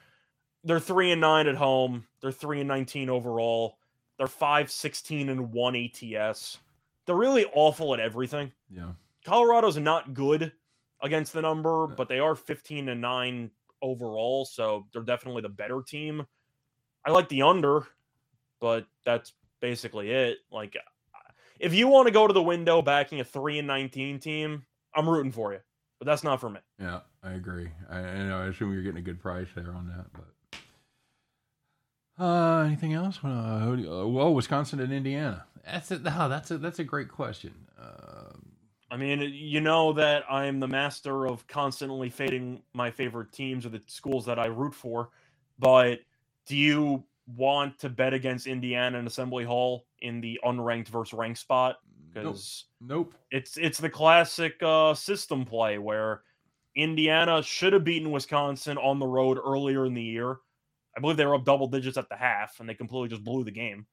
they're 0.64 0.80
three 0.80 1.12
and 1.12 1.22
nine 1.22 1.46
at 1.46 1.54
home. 1.54 2.06
They're 2.22 2.32
three 2.32 2.60
and 2.60 2.68
nineteen 2.68 3.08
overall. 3.08 3.78
They're 4.18 4.26
five, 4.26 4.72
16 4.72 5.30
and 5.30 5.54
one 5.54 5.76
ATS. 5.76 6.58
They're 7.06 7.16
really 7.16 7.46
awful 7.54 7.94
at 7.94 8.00
everything. 8.00 8.52
yeah. 8.76 8.94
Colorado's 9.24 9.78
not 9.78 10.16
good 10.16 10.52
against 11.04 11.34
the 11.34 11.42
number, 11.44 11.86
but 11.86 12.10
they 12.10 12.18
are 12.18 12.34
15 12.34 12.90
and 12.90 13.00
9 13.00 13.52
overall, 13.84 14.44
so 14.46 14.88
they're 14.92 15.04
definitely 15.04 15.44
the 15.44 15.50
better 15.50 15.84
team. 15.88 16.26
I 17.06 17.12
like 17.12 17.30
the 17.30 17.44
under, 17.44 17.86
but 18.60 18.88
that's 19.06 19.34
basically 19.62 20.10
it. 20.10 20.40
Like 20.52 20.78
if 21.60 21.76
you 21.76 21.88
want 21.88 22.08
to 22.08 22.12
go 22.12 22.26
to 22.26 22.34
the 22.34 22.42
window 22.42 22.82
backing 22.82 23.20
a 23.20 23.24
3 23.24 23.60
and 23.60 23.68
19 23.68 24.20
team, 24.20 24.66
I'm 24.96 25.08
rooting 25.08 25.32
for 25.32 25.54
you. 25.54 25.60
But 26.00 26.08
that's 26.08 26.24
not 26.24 26.42
for 26.42 26.50
me. 26.50 26.60
Yeah, 26.80 27.00
I 27.24 27.32
agree. 27.34 27.70
I, 27.90 28.00
I 28.00 28.24
know. 28.28 28.40
I 28.40 28.48
assume 28.48 28.74
you're 28.74 28.84
getting 28.84 28.98
a 29.00 29.02
good 29.02 29.22
price 29.22 29.48
there 29.56 29.72
on 29.74 29.88
that, 29.88 30.06
but. 30.14 30.26
Uh, 32.24 32.64
anything 32.66 32.94
else? 32.94 33.20
Uh, 33.24 33.60
who 33.60 33.78
do 33.78 33.84
you- 33.84 33.94
uh, 33.94 34.06
well, 34.06 34.34
Wisconsin 34.34 34.80
and 34.80 34.94
Indiana. 34.94 35.46
That's 35.66 35.92
a, 35.92 35.96
oh, 35.96 36.30
that's 36.30 36.52
a 36.52 36.58
that's 36.58 36.80
a 36.80 36.84
great 36.84 37.08
question. 37.10 37.54
Uh, 37.82 38.34
I 38.92 38.98
mean, 38.98 39.22
you 39.34 39.62
know 39.62 39.94
that 39.94 40.24
I'm 40.30 40.60
the 40.60 40.68
master 40.68 41.26
of 41.26 41.48
constantly 41.48 42.10
fading 42.10 42.62
my 42.74 42.92
favorite 42.92 43.32
teams 43.32 43.66
or 43.66 43.70
the 43.70 43.82
schools 43.88 44.26
that 44.26 44.38
I 44.38 44.48
root 44.48 44.76
for, 44.76 45.10
but 45.58 46.02
do 46.46 46.56
you 46.56 47.04
want 47.26 47.80
to 47.80 47.90
bet 47.90 48.14
against 48.14 48.46
Indiana 48.46 49.00
and 49.00 49.08
Assembly 49.08 49.46
Hall 49.46 49.86
in 50.02 50.22
the 50.22 50.40
unranked 50.44 50.90
versus 50.90 51.14
ranked 51.14 51.40
spot? 51.40 51.78
Nope, 52.16 52.24
Because 52.24 52.66
nope. 52.82 53.14
it's 53.32 53.58
it's 53.58 53.78
the 53.80 53.90
classic 53.90 54.56
uh, 54.62 54.94
system 54.94 55.46
play 55.46 55.78
where 55.78 56.22
Indiana 56.76 57.44
should 57.44 57.74
have 57.74 57.84
beaten 57.84 58.12
Wisconsin 58.12 58.78
on 58.78 59.00
the 59.00 59.08
road 59.08 59.38
earlier 59.44 59.86
in 59.86 59.94
the 59.94 60.02
year. 60.02 60.38
I 60.96 61.02
believe 61.02 61.18
they 61.18 61.26
were 61.26 61.36
up 61.36 61.46
double 61.46 61.68
digits 61.68 61.98
at 61.98 62.10
the 62.10 62.16
half, 62.16 62.60
and 62.60 62.70
they 62.70 62.74
completely 62.76 63.10
just 63.10 63.24
blew 63.24 63.44
the 63.44 63.52
game. 63.52 63.86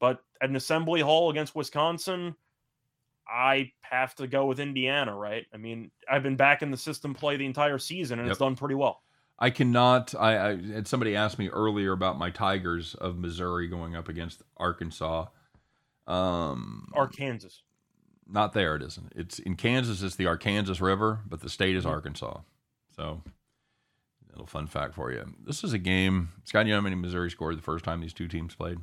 But 0.00 0.20
at 0.40 0.48
an 0.48 0.56
Assembly 0.56 1.00
Hall 1.00 1.30
against 1.30 1.54
Wisconsin, 1.54 2.34
I 3.28 3.72
have 3.82 4.14
to 4.16 4.26
go 4.26 4.46
with 4.46 4.60
Indiana, 4.60 5.14
right? 5.14 5.46
I 5.52 5.56
mean, 5.56 5.90
I've 6.10 6.22
been 6.22 6.36
back 6.36 6.62
in 6.62 6.70
the 6.70 6.76
system 6.76 7.14
play 7.14 7.36
the 7.36 7.46
entire 7.46 7.78
season, 7.78 8.18
and 8.18 8.28
it's 8.28 8.38
done 8.38 8.56
pretty 8.56 8.74
well. 8.74 9.02
I 9.38 9.50
cannot. 9.50 10.14
I, 10.14 10.50
I 10.50 10.56
had 10.72 10.86
somebody 10.88 11.16
asked 11.16 11.38
me 11.38 11.48
earlier 11.48 11.92
about 11.92 12.18
my 12.18 12.30
Tigers 12.30 12.94
of 12.94 13.18
Missouri 13.18 13.68
going 13.68 13.96
up 13.96 14.08
against 14.08 14.42
Arkansas. 14.56 15.26
Um, 16.10 16.88
Arkansas. 16.94 17.48
not 18.26 18.52
there. 18.52 18.76
It 18.76 18.82
isn't. 18.82 19.12
It's 19.14 19.38
in 19.38 19.56
Kansas. 19.56 20.02
It's 20.02 20.16
the 20.16 20.26
Arkansas 20.26 20.84
River, 20.84 21.20
but 21.26 21.40
the 21.40 21.48
state 21.48 21.76
is 21.76 21.84
Mhm. 21.84 21.90
Arkansas. 21.90 22.40
So, 22.96 23.22
little 24.30 24.46
fun 24.46 24.66
fact 24.66 24.94
for 24.94 25.10
you. 25.12 25.34
This 25.44 25.62
is 25.64 25.72
a 25.72 25.78
game. 25.78 26.30
Scott, 26.44 26.66
you 26.66 26.72
know 26.72 26.78
how 26.78 26.82
many 26.84 26.96
Missouri 26.96 27.30
scored 27.30 27.56
the 27.58 27.62
first 27.62 27.84
time 27.84 28.00
these 28.00 28.12
two 28.14 28.28
teams 28.28 28.54
played? 28.54 28.78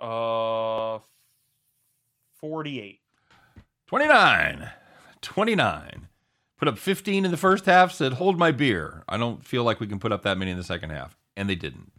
Uh, 0.00 0.98
forty-eight. 2.36 3.00
29. 3.86 4.70
29. 5.20 6.08
Put 6.56 6.68
up 6.68 6.78
15 6.78 7.24
in 7.24 7.30
the 7.30 7.36
first 7.36 7.66
half, 7.66 7.92
said, 7.92 8.14
hold 8.14 8.38
my 8.38 8.52
beer. 8.52 9.02
I 9.08 9.16
don't 9.16 9.44
feel 9.44 9.64
like 9.64 9.80
we 9.80 9.86
can 9.86 9.98
put 9.98 10.12
up 10.12 10.22
that 10.22 10.38
many 10.38 10.50
in 10.52 10.56
the 10.56 10.62
second 10.64 10.90
half. 10.90 11.18
And 11.36 11.48
they 11.50 11.54
didn't. 11.56 11.92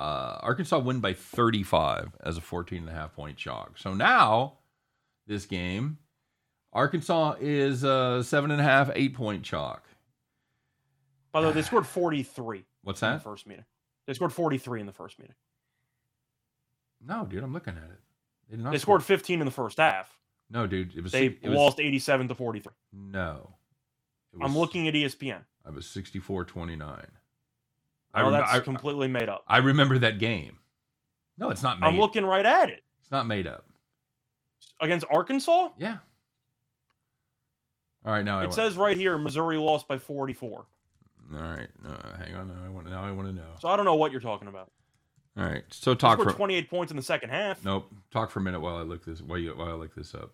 Uh, 0.00 0.38
Arkansas 0.42 0.78
win 0.78 1.00
by 1.00 1.12
35 1.12 2.12
as 2.20 2.38
a 2.38 2.40
14 2.40 2.78
and 2.78 2.88
a 2.88 2.92
half 2.92 3.14
point 3.14 3.36
chalk. 3.36 3.76
So 3.76 3.92
now, 3.92 4.54
this 5.26 5.44
game, 5.44 5.98
Arkansas 6.72 7.34
is 7.38 7.84
a 7.84 8.22
seven 8.24 8.50
and 8.50 8.60
a 8.60 8.64
half, 8.64 8.90
eight 8.94 9.14
point 9.14 9.42
chalk. 9.42 9.84
By 11.32 11.42
the 11.42 11.48
way, 11.48 11.52
they 11.52 11.62
scored 11.62 11.86
forty-three 11.86 12.64
What's 12.82 13.02
in 13.02 13.10
the 13.10 13.16
that? 13.16 13.22
first 13.22 13.46
meeting. 13.46 13.66
They 14.06 14.14
scored 14.14 14.32
forty-three 14.32 14.80
in 14.80 14.86
the 14.86 14.92
first 14.92 15.18
meeting. 15.18 15.34
No, 17.06 17.26
dude, 17.26 17.42
I'm 17.42 17.52
looking 17.52 17.76
at 17.76 17.84
it. 17.84 18.00
They, 18.48 18.56
did 18.56 18.64
not 18.64 18.70
They 18.72 18.78
score- 18.78 19.00
scored 19.00 19.04
15 19.04 19.40
in 19.40 19.44
the 19.46 19.50
first 19.52 19.78
half. 19.78 20.18
No, 20.50 20.66
dude, 20.66 20.94
it 20.96 21.02
was. 21.02 21.12
They 21.12 21.26
it 21.26 21.42
was- 21.48 21.56
lost 21.56 21.80
87 21.80 22.28
to 22.28 22.34
43. 22.34 22.72
No. 22.92 23.54
It 24.32 24.38
I'm 24.42 24.56
looking 24.56 24.88
at 24.88 24.94
ESPN. 24.94 25.42
I 25.66 25.70
was 25.70 25.86
64 25.86 26.44
29. 26.46 27.06
I, 28.12 28.22
Oh, 28.22 28.30
that's 28.30 28.52
I, 28.52 28.60
completely 28.60 29.08
made 29.08 29.28
up. 29.28 29.44
I 29.46 29.58
remember 29.58 29.98
that 29.98 30.18
game. 30.18 30.58
No, 31.38 31.50
it's 31.50 31.62
not 31.62 31.80
made. 31.80 31.86
I'm 31.86 31.98
looking 31.98 32.24
right 32.24 32.44
at 32.44 32.68
it. 32.70 32.82
It's 33.00 33.10
not 33.10 33.26
made 33.26 33.46
up. 33.46 33.64
Against 34.80 35.06
Arkansas, 35.10 35.70
Yeah. 35.78 35.98
All 38.04 38.12
right, 38.12 38.24
now 38.24 38.40
it 38.40 38.54
says 38.54 38.76
right 38.78 38.96
here 38.96 39.18
Missouri 39.18 39.58
lost 39.58 39.86
by 39.86 39.98
44. 39.98 40.64
All 41.32 41.38
right, 41.38 41.68
no, 41.84 41.90
hang 42.18 42.34
on. 42.34 42.48
Now 42.48 42.54
I 42.64 42.68
want. 42.70 42.88
Now 42.88 43.04
I 43.04 43.10
want 43.12 43.28
to 43.28 43.34
know. 43.34 43.42
So 43.60 43.68
I 43.68 43.76
don't 43.76 43.84
know 43.84 43.94
what 43.94 44.10
you're 44.10 44.22
talking 44.22 44.48
about. 44.48 44.70
All 45.36 45.44
right. 45.44 45.62
So 45.70 45.94
talk 45.94 46.20
for 46.20 46.32
28 46.32 46.68
points 46.68 46.90
in 46.90 46.96
the 46.96 47.02
second 47.02 47.30
half. 47.30 47.64
nope. 47.64 47.92
Talk 48.10 48.30
for 48.30 48.40
a 48.40 48.42
minute 48.42 48.60
while 48.60 48.76
I 48.76 48.82
look 48.82 49.04
this 49.04 49.20
while 49.22 49.38
you 49.38 49.52
while 49.52 49.68
I 49.68 49.72
look 49.72 49.94
this 49.94 50.14
up. 50.14 50.32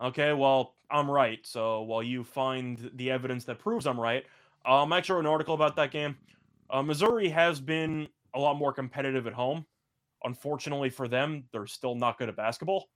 Okay, 0.00 0.32
well, 0.32 0.74
I'm 0.90 1.10
right. 1.10 1.40
So 1.44 1.82
while 1.82 2.02
you 2.02 2.24
find 2.24 2.90
the 2.94 3.10
evidence 3.10 3.44
that 3.44 3.58
proves 3.58 3.86
I'm 3.86 3.98
right, 3.98 4.24
um, 4.66 4.92
I 4.92 4.98
actually 4.98 5.14
wrote 5.16 5.26
an 5.26 5.32
article 5.32 5.54
about 5.54 5.76
that 5.76 5.90
game. 5.90 6.16
Uh, 6.70 6.82
Missouri 6.82 7.28
has 7.28 7.60
been 7.60 8.08
a 8.34 8.38
lot 8.38 8.56
more 8.56 8.72
competitive 8.72 9.26
at 9.26 9.32
home. 9.32 9.64
Unfortunately 10.24 10.90
for 10.90 11.08
them, 11.08 11.44
they're 11.52 11.66
still 11.66 11.94
not 11.94 12.18
good 12.18 12.28
at 12.28 12.36
basketball. 12.36 12.88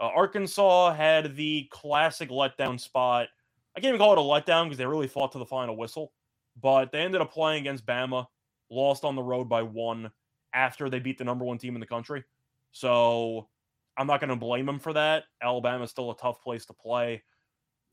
Uh, 0.00 0.08
Arkansas 0.14 0.92
had 0.94 1.36
the 1.36 1.66
classic 1.70 2.28
letdown 2.28 2.78
spot. 2.78 3.28
I 3.76 3.80
can't 3.80 3.94
even 3.94 4.00
call 4.00 4.12
it 4.12 4.18
a 4.18 4.22
letdown 4.22 4.64
because 4.64 4.78
they 4.78 4.86
really 4.86 5.06
fought 5.06 5.32
to 5.32 5.38
the 5.38 5.46
final 5.46 5.76
whistle, 5.76 6.12
but 6.60 6.92
they 6.92 7.00
ended 7.00 7.20
up 7.20 7.32
playing 7.32 7.60
against 7.60 7.86
Bama, 7.86 8.26
lost 8.70 9.04
on 9.04 9.16
the 9.16 9.22
road 9.22 9.48
by 9.48 9.62
one 9.62 10.10
after 10.54 10.90
they 10.90 10.98
beat 10.98 11.18
the 11.18 11.24
number 11.24 11.44
one 11.44 11.58
team 11.58 11.74
in 11.74 11.80
the 11.80 11.86
country. 11.86 12.24
So 12.72 13.48
I'm 13.96 14.06
not 14.06 14.20
going 14.20 14.30
to 14.30 14.36
blame 14.36 14.66
them 14.66 14.78
for 14.78 14.92
that. 14.92 15.24
Alabama's 15.42 15.90
still 15.90 16.10
a 16.10 16.16
tough 16.16 16.42
place 16.42 16.66
to 16.66 16.74
play. 16.74 17.22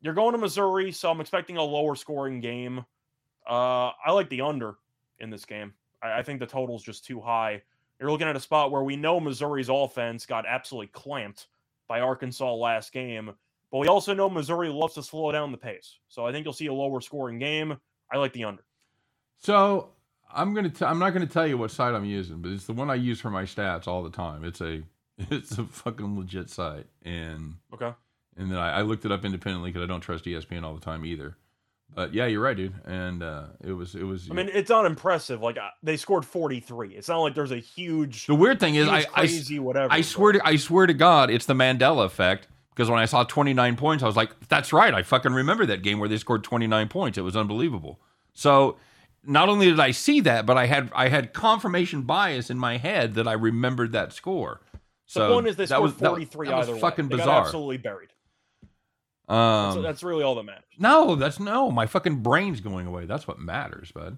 You're 0.01 0.13
going 0.13 0.33
to 0.33 0.37
Missouri, 0.37 0.91
so 0.91 1.09
I'm 1.09 1.21
expecting 1.21 1.55
a 1.55 1.63
lower 1.63 1.95
scoring 1.95 2.41
game. 2.41 2.79
Uh, 3.49 3.91
I 4.05 4.11
like 4.11 4.29
the 4.29 4.41
under 4.41 4.75
in 5.23 5.29
this 5.31 5.45
game. 5.45 5.73
I, 6.03 6.19
I 6.19 6.23
think 6.23 6.39
the 6.39 6.45
total's 6.45 6.83
just 6.83 7.03
too 7.05 7.19
high. 7.19 7.61
You're 7.99 8.11
looking 8.11 8.27
at 8.27 8.35
a 8.35 8.39
spot 8.39 8.71
where 8.71 8.83
we 8.83 8.95
know 8.95 9.19
Missouri's 9.19 9.69
offense 9.69 10.25
got 10.25 10.45
absolutely 10.45 10.87
clamped 10.87 11.47
by 11.87 12.01
Arkansas 12.01 12.53
last 12.53 12.91
game, 12.91 13.31
but 13.71 13.77
we 13.79 13.87
also 13.87 14.13
know 14.13 14.29
Missouri 14.29 14.69
loves 14.69 14.93
to 14.95 15.03
slow 15.03 15.31
down 15.31 15.51
the 15.51 15.57
pace. 15.57 15.97
So 16.09 16.25
I 16.25 16.31
think 16.31 16.45
you'll 16.45 16.53
see 16.53 16.67
a 16.67 16.73
lower 16.73 17.01
scoring 17.01 17.39
game. 17.39 17.77
I 18.11 18.17
like 18.17 18.33
the 18.33 18.43
under. 18.43 18.63
So 19.37 19.89
I'm 20.33 20.53
gonna. 20.53 20.69
T- 20.69 20.85
I'm 20.85 20.99
not 20.99 21.11
gonna 21.11 21.25
tell 21.27 21.47
you 21.47 21.57
what 21.57 21.71
site 21.71 21.93
I'm 21.93 22.05
using, 22.05 22.37
but 22.41 22.51
it's 22.51 22.65
the 22.65 22.73
one 22.73 22.89
I 22.89 22.95
use 22.95 23.19
for 23.19 23.29
my 23.29 23.43
stats 23.43 23.87
all 23.87 24.03
the 24.03 24.09
time. 24.11 24.43
It's 24.43 24.61
a. 24.61 24.83
It's 25.29 25.59
a 25.59 25.63
fucking 25.65 26.17
legit 26.17 26.49
site, 26.49 26.87
and 27.03 27.53
Okay. 27.71 27.91
and 28.35 28.51
then 28.51 28.57
I, 28.57 28.79
I 28.79 28.81
looked 28.81 29.05
it 29.05 29.11
up 29.11 29.23
independently 29.23 29.69
because 29.69 29.83
I 29.83 29.85
don't 29.85 30.01
trust 30.01 30.25
ESPN 30.25 30.63
all 30.63 30.73
the 30.73 30.81
time 30.81 31.05
either. 31.05 31.37
But 31.95 32.13
yeah, 32.13 32.25
you're 32.25 32.41
right, 32.41 32.57
dude. 32.57 32.73
And 32.85 33.21
uh, 33.21 33.43
it 33.63 33.71
was. 33.71 33.93
It 33.95 34.03
was. 34.03 34.29
I 34.29 34.33
mean, 34.33 34.49
it's 34.51 34.69
not 34.69 34.85
impressive. 34.85 35.41
Like 35.41 35.57
uh, 35.57 35.69
they 35.83 35.95
scored 35.97 36.25
43. 36.25 36.95
It's 36.95 37.07
not 37.07 37.19
like 37.19 37.35
there's 37.35 37.51
a 37.51 37.57
huge, 37.59 38.25
the 38.25 38.33
weird 38.35 38.59
thing 38.59 38.75
is, 38.75 38.87
I, 38.87 38.99
I 38.99 39.03
crazy 39.21 39.59
whatever. 39.59 39.93
I 39.93 40.01
swear 40.01 40.31
to 40.33 40.45
I 40.47 40.55
swear 40.55 40.87
to 40.87 40.93
God, 40.93 41.29
it's 41.29 41.45
the 41.45 41.53
Mandela 41.53 42.05
effect. 42.05 42.47
Because 42.75 42.89
when 42.89 42.97
I 42.97 43.05
saw 43.05 43.23
29 43.23 43.75
points, 43.75 44.03
I 44.03 44.07
was 44.07 44.15
like, 44.15 44.31
"That's 44.49 44.73
right! 44.73 44.91
I 44.95 45.03
fucking 45.03 45.31
remember 45.31 45.63
that 45.67 45.83
game 45.83 45.99
where 45.99 46.09
they 46.09 46.17
scored 46.17 46.43
29 46.43 46.87
points. 46.87 47.19
It 47.19 47.21
was 47.21 47.35
unbelievable." 47.37 47.99
So, 48.33 48.77
not 49.23 49.47
only 49.47 49.67
did 49.67 49.79
I 49.79 49.91
see 49.91 50.21
that, 50.21 50.47
but 50.47 50.57
I 50.57 50.65
had 50.65 50.89
I 50.95 51.09
had 51.09 51.33
confirmation 51.33 52.01
bias 52.01 52.49
in 52.49 52.57
my 52.57 52.77
head 52.77 53.13
that 53.13 53.27
I 53.27 53.33
remembered 53.33 53.91
that 53.91 54.11
score. 54.11 54.61
The 54.71 54.79
So 55.05 55.33
point 55.35 55.45
is 55.45 55.55
they 55.57 55.65
that 55.65 55.75
scored 55.75 55.83
was- 55.83 55.95
that- 55.97 56.09
43 56.09 56.47
that 56.47 56.55
was 56.57 56.65
either 56.67 56.73
way. 56.73 56.79
fucking 56.81 57.09
They 57.09 57.17
got 57.17 57.23
bizarre. 57.25 57.41
absolutely 57.45 57.77
buried. 57.77 58.09
Um, 59.29 59.73
so 59.73 59.81
that's 59.81 60.03
really 60.03 60.23
all 60.23 60.35
that 60.35 60.43
matters. 60.43 60.63
no, 60.77 61.15
that's 61.15 61.39
no. 61.39 61.71
My 61.71 61.85
fucking 61.85 62.17
brain's 62.17 62.59
going 62.59 62.87
away. 62.87 63.05
That's 63.05 63.27
what 63.27 63.39
matters, 63.39 63.91
bud. 63.91 64.17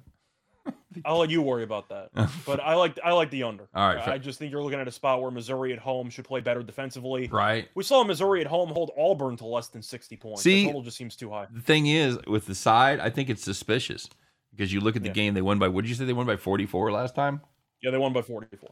I'll 1.05 1.19
let 1.19 1.29
you 1.29 1.41
worry 1.43 1.63
about 1.63 1.89
that. 1.89 2.09
But 2.45 2.59
I 2.59 2.73
like 2.75 2.97
I 3.03 3.11
like 3.11 3.29
the 3.29 3.43
under. 3.43 3.67
All 3.73 3.87
right, 3.87 4.07
I 4.07 4.17
just 4.17 4.39
think 4.39 4.51
you're 4.51 4.63
looking 4.63 4.79
at 4.79 4.87
a 4.87 4.91
spot 4.91 5.21
where 5.21 5.29
Missouri 5.29 5.73
at 5.73 5.79
home 5.79 6.09
should 6.09 6.25
play 6.25 6.39
better 6.41 6.63
defensively. 6.63 7.27
Right. 7.27 7.67
We 7.75 7.83
saw 7.83 8.03
Missouri 8.03 8.41
at 8.41 8.47
home 8.47 8.69
hold 8.69 8.91
Auburn 8.97 9.35
to 9.37 9.45
less 9.45 9.67
than 9.67 9.81
60 9.83 10.15
points. 10.17 10.41
See- 10.41 10.61
the 10.61 10.65
total 10.67 10.81
just 10.81 10.97
seems 10.97 11.15
too 11.15 11.29
high. 11.29 11.45
The 11.53 11.61
thing 11.61 11.85
is, 11.87 12.17
with 12.27 12.47
the 12.47 12.55
side, 12.55 12.99
I 12.99 13.09
think 13.11 13.29
it's 13.29 13.43
suspicious 13.43 14.09
because 14.51 14.73
you 14.73 14.79
look 14.81 14.95
at 14.95 15.03
the 15.03 15.09
Yeah. 15.09 15.13
game 15.13 15.33
they 15.35 15.41
won 15.43 15.59
by. 15.59 15.67
What 15.67 15.83
did 15.83 15.89
you 15.89 15.95
say 15.95 16.05
they 16.05 16.13
won 16.13 16.25
by 16.25 16.37
44 16.37 16.91
last 16.91 17.13
time? 17.13 17.41
Yeah, 17.83 17.91
they 17.91 17.97
won 17.99 18.13
by 18.13 18.23
44. 18.23 18.69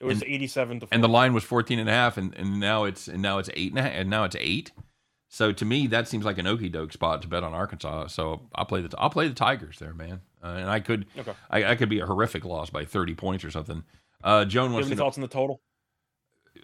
It 0.00 0.04
was 0.04 0.22
87 0.22 0.80
to 0.80 0.86
40. 0.86 0.94
and 0.94 1.04
the 1.04 1.08
line 1.08 1.32
was 1.34 1.44
14 1.44 1.78
and 1.78 1.88
a 1.88 1.92
half 1.92 2.16
and, 2.18 2.34
and 2.34 2.58
now 2.58 2.84
it's 2.84 3.06
and 3.06 3.20
now 3.22 3.36
it's 3.38 3.50
eight 3.54 3.70
and 3.72 3.78
a 3.78 3.82
half 3.82 3.92
and 3.92 4.08
now 4.10 4.24
it's 4.24 4.36
eight 4.38 4.72
so 5.32 5.52
to 5.52 5.64
me 5.64 5.86
that 5.86 6.06
seems 6.08 6.24
like 6.24 6.36
an 6.38 6.46
okey 6.46 6.68
doke 6.68 6.92
spot 6.92 7.22
to 7.22 7.28
bet 7.28 7.42
on 7.44 7.54
arkansas 7.54 8.06
so 8.08 8.40
i'll 8.54 8.64
play 8.66 8.82
the 8.82 8.94
i'll 8.98 9.08
play 9.10 9.26
the 9.28 9.34
tigers 9.34 9.78
there 9.78 9.94
man 9.94 10.20
uh, 10.42 10.48
and 10.58 10.68
i 10.68 10.80
could 10.80 11.06
Okay. 11.18 11.32
I, 11.48 11.64
I 11.64 11.74
could 11.76 11.88
be 11.88 12.00
a 12.00 12.06
horrific 12.06 12.44
loss 12.44 12.68
by 12.70 12.84
30 12.84 13.14
points 13.14 13.44
or 13.44 13.50
something 13.50 13.84
uh 14.24 14.44
joan 14.44 14.66
Do 14.66 14.70
you 14.70 14.74
wants 14.74 14.86
any 14.88 14.96
know, 14.96 15.02
thoughts 15.04 15.16
on 15.18 15.22
the 15.22 15.28
total? 15.28 15.60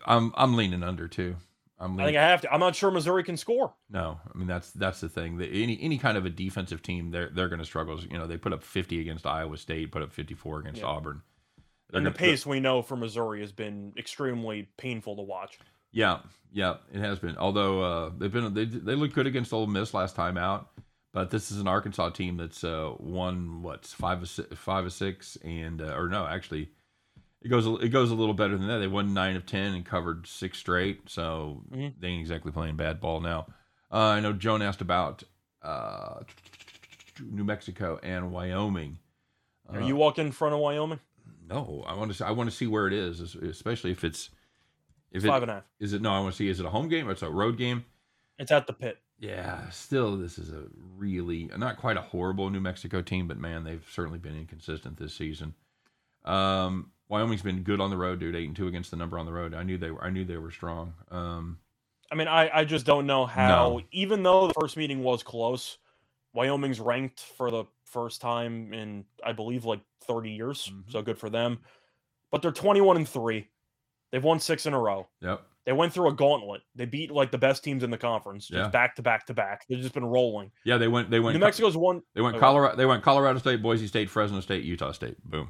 i'm 0.05 0.33
i'm 0.37 0.57
leaning 0.57 0.83
under 0.83 1.09
too 1.09 1.37
i'm 1.79 1.99
I 2.01 2.07
think 2.07 2.17
I 2.17 2.23
have 2.23 2.41
to. 2.43 2.53
I'm 2.53 2.61
not 2.61 2.75
sure 2.75 2.91
Missouri 2.91 3.23
can 3.23 3.37
score. 3.37 3.75
no 3.91 4.19
i 4.35 4.37
mean 4.39 4.47
that's 4.49 4.71
that's 4.73 5.01
the 5.01 5.09
thing 5.09 5.39
that 5.39 5.49
any 5.51 5.79
any 5.81 5.99
kind 5.99 6.17
of 6.19 6.25
a 6.27 6.31
defensive 6.31 6.83
team 6.83 7.11
they're 7.11 7.31
they're 7.31 7.49
going 7.49 7.59
to 7.61 7.65
struggle 7.67 8.01
you 8.01 8.19
know 8.19 8.27
they 8.27 8.37
put 8.37 8.53
up 8.53 8.63
50 8.63 9.01
against 9.01 9.27
iowa 9.27 9.57
state 9.57 9.93
put 9.93 10.03
up 10.03 10.13
54 10.13 10.61
against 10.61 10.81
Yeah. 10.81 10.87
auburn 10.87 11.23
They're 11.91 11.99
And 11.99 12.07
the 12.07 12.11
gonna- 12.11 12.19
pace 12.19 12.45
we 12.47 12.59
know 12.61 12.83
for 12.83 12.97
Missouri 12.97 13.41
has 13.41 13.53
been 13.53 13.93
extremely 13.97 14.69
painful 14.77 15.15
to 15.17 15.23
watch. 15.23 15.59
Yeah, 15.93 16.19
yeah, 16.53 16.77
it 16.93 17.01
has 17.01 17.19
been. 17.19 17.37
Although 17.39 17.81
uh, 17.83 18.11
they've 18.19 18.33
been 18.33 18.53
they 18.55 18.65
they 18.65 18.95
looked 18.95 19.15
good 19.15 19.27
against 19.27 19.53
Ole 19.53 19.67
Miss 19.67 19.95
last 19.95 20.15
time 20.17 20.37
out, 20.37 20.69
but 21.13 21.31
this 21.31 21.51
is 21.51 21.61
an 21.61 21.69
Arkansas 21.69 22.11
team 22.11 22.37
that's 22.37 22.63
uh, 22.65 22.93
won 22.99 23.63
what 23.63 23.87
five 23.87 24.23
of 24.23 24.29
six, 24.29 24.57
five 24.59 24.85
of 24.85 24.93
six, 24.93 25.37
and 25.45 25.81
uh, 25.81 25.95
or 25.97 26.09
no, 26.09 26.27
actually, 26.27 26.69
it 27.43 27.49
goes 27.49 27.67
a- 27.67 27.77
it 27.77 27.89
goes 27.89 28.11
a 28.11 28.15
little 28.15 28.35
better 28.35 28.57
than 28.59 28.69
that. 28.69 28.79
They 28.79 28.87
won 28.89 29.15
nine 29.15 29.37
of 29.37 29.47
ten 29.47 29.75
and 29.75 29.85
covered 29.85 30.27
six 30.27 30.59
straight, 30.59 31.09
so 31.09 31.63
Mhm. 31.73 31.95
they 31.99 32.09
ain't 32.09 32.21
exactly 32.21 32.53
playing 32.53 32.77
bad 32.77 33.01
ball 33.01 33.21
now. 33.21 33.47
Uh, 33.91 33.99
I 33.99 34.21
know 34.21 34.33
Joan 34.33 34.63
asked 34.63 34.81
about 34.83 35.23
uh, 35.63 36.21
New 37.23 37.45
Mexico 37.45 37.99
and 38.03 38.31
Wyoming. 38.33 38.99
Are 39.69 39.81
Uh, 39.81 39.87
you 39.87 39.97
walking 39.97 40.27
in 40.27 40.33
front 40.33 40.55
of 40.55 40.61
Wyoming? 40.61 41.01
No, 41.49 41.85
I 41.87 41.95
want 41.95 42.15
to. 42.15 42.27
I 42.27 42.33
want 42.33 42.51
to 42.51 42.55
see 42.57 42.67
where 42.67 42.87
it 42.87 42.93
is, 42.93 43.21
especially 43.37 43.91
if 43.93 44.05
it's 44.05 44.31
if 45.17 45.25
it 45.25 45.29
Five 45.29 45.43
and 45.43 45.51
a 45.51 45.55
half. 45.55 45.65
is 45.81 45.93
it. 45.93 46.03
No, 46.03 46.13
I 46.13 46.21
want 46.21 46.33
to 46.35 46.37
see 46.37 46.49
is 46.49 46.61
it 46.61 46.67
a 46.67 46.71
home 46.71 46.89
game 46.89 47.09
or 47.09 47.13
it's 47.13 47.23
a 47.23 47.31
road 47.31 47.57
game. 47.59 47.85
It's 48.39 48.53
at 48.53 48.67
the 48.67 48.73
pit. 48.73 48.99
Yeah, 49.19 49.71
still, 49.71 50.17
this 50.19 50.39
is 50.39 50.53
a 50.53 50.65
really 50.97 51.51
not 51.57 51.79
quite 51.79 51.97
a 51.97 52.03
horrible 52.03 52.51
New 52.51 52.61
Mexico 52.61 53.01
team, 53.01 53.27
but 53.27 53.39
man, 53.39 53.65
they've 53.65 53.85
certainly 53.91 54.19
been 54.19 54.37
inconsistent 54.37 54.99
this 54.99 55.15
season. 55.15 55.55
Um, 56.25 56.91
Wyoming's 57.09 57.43
been 57.43 57.63
good 57.63 57.81
on 57.81 57.91
the 57.91 57.97
road, 57.97 58.21
dude. 58.21 58.35
Eight 58.37 58.47
and 58.49 58.57
two 58.57 58.67
against 58.67 58.91
the 58.91 58.97
number 58.97 59.19
on 59.19 59.27
the 59.27 59.33
road. 59.33 59.55
I 59.55 59.63
knew 59.63 59.79
they 59.79 59.91
were. 59.91 60.03
I 60.05 60.11
knew 60.11 60.25
they 60.25 60.37
were 60.37 60.51
strong. 60.51 60.93
Um, 61.11 61.59
I 62.11 62.15
mean, 62.15 62.29
I, 62.29 62.51
I 62.53 62.65
just 62.65 62.85
don't 62.87 63.07
know 63.07 63.27
how, 63.27 63.49
No. 63.79 63.81
even 63.91 64.23
though 64.23 64.47
the 64.49 64.55
first 64.61 64.77
meeting 64.77 65.03
was 65.03 65.23
close, 65.23 65.79
Wyoming's 66.35 66.79
ranked 66.79 67.21
for 67.21 67.51
the 67.51 67.65
first 67.85 68.21
time 68.21 68.73
in, 68.75 69.05
I 69.25 69.33
believe, 69.33 69.65
like 69.65 69.81
30 70.05 70.31
years. 70.31 70.71
Mhm. 70.73 70.91
So 70.93 71.03
good 71.03 71.19
for 71.19 71.31
them. 71.31 71.61
But 72.31 72.43
they're 72.43 72.53
21 72.53 72.97
and 72.97 73.09
3. 73.09 73.49
They've 74.13 74.23
won 74.25 74.39
six 74.41 74.67
in 74.67 74.75
a 74.75 74.79
row. 74.81 75.09
yep. 75.21 75.43
They 75.65 75.73
went 75.73 75.93
through 75.93 76.09
a 76.11 76.13
gauntlet. 76.15 76.63
They 76.77 76.85
beat 76.85 77.11
like 77.11 77.33
the 77.33 77.39
best 77.39 77.65
teams 77.65 77.83
in 77.83 77.91
the 77.91 77.99
conference, 77.99 78.47
just 78.47 78.57
Yeah. 78.57 78.69
back 78.69 78.95
to 78.97 79.03
back 79.03 79.27
to 79.27 79.35
back. 79.35 79.65
They've 79.69 79.81
just 79.81 79.95
been 79.95 80.05
rolling. 80.05 80.53
Yeah, 80.65 80.79
they 80.79 80.87
went. 80.87 81.11
They 81.11 81.19
went. 81.19 81.35
New 81.35 81.41
Mexico's 81.45 81.77
won. 81.77 82.03
They 82.15 82.21
went. 82.21 82.39
Colorado. 82.39 82.77
They 82.77 82.87
went 82.87 83.03
Colorado 83.03 83.41
State, 83.41 83.63
Boise 83.63 83.89
State, 83.89 84.09
Fresno 84.09 84.39
State, 84.39 84.63
Utah 84.63 84.93
State. 84.93 85.17
Boom. 85.25 85.49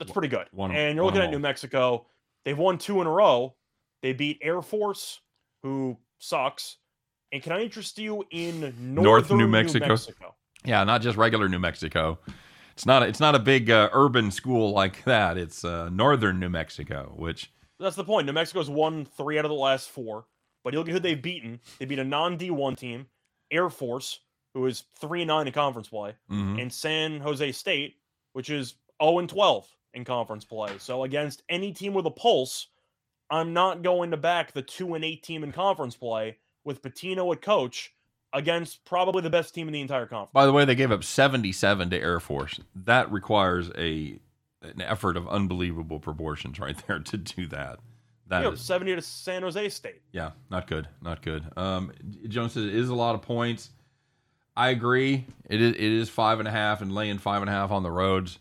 That's 0.00 0.10
pretty 0.10 0.26
good. 0.26 0.48
Won 0.52 0.72
'em- 0.72 0.76
and 0.76 0.96
you're 0.96 1.04
looking 1.04 1.20
at 1.22 1.30
New. 1.30 1.38
Mexico. 1.38 2.06
They've 2.44 2.58
won 2.58 2.76
two 2.78 3.00
in 3.00 3.06
a 3.06 3.10
row. 3.10 3.54
They 4.02 4.12
beat 4.12 4.38
Air 4.42 4.62
Force, 4.62 5.20
who 5.62 5.96
sucks. 6.18 6.78
And 7.30 7.40
can 7.40 7.52
I 7.52 7.60
interest 7.62 7.98
you 8.00 8.24
in 8.30 8.74
North 8.80 9.30
New 9.30 9.46
Mexico? 9.46 9.86
Mexico? 9.88 10.34
Yeah, 10.64 10.82
not 10.82 11.02
just 11.02 11.16
regular 11.16 11.48
New 11.48 11.60
Mexico. 11.60 12.18
It's 12.72 12.84
not. 12.84 13.04
It's 13.04 13.20
not 13.20 13.36
a 13.36 13.38
big 13.38 13.70
uh, 13.70 13.90
urban 13.92 14.32
school 14.32 14.72
like 14.72 15.04
that. 15.04 15.38
It's 15.38 15.64
uh, 15.64 15.88
northern 15.90 16.40
New 16.40 16.48
Mexico, 16.50 17.12
which 17.16 17.52
That's 17.78 17.96
the 17.96 18.04
point. 18.04 18.26
New 18.26 18.32
Mexico's 18.32 18.70
won 18.70 19.04
three 19.04 19.38
out 19.38 19.44
of 19.44 19.50
the 19.50 19.54
last 19.54 19.90
four. 19.90 20.26
But 20.64 20.72
you 20.72 20.80
look 20.80 20.88
at 20.88 20.94
who 20.94 20.98
they've 20.98 21.22
beaten. 21.22 21.60
They 21.78 21.84
beat 21.84 22.00
a 22.00 22.04
non 22.04 22.36
D1 22.36 22.76
team, 22.76 23.06
Air 23.52 23.70
Force, 23.70 24.18
who 24.52 24.66
is 24.66 24.84
3 24.98 25.24
9 25.24 25.46
in 25.46 25.52
conference 25.52 25.88
play, 25.88 26.14
mhm. 26.30 26.60
and 26.60 26.72
San 26.72 27.20
Jose 27.20 27.52
State, 27.52 27.96
which 28.32 28.50
is 28.50 28.74
0 29.00 29.18
and 29.20 29.28
12 29.28 29.68
in 29.94 30.04
conference 30.04 30.44
play. 30.44 30.72
So 30.78 31.04
against 31.04 31.42
any 31.48 31.72
team 31.72 31.94
with 31.94 32.06
a 32.06 32.10
pulse, 32.10 32.68
I'm 33.30 33.52
not 33.52 33.82
going 33.82 34.10
to 34.10 34.16
back 34.16 34.52
the 34.52 34.62
2 34.62 34.94
and 34.94 35.04
8 35.04 35.22
team 35.22 35.44
in 35.44 35.52
conference 35.52 35.94
play 35.94 36.38
with 36.64 36.82
Pitino 36.82 37.32
at 37.32 37.42
coach 37.42 37.92
against 38.32 38.84
probably 38.84 39.22
the 39.22 39.30
best 39.30 39.54
team 39.54 39.68
in 39.68 39.72
the 39.72 39.80
entire 39.80 40.06
conference. 40.06 40.32
By 40.32 40.46
the 40.46 40.52
way, 40.52 40.64
they 40.64 40.74
gave 40.74 40.90
up 40.90 41.04
77 41.04 41.90
to 41.90 42.00
Air 42.00 42.18
Force. 42.18 42.60
That 42.74 43.10
requires 43.12 43.70
a 43.78 44.18
an 44.74 44.82
effort 44.82 45.16
of 45.16 45.28
unbelievable 45.28 45.98
proportions 46.00 46.58
right 46.58 46.76
there 46.86 46.98
to 47.00 47.16
do 47.16 47.46
that. 47.48 47.78
That 48.28 48.38
You 48.38 48.44
know, 48.44 48.52
is- 48.52 48.60
70 48.60 48.96
to 48.96 49.02
San 49.02 49.42
Jose 49.42 49.68
State. 49.68 50.02
yeah, 50.12 50.32
not 50.50 50.66
good, 50.66 50.88
not 51.00 51.22
good. 51.22 51.44
Um, 51.56 51.92
Jones 52.28 52.52
says 52.52 52.64
it 52.64 52.74
is 52.74 52.88
a 52.88 52.94
lot 52.94 53.14
of 53.14 53.22
points. 53.22 53.70
I 54.56 54.70
agree. 54.70 55.26
It 55.50 55.60
is 55.60 55.72
it 55.74 55.80
is 55.80 56.08
five 56.08 56.38
and 56.38 56.48
a 56.48 56.50
half 56.50 56.80
and 56.80 56.94
laying 56.94 57.18
five 57.18 57.42
and 57.42 57.48
a 57.48 57.52
half 57.52 57.70
on 57.70 57.82
the 57.82 57.90
roads. 57.90 58.38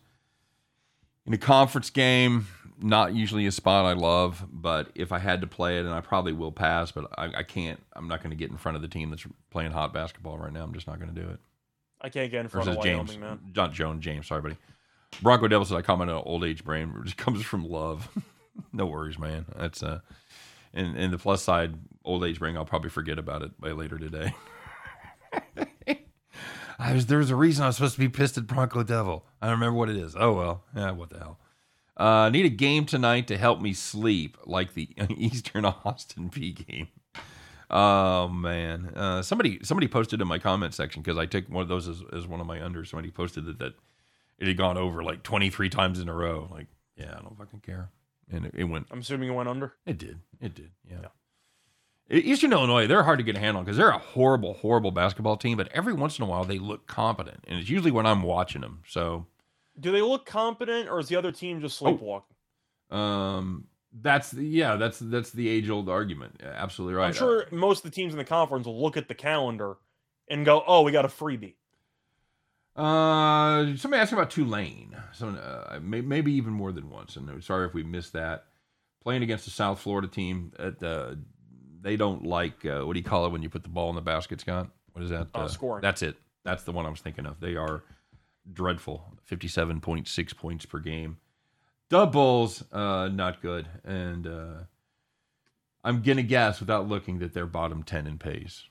In 1.28 1.34
a 1.34 1.38
conference 1.38 1.90
game, 1.90 2.48
not 2.80 3.14
usually 3.14 3.46
a 3.48 3.52
spot 3.52 3.86
I 3.86 3.94
love, 3.94 4.46
but 4.52 4.90
if 4.96 5.12
I 5.12 5.20
had 5.20 5.42
to 5.42 5.48
play 5.48 5.78
it, 5.78 5.86
and 5.86 5.94
I 5.94 6.02
probably 6.02 6.34
will 6.34 6.52
pass, 6.52 6.92
but 6.92 7.10
I, 7.18 7.40
I 7.40 7.44
can't. 7.44 7.82
I'm 7.94 8.08
not 8.08 8.22
going 8.22 8.30
to 8.30 8.36
get 8.36 8.50
in 8.52 8.58
front 8.58 8.76
of 8.76 8.82
the 8.82 8.88
team 8.88 9.10
that's 9.10 9.26
playing 9.50 9.72
hot 9.72 9.92
basketball 9.94 10.38
right 10.38 10.54
now. 10.54 10.64
I'm 10.64 10.74
just 10.74 10.88
not 10.88 11.00
going 11.00 11.14
to 11.14 11.20
do 11.22 11.28
it. 11.30 11.40
I 12.02 12.10
can't 12.10 12.30
get 12.32 12.42
in 12.42 12.48
front 12.48 12.66
Versus 12.66 12.78
of 12.78 12.84
James, 12.84 13.10
Wyoming, 13.10 13.20
man. 13.30 13.40
not 13.56 13.74
Joan 13.74 14.00
James. 14.02 14.28
Sorry, 14.28 14.42
buddy. 14.42 14.58
Bronco 15.22 15.48
Devil 15.48 15.66
said 15.66 15.78
I 15.78 15.82
comment 15.82 16.10
on 16.10 16.22
old 16.26 16.44
age 16.44 16.64
brain. 16.64 16.94
which 17.00 17.18
comes 17.18 17.44
from 17.44 17.68
love. 17.68 18.10
no 18.74 18.86
worries, 18.86 19.20
man. 19.20 19.46
That's 19.58 19.84
uh, 19.84 20.00
and 20.74 20.98
and 20.98 21.14
the 21.14 21.18
plus 21.18 21.42
side, 21.42 21.76
old 22.04 22.24
age 22.24 22.40
brain. 22.40 22.58
I'll 22.58 22.66
probably 22.66 22.90
forget 22.90 23.20
about 23.20 23.42
it 23.42 23.60
by 23.60 23.72
later 23.72 23.98
today. 23.98 24.34
I 26.78 26.94
was 26.94 27.06
there 27.06 27.20
was 27.20 27.30
a 27.30 27.36
reason 27.36 27.64
I 27.64 27.68
was 27.68 27.78
supposed 27.78 27.96
to 27.96 28.00
be 28.00 28.10
pissed 28.10 28.38
at 28.38 28.48
Bronco 28.48 28.84
Devil. 28.84 29.26
I 29.42 29.48
don't 29.48 29.56
remember 29.56 29.78
what 29.78 29.90
it 29.90 29.98
is. 29.98 30.16
Oh 30.18 30.34
well, 30.34 30.64
yeah, 30.76 30.92
what 30.92 31.10
the 31.10 31.20
hell. 31.20 31.40
Uh, 31.98 32.30
need 32.30 32.46
a 32.46 32.50
game 32.50 32.86
tonight 32.86 33.26
to 33.28 33.38
help 33.38 33.62
me 33.62 33.72
sleep, 33.72 34.38
like 34.46 34.74
the 34.74 34.90
Eastern 35.10 35.64
Austin 35.64 36.30
Peay 36.30 36.68
game. 36.68 36.88
Oh 37.70 38.28
man, 38.28 38.92
uh, 38.96 39.22
somebody 39.22 39.60
somebody 39.64 39.88
posted 39.88 40.22
in 40.22 40.28
my 40.28 40.38
comment 40.38 40.74
section 40.74 41.02
because 41.02 41.18
I 41.18 41.26
took 41.26 41.48
one 41.48 41.64
of 41.64 41.70
those 41.70 41.88
as, 41.88 42.04
as 42.14 42.28
one 42.28 42.42
of 42.42 42.48
my 42.48 42.60
unders. 42.60 42.88
Somebody 42.88 43.12
posted 43.12 43.46
that 43.46 43.60
that 43.60 43.74
it 44.40 44.48
had 44.48 44.58
gone 44.58 44.78
over 44.78 45.04
like 45.04 45.24
twenty 45.24 45.50
three 45.50 45.70
times 45.70 46.00
in 46.00 46.10
a 46.10 46.14
row. 46.14 46.48
Like, 46.52 46.68
yeah, 46.96 47.16
I 47.18 47.22
don't 47.22 47.38
fucking 47.38 47.62
care, 47.62 47.90
and 48.32 48.46
it, 48.46 48.54
it 48.56 48.64
went. 48.66 48.88
I'm 48.92 49.00
assuming 49.00 49.30
it 49.30 49.34
went 49.34 49.50
under. 49.50 49.74
It 49.86 49.98
did. 49.98 50.20
It 50.42 50.56
did. 50.56 50.72
Yeah. 50.90 50.98
yeah. 51.02 51.10
Eastern 52.08 52.54
Illinois, 52.54 52.86
they're 52.86 53.04
hard 53.04 53.18
to 53.18 53.24
get 53.24 53.36
a 53.36 53.40
handle 53.40 53.64
because 53.64 53.78
they're 53.78 53.90
a 53.90 53.98
horrible, 53.98 54.54
horrible 54.54 54.92
basketball 54.92 55.38
team. 55.38 55.58
But 55.58 55.70
every 55.72 55.94
once 55.94 56.20
in 56.20 56.24
a 56.24 56.28
while, 56.28 56.44
they 56.44 56.60
look 56.60 56.86
competent, 56.86 57.44
and 57.48 57.60
it's 57.60 57.70
usually 57.70 57.92
when 57.92 58.06
I'm 58.06 58.22
watching 58.22 58.62
them. 58.62 58.84
So, 58.88 59.26
do 59.80 59.92
they 59.92 60.02
look 60.02 60.26
competent, 60.26 60.88
or 60.88 61.00
is 61.00 61.08
the 61.08 61.16
other 61.16 61.32
team 61.32 61.62
just 61.62 61.82
oh. 61.82 61.86
sleepwalking? 61.86 62.36
Oh. 62.92 62.98
Um, 62.98 63.68
that's 64.02 64.32
the, 64.32 64.46
yeah, 64.46 64.76
that's 64.76 65.00
that's 65.00 65.32
the 65.32 65.48
age 65.48 65.70
old 65.70 65.90
argument. 65.90 66.42
Absolutely 66.44 66.96
right. 66.96 67.08
I'm 67.08 67.14
sure 67.14 67.44
uh, 67.44 67.56
most 67.56 67.84
of 67.84 67.92
the 67.92 67.96
teams 67.96 68.14
in 68.14 68.18
the 68.18 68.26
conference 68.26 68.68
will 68.68 68.82
look 68.82 68.98
at 68.98 69.08
the 69.08 69.16
calendar 69.16 69.78
and 70.28 70.46
go, 70.46 70.64
"Oh, 70.68 70.82
we 70.82 70.92
got 70.92 71.06
a 71.06 71.10
freebie." 71.10 71.56
Uh, 72.76 73.76
somebody 73.78 74.02
asked 74.02 74.12
about 74.12 74.32
Tulane. 74.32 74.96
So 75.14 75.30
uh, 75.30 75.80
maybe 75.82 76.34
even 76.34 76.54
more 76.54 76.72
than 76.72 76.90
once. 76.90 77.16
And 77.16 77.44
sorry 77.44 77.68
if 77.68 77.74
we 77.74 77.84
missed 77.84 78.14
that. 78.14 78.46
Playing 79.02 79.24
against 79.24 79.46
the 79.46 79.52
South 79.52 79.80
Florida 79.80 80.08
team, 80.08 80.52
at 80.58 80.82
uh, 80.82 81.14
they 81.80 81.96
don't 81.96 82.26
like 82.26 82.66
uh, 82.66 82.82
what 82.82 82.94
do 82.94 83.00
you 83.00 83.06
call 83.06 83.28
it 83.28 83.32
when 83.32 83.44
you 83.44 83.50
put 83.50 83.62
the 83.62 83.70
ball 83.70 83.90
in 83.90 83.96
the 83.96 84.02
basket, 84.02 84.42
Scott? 84.42 84.70
What 84.94 85.04
is 85.04 85.12
that? 85.12 85.28
Uh, 85.36 85.42
uh, 85.42 85.48
scoring. 85.48 85.82
That's 85.82 86.02
it. 86.02 86.18
That's 86.44 86.64
the 86.64 86.72
one 86.72 86.88
I 86.88 86.90
was 86.90 87.02
thinking 87.02 87.28
of. 87.28 87.40
They 87.40 87.56
are 87.56 87.84
dreadful. 88.52 89.06
Fifty-seven 89.26 89.80
point 89.82 90.08
six 90.08 90.34
points 90.34 90.66
per 90.66 90.80
game. 90.80 91.18
Doubles, 91.90 92.64
uh, 92.72 93.10
not 93.10 93.44
good. 93.44 93.68
And 93.84 94.26
uh, 94.26 94.54
I'm 95.84 96.02
gonna 96.02 96.24
guess 96.24 96.60
without 96.60 96.88
looking 96.88 97.20
that 97.20 97.34
they're 97.34 97.46
bottom 97.46 97.84
ten 97.84 98.08
in 98.08 98.18
pace. 98.18 98.64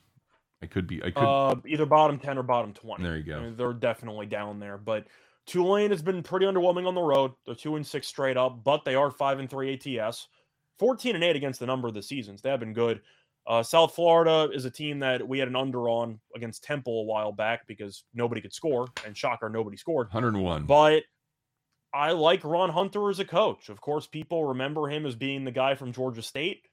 I 0.61 0.67
could 0.67 0.87
be. 0.87 1.03
I 1.03 1.11
could 1.11 1.23
uh, 1.23 1.55
either 1.67 1.85
bottom 1.85 2.17
ten 2.17 2.37
or 2.37 2.43
bottom 2.43 2.73
twenty. 2.73 3.03
There 3.03 3.17
you 3.17 3.23
go. 3.23 3.37
I 3.37 3.41
mean, 3.41 3.55
they're 3.55 3.73
definitely 3.73 4.25
down 4.25 4.59
there, 4.59 4.77
but 4.77 5.05
Tulane 5.45 5.91
has 5.91 6.01
been 6.01 6.23
pretty 6.23 6.45
underwhelming 6.45 6.87
on 6.87 6.95
the 6.95 7.01
road. 7.01 7.33
They're 7.45 7.55
two 7.55 7.75
and 7.75 7.85
six 7.85 8.07
straight 8.07 8.37
up, 8.37 8.63
but 8.63 8.85
they 8.85 8.95
are 8.95 9.11
five 9.11 9.39
and 9.39 9.49
three 9.49 9.73
ATS, 9.73 10.27
fourteen 10.79 11.15
and 11.15 11.23
eight 11.23 11.35
against 11.35 11.59
the 11.59 11.65
number 11.65 11.87
of 11.87 11.93
the 11.93 12.01
seasons. 12.01 12.41
They 12.41 12.49
have 12.49 12.59
been 12.59 12.73
good. 12.73 13.01
Uh, 13.47 13.61
South 13.61 13.93
Florida 13.93 14.49
is 14.53 14.65
a 14.65 14.71
team 14.71 14.99
that 14.99 15.27
we 15.27 15.37
had 15.37 15.47
an 15.47 15.55
under 15.55 15.87
on 15.87 16.19
against 16.35 16.63
Temple 16.63 17.01
a 17.01 17.03
while 17.03 17.31
back 17.31 17.67
because 17.67 18.03
nobody 18.13 18.41
could 18.41 18.53
score, 18.53 18.87
and 19.05 19.15
shocker, 19.15 19.49
nobody 19.49 19.77
scored. 19.77 20.07
101. 20.07 20.63
But 20.63 21.03
I 21.93 22.11
like 22.13 22.43
Ron 22.43 22.71
Hunter 22.71 23.09
as 23.09 23.19
a 23.19 23.25
coach. 23.25 23.69
Of 23.69 23.81
course, 23.81 24.07
people 24.07 24.45
remember 24.45 24.89
him 24.89 25.05
as 25.05 25.15
being 25.15 25.45
the 25.45 25.51
guy 25.51 25.75
from 25.75 25.93
Georgia 25.93 26.23
State, 26.23 26.63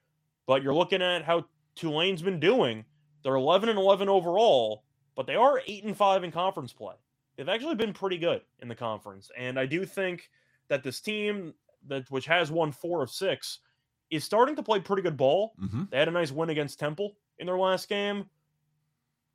but 0.47 0.63
you're 0.63 0.73
looking 0.73 1.03
at 1.03 1.23
how 1.23 1.45
Tulane's 1.75 2.23
been 2.23 2.39
doing. 2.39 2.85
They're 3.23 3.35
11 3.35 3.69
and 3.69 3.79
11 3.79 4.09
overall, 4.09 4.83
but 5.15 5.27
they 5.27 5.35
are 5.35 5.61
8 5.65 5.83
and 5.85 5.97
5 5.97 6.23
in 6.23 6.31
conference 6.31 6.73
play. 6.73 6.95
They've 7.35 7.49
actually 7.49 7.75
been 7.75 7.93
pretty 7.93 8.17
good 8.17 8.41
in 8.61 8.67
the 8.67 8.75
conference, 8.75 9.31
and 9.37 9.59
I 9.59 9.65
do 9.65 9.85
think 9.85 10.29
that 10.67 10.83
this 10.83 10.99
team 10.99 11.53
that 11.87 12.09
which 12.09 12.25
has 12.25 12.51
won 12.51 12.71
4 12.71 13.03
of 13.03 13.09
6 13.09 13.59
is 14.09 14.23
starting 14.23 14.55
to 14.55 14.63
play 14.63 14.79
pretty 14.79 15.01
good 15.01 15.17
ball. 15.17 15.53
Mm-hmm. 15.61 15.83
They 15.89 15.97
had 15.97 16.07
a 16.07 16.11
nice 16.11 16.31
win 16.31 16.49
against 16.49 16.79
Temple 16.79 17.15
in 17.39 17.47
their 17.47 17.57
last 17.57 17.89
game. 17.89 18.25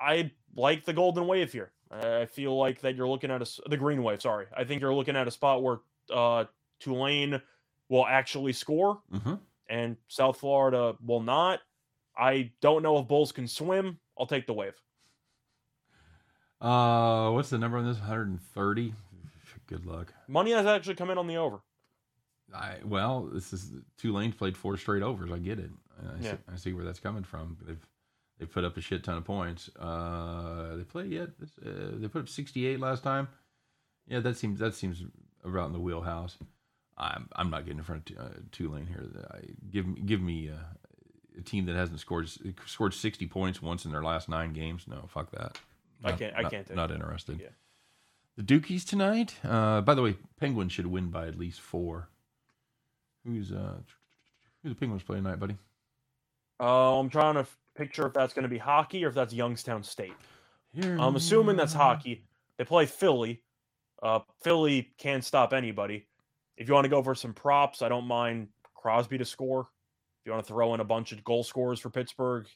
I 0.00 0.30
like 0.56 0.84
the 0.84 0.92
Golden 0.92 1.26
Wave 1.26 1.52
here. 1.52 1.72
I 1.90 2.26
feel 2.26 2.56
like 2.56 2.80
that 2.82 2.94
you're 2.94 3.08
looking 3.08 3.30
at 3.30 3.42
a, 3.42 3.68
the 3.68 3.76
Green 3.76 4.02
Wave. 4.02 4.20
Sorry, 4.22 4.46
I 4.56 4.64
think 4.64 4.80
you're 4.80 4.94
looking 4.94 5.16
at 5.16 5.26
a 5.26 5.30
spot 5.30 5.62
where 5.62 5.78
uh, 6.12 6.44
Tulane 6.80 7.40
will 7.88 8.06
actually 8.06 8.52
score, 8.52 9.00
mm-hmm. 9.12 9.34
and 9.68 9.96
South 10.08 10.38
Florida 10.38 10.94
will 11.04 11.22
not. 11.22 11.60
I 12.18 12.50
don't 12.60 12.82
know 12.82 12.98
if 12.98 13.08
Bulls 13.08 13.32
can 13.32 13.46
swim. 13.46 13.98
I'll 14.18 14.26
take 14.26 14.46
the 14.46 14.52
Wave. 14.52 14.74
Uh, 16.60 17.30
what's 17.30 17.50
the 17.50 17.58
number 17.58 17.78
on 17.78 17.86
this? 17.86 17.98
130. 17.98 18.92
Good 19.68 19.86
luck. 19.86 20.12
Money 20.26 20.52
has 20.52 20.66
actually 20.66 20.94
come 20.94 21.10
in 21.10 21.18
on 21.18 21.26
the 21.26 21.36
over. 21.36 21.58
I 22.54 22.76
well, 22.84 23.28
this 23.32 23.52
is 23.52 23.70
Tulane's 23.98 24.34
played 24.34 24.56
four 24.56 24.78
straight 24.78 25.02
overs. 25.02 25.30
I 25.30 25.38
get 25.38 25.58
it. 25.58 25.70
I, 26.00 26.22
yeah. 26.22 26.30
see, 26.30 26.38
I 26.52 26.56
see 26.56 26.72
where 26.72 26.84
that's 26.84 27.00
coming 27.00 27.22
from. 27.22 27.58
They've 27.66 27.86
they 28.38 28.46
put 28.46 28.64
up 28.64 28.76
a 28.76 28.80
shit 28.80 29.04
ton 29.04 29.18
of 29.18 29.24
points. 29.24 29.68
Uh, 29.78 30.76
they 30.76 30.84
play 30.84 31.06
yet? 31.06 31.30
Uh, 31.64 31.70
they 31.94 32.08
put 32.08 32.22
up 32.22 32.28
68 32.28 32.78
last 32.78 33.02
time. 33.02 33.28
Yeah, 34.06 34.20
that 34.20 34.36
seems 34.36 34.58
that 34.60 34.74
seems 34.74 35.02
about 35.44 35.66
in 35.66 35.72
the 35.72 35.80
wheelhouse. 35.80 36.38
I'm 36.96 37.28
I'm 37.36 37.50
not 37.50 37.64
getting 37.64 37.78
in 37.78 37.84
front 37.84 38.10
of 38.10 38.18
uh, 38.18 38.28
Tulane 38.52 38.86
here. 38.86 39.04
I, 39.30 39.40
give 39.70 39.86
me 39.86 40.00
give 40.00 40.22
me 40.22 40.48
uh, 40.48 40.87
a 41.38 41.42
team 41.42 41.66
that 41.66 41.76
hasn't 41.76 42.00
scored 42.00 42.28
scored 42.66 42.94
60 42.94 43.26
points 43.26 43.62
once 43.62 43.84
in 43.84 43.92
their 43.92 44.02
last 44.02 44.28
nine 44.28 44.52
games. 44.52 44.86
No, 44.88 45.04
fuck 45.08 45.30
that. 45.32 45.58
Not, 46.02 46.12
I 46.12 46.16
can't. 46.16 46.34
I 46.36 46.42
not, 46.42 46.50
can't. 46.50 46.74
Not 46.74 46.90
interested. 46.90 47.40
Yeah. 47.40 47.48
The 48.36 48.42
Dukies 48.42 48.86
tonight. 48.86 49.34
Uh, 49.44 49.80
by 49.80 49.94
the 49.94 50.02
way, 50.02 50.16
Penguins 50.38 50.72
should 50.72 50.86
win 50.86 51.08
by 51.08 51.26
at 51.26 51.38
least 51.38 51.60
four. 51.60 52.08
Who's 53.24 53.52
uh 53.52 53.78
who's 54.62 54.72
the 54.72 54.78
Penguins 54.78 55.02
playing 55.02 55.24
tonight, 55.24 55.40
buddy? 55.40 55.56
Uh, 56.60 56.98
I'm 56.98 57.08
trying 57.08 57.34
to 57.34 57.46
picture 57.76 58.06
if 58.06 58.12
that's 58.12 58.34
going 58.34 58.42
to 58.42 58.48
be 58.48 58.58
hockey 58.58 59.04
or 59.04 59.08
if 59.08 59.14
that's 59.14 59.32
Youngstown 59.32 59.82
State. 59.82 60.14
Here. 60.72 60.96
I'm 61.00 61.16
assuming 61.16 61.56
that's 61.56 61.72
hockey. 61.72 62.24
They 62.56 62.64
play 62.64 62.86
Philly. 62.86 63.42
Uh, 64.02 64.20
Philly 64.42 64.90
can't 64.98 65.24
stop 65.24 65.52
anybody. 65.52 66.06
If 66.56 66.68
you 66.68 66.74
want 66.74 66.84
to 66.84 66.90
go 66.90 67.02
for 67.02 67.14
some 67.14 67.32
props, 67.32 67.82
I 67.82 67.88
don't 67.88 68.06
mind 68.06 68.48
Crosby 68.74 69.18
to 69.18 69.24
score. 69.24 69.68
You 70.28 70.32
want 70.34 70.46
to 70.46 70.52
throw 70.52 70.74
in 70.74 70.80
a 70.80 70.84
bunch 70.84 71.12
of 71.12 71.24
goal 71.24 71.42
scorers 71.42 71.80
for 71.80 71.90
Pittsburgh, 71.90 72.46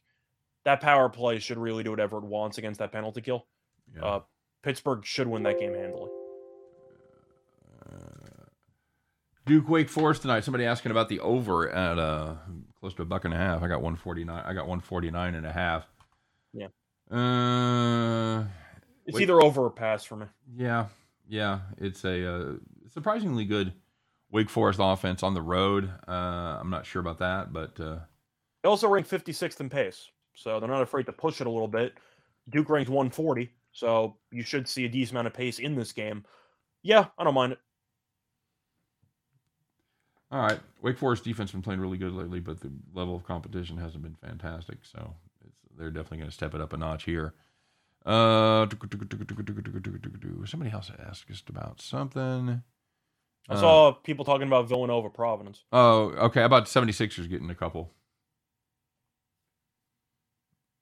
that 0.65 0.81
power 0.81 1.09
play 1.09 1.39
should 1.39 1.59
really 1.59 1.83
do 1.83 1.91
whatever 1.91 2.19
it 2.19 2.25
wants 2.25 2.59
against 2.59 2.79
that 2.81 2.93
penalty 2.93 3.23
kill. 3.23 3.47
Yeah. 3.97 4.05
Uh, 4.05 4.21
Pittsburgh 4.63 5.05
should 5.05 5.27
win 5.27 5.43
that 5.45 5.59
game 5.59 5.75
handily. 5.75 6.11
Duke 9.45 9.69
Wake 9.69 9.89
Forest 9.89 10.23
tonight. 10.23 10.45
Somebody 10.45 10.65
asking 10.65 10.93
about 10.93 11.09
the 11.09 11.19
over 11.21 11.69
at 11.69 11.99
uh 11.99 12.35
close 12.79 12.95
to 12.95 13.03
a 13.03 13.05
buck 13.05 13.25
and 13.25 13.35
a 13.35 13.37
half. 13.37 13.63
I 13.63 13.69
got 13.69 13.83
149. 13.83 14.37
I 14.37 14.53
got 14.53 14.69
149 14.69 15.35
and 15.35 15.47
a 15.47 15.53
half. 15.53 15.87
Yeah. 16.53 16.69
Uh 17.11 18.45
it's 19.05 19.17
Wake, 19.17 19.23
either 19.23 19.43
over 19.43 19.65
or 19.65 19.71
pass 19.71 20.05
for 20.05 20.17
me. 20.17 20.27
Yeah. 20.55 20.87
Yeah, 21.29 21.61
it's 21.79 22.05
a 22.05 22.35
uh, 22.35 22.53
surprisingly 22.93 23.45
good 23.45 23.73
Wake 24.33 24.51
Forest 24.51 24.81
offense 24.83 25.23
on 25.23 25.35
the 25.35 25.43
road. 25.43 25.93
Uh 26.09 26.59
I'm 26.61 26.71
not 26.71 26.87
sure 26.87 27.01
about 27.01 27.19
that, 27.21 27.53
but 27.53 27.79
uh 27.79 27.99
they 28.63 28.69
also 28.69 28.89
rank 28.89 29.09
56th 29.09 29.61
in 29.61 29.69
pace. 29.69 30.09
So 30.35 30.59
they're 30.59 30.69
not 30.69 30.83
afraid 30.83 31.07
to 31.07 31.13
push 31.13 31.41
it 31.41 31.47
a 31.47 31.51
little 31.51 31.69
bit. 31.69 31.95
Duke 32.49 32.71
ranks 32.71 32.89
140, 32.91 33.51
so 33.73 34.17
you 34.31 34.43
should 34.43 34.69
see 34.69 34.85
a 34.85 34.89
decent 34.89 35.13
amount 35.13 35.29
of 35.29 35.35
pace 35.35 35.59
in 35.59 35.75
this 35.75 35.93
game. 35.93 36.25
Yeah, 36.83 37.07
I 37.19 37.25
don't 37.25 37.35
mind 37.35 37.53
it. 37.53 37.59
All 40.33 40.41
right, 40.41 40.59
Wake 40.81 40.99
Forest 40.99 41.25
defense 41.25 41.53
been 41.53 41.61
playing 41.61 41.81
really 41.81 41.99
good 41.99 42.15
lately, 42.15 42.41
but 42.41 42.61
the 42.61 42.73
level 42.95 43.15
of 43.15 43.25
competition 43.25 43.77
hasn't 43.77 44.03
been 44.03 44.17
fantastic. 44.17 44.79
So 44.83 45.15
they're 45.77 45.91
definitely 45.91 46.19
going 46.19 46.31
to 46.31 46.35
step 46.35 46.55
it 46.55 46.61
up 46.61 46.73
a 46.73 46.77
notch 46.79 47.05
here. 47.05 47.35
Uh, 48.05 48.67
somebody 50.47 50.71
else 50.73 50.91
asked 51.07 51.31
us 51.31 51.43
about 51.49 51.81
something. 51.81 52.63
I 53.49 53.57
saw 53.57 53.89
uh, 53.89 53.93
people 53.93 54.25
talking 54.25 54.47
about 54.47 54.69
Villanova 54.69 55.11
Providence. 55.11 55.65
Oh, 55.73 56.11
okay. 56.11 56.43
About 56.43 56.67
76ers 56.67 57.29
getting 57.29 57.51
a 57.51 57.55
couple? 57.55 57.91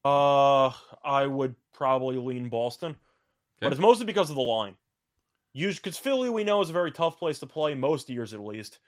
Uh, 0.04 0.70
I 1.04 1.26
would 1.26 1.54
probably 1.72 2.16
lean 2.16 2.48
Boston, 2.48 2.90
okay. 2.90 2.98
but 3.60 3.72
it's 3.72 3.80
mostly 3.80 4.06
because 4.06 4.30
of 4.30 4.36
the 4.36 4.42
line. 4.42 4.76
Because 5.54 5.98
Philly, 5.98 6.30
we 6.30 6.44
know, 6.44 6.60
is 6.60 6.70
a 6.70 6.74
very 6.74 6.92
tough 6.92 7.18
place 7.18 7.38
to 7.40 7.46
play 7.46 7.74
most 7.74 8.08
years 8.08 8.32
at 8.32 8.40
least. 8.40 8.78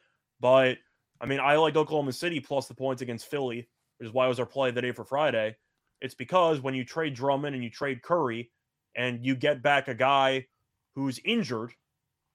But 0.40 0.78
I 1.20 1.26
mean, 1.26 1.40
I 1.40 1.56
like 1.56 1.76
Oklahoma 1.76 2.12
City 2.12 2.40
plus 2.40 2.66
the 2.66 2.74
points 2.74 3.02
against 3.02 3.26
Philly, 3.26 3.68
which 3.98 4.08
is 4.08 4.14
why 4.14 4.26
it 4.26 4.28
was 4.28 4.40
our 4.40 4.46
play 4.46 4.70
the 4.70 4.82
day 4.82 4.92
for 4.92 5.04
Friday. 5.04 5.56
It's 6.00 6.14
because 6.14 6.60
when 6.60 6.74
you 6.74 6.84
trade 6.84 7.14
Drummond 7.14 7.54
and 7.54 7.62
you 7.62 7.70
trade 7.70 8.02
Curry 8.02 8.50
and 8.96 9.24
you 9.24 9.36
get 9.36 9.62
back 9.62 9.88
a 9.88 9.94
guy 9.94 10.46
who's 10.94 11.20
injured, 11.24 11.72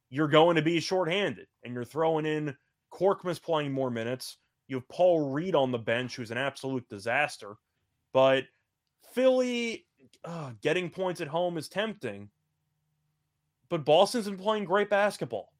you're 0.09 0.27
going 0.27 0.55
to 0.55 0.61
be 0.61 0.79
shorthanded 0.79 1.47
and 1.63 1.73
you're 1.73 1.83
throwing 1.83 2.25
in 2.25 2.55
Korkmaz 2.91 3.41
playing 3.41 3.71
more 3.71 3.89
minutes. 3.89 4.37
You 4.67 4.77
have 4.77 4.87
Paul 4.89 5.31
Reed 5.31 5.55
on 5.55 5.71
the 5.71 5.77
bench, 5.77 6.15
who's 6.15 6.31
an 6.31 6.37
absolute 6.37 6.87
disaster. 6.89 7.55
But 8.13 8.45
Philly 9.13 9.85
uh, 10.23 10.51
getting 10.61 10.89
points 10.89 11.21
at 11.21 11.27
home 11.27 11.57
is 11.57 11.69
tempting. 11.69 12.29
But 13.69 13.85
Boston's 13.85 14.27
been 14.27 14.37
playing 14.37 14.65
great 14.65 14.89
basketball. 14.89 15.51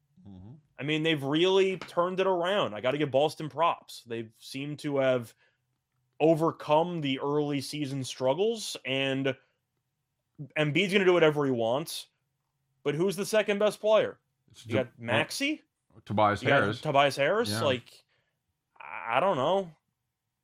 I 0.78 0.82
mean, 0.84 1.02
they've 1.02 1.22
really 1.22 1.76
turned 1.76 2.20
it 2.20 2.26
around. 2.26 2.74
I 2.74 2.80
got 2.80 2.92
to 2.92 2.98
give 2.98 3.10
Boston 3.10 3.48
props. 3.48 4.02
They've 4.06 4.30
seemed 4.38 4.78
to 4.80 4.98
have 4.98 5.34
overcome 6.20 7.00
the 7.00 7.18
early 7.20 7.60
season 7.60 8.04
struggles, 8.04 8.76
and 8.84 9.34
Embiid's 10.56 10.92
going 10.92 11.00
to 11.00 11.04
do 11.04 11.12
whatever 11.12 11.44
he 11.44 11.50
wants. 11.50 12.06
But 12.84 12.94
who's 12.94 13.16
the 13.16 13.26
second 13.26 13.58
best 13.58 13.80
player? 13.80 14.18
It's 14.58 14.66
You 14.66 14.74
got 14.74 14.88
Maxey, 14.98 15.62
Tobias 16.04 16.42
you 16.42 16.48
Harris. 16.48 16.80
Tobias 16.80 17.16
Harris. 17.16 17.50
Yeah. 17.50 17.62
Like, 17.62 18.04
I 18.80 19.16
I 19.16 19.20
don't 19.20 19.36
know. 19.36 19.70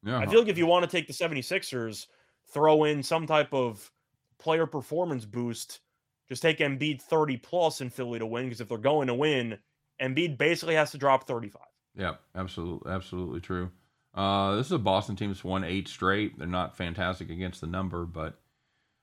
yeah, 0.03 0.19
I 0.19 0.27
feel 0.27 0.41
like 0.41 0.49
if 0.49 0.59
you 0.59 0.67
want 0.67 0.89
to 0.89 0.91
take 0.91 1.07
the 1.07 1.13
76ers, 1.13 2.07
throw 2.53 2.85
in 2.85 3.03
some 3.03 3.27
type 3.27 3.53
of 3.53 3.91
player 4.39 4.67
performance 4.67 5.25
boost, 5.25 5.81
just 6.29 6.43
take 6.43 6.59
Embiid 6.59 7.03
30 7.03 7.37
plus 7.39 7.81
in 7.81 7.91
Philly 7.91 8.19
to 8.19 8.27
win. 8.27 8.45
Because 8.45 8.61
if 8.61 8.69
they're 8.69 8.79
going 8.79 9.09
to 9.09 9.15
win, 9.15 9.59
Embiid 10.01 10.39
basically 10.39 10.75
has 10.75 10.91
to 10.93 10.99
drop 10.99 11.27
35. 11.27 11.61
Yeah, 11.97 12.15
absolutely, 12.35 12.91
absolutely 12.91 13.41
true. 13.41 13.71
Uh, 14.15 14.57
this 14.57 14.67
is 14.67 14.73
a 14.73 14.79
Boston 14.79 15.17
team 15.17 15.31
that's 15.31 15.45
won 15.45 15.65
eight 15.65 15.89
straight. 15.89 16.39
They're 16.39 16.47
not 16.47 16.77
fantastic 16.77 17.31
against 17.31 17.61
the 17.61 17.67
number, 17.67 18.05
but 18.05 18.39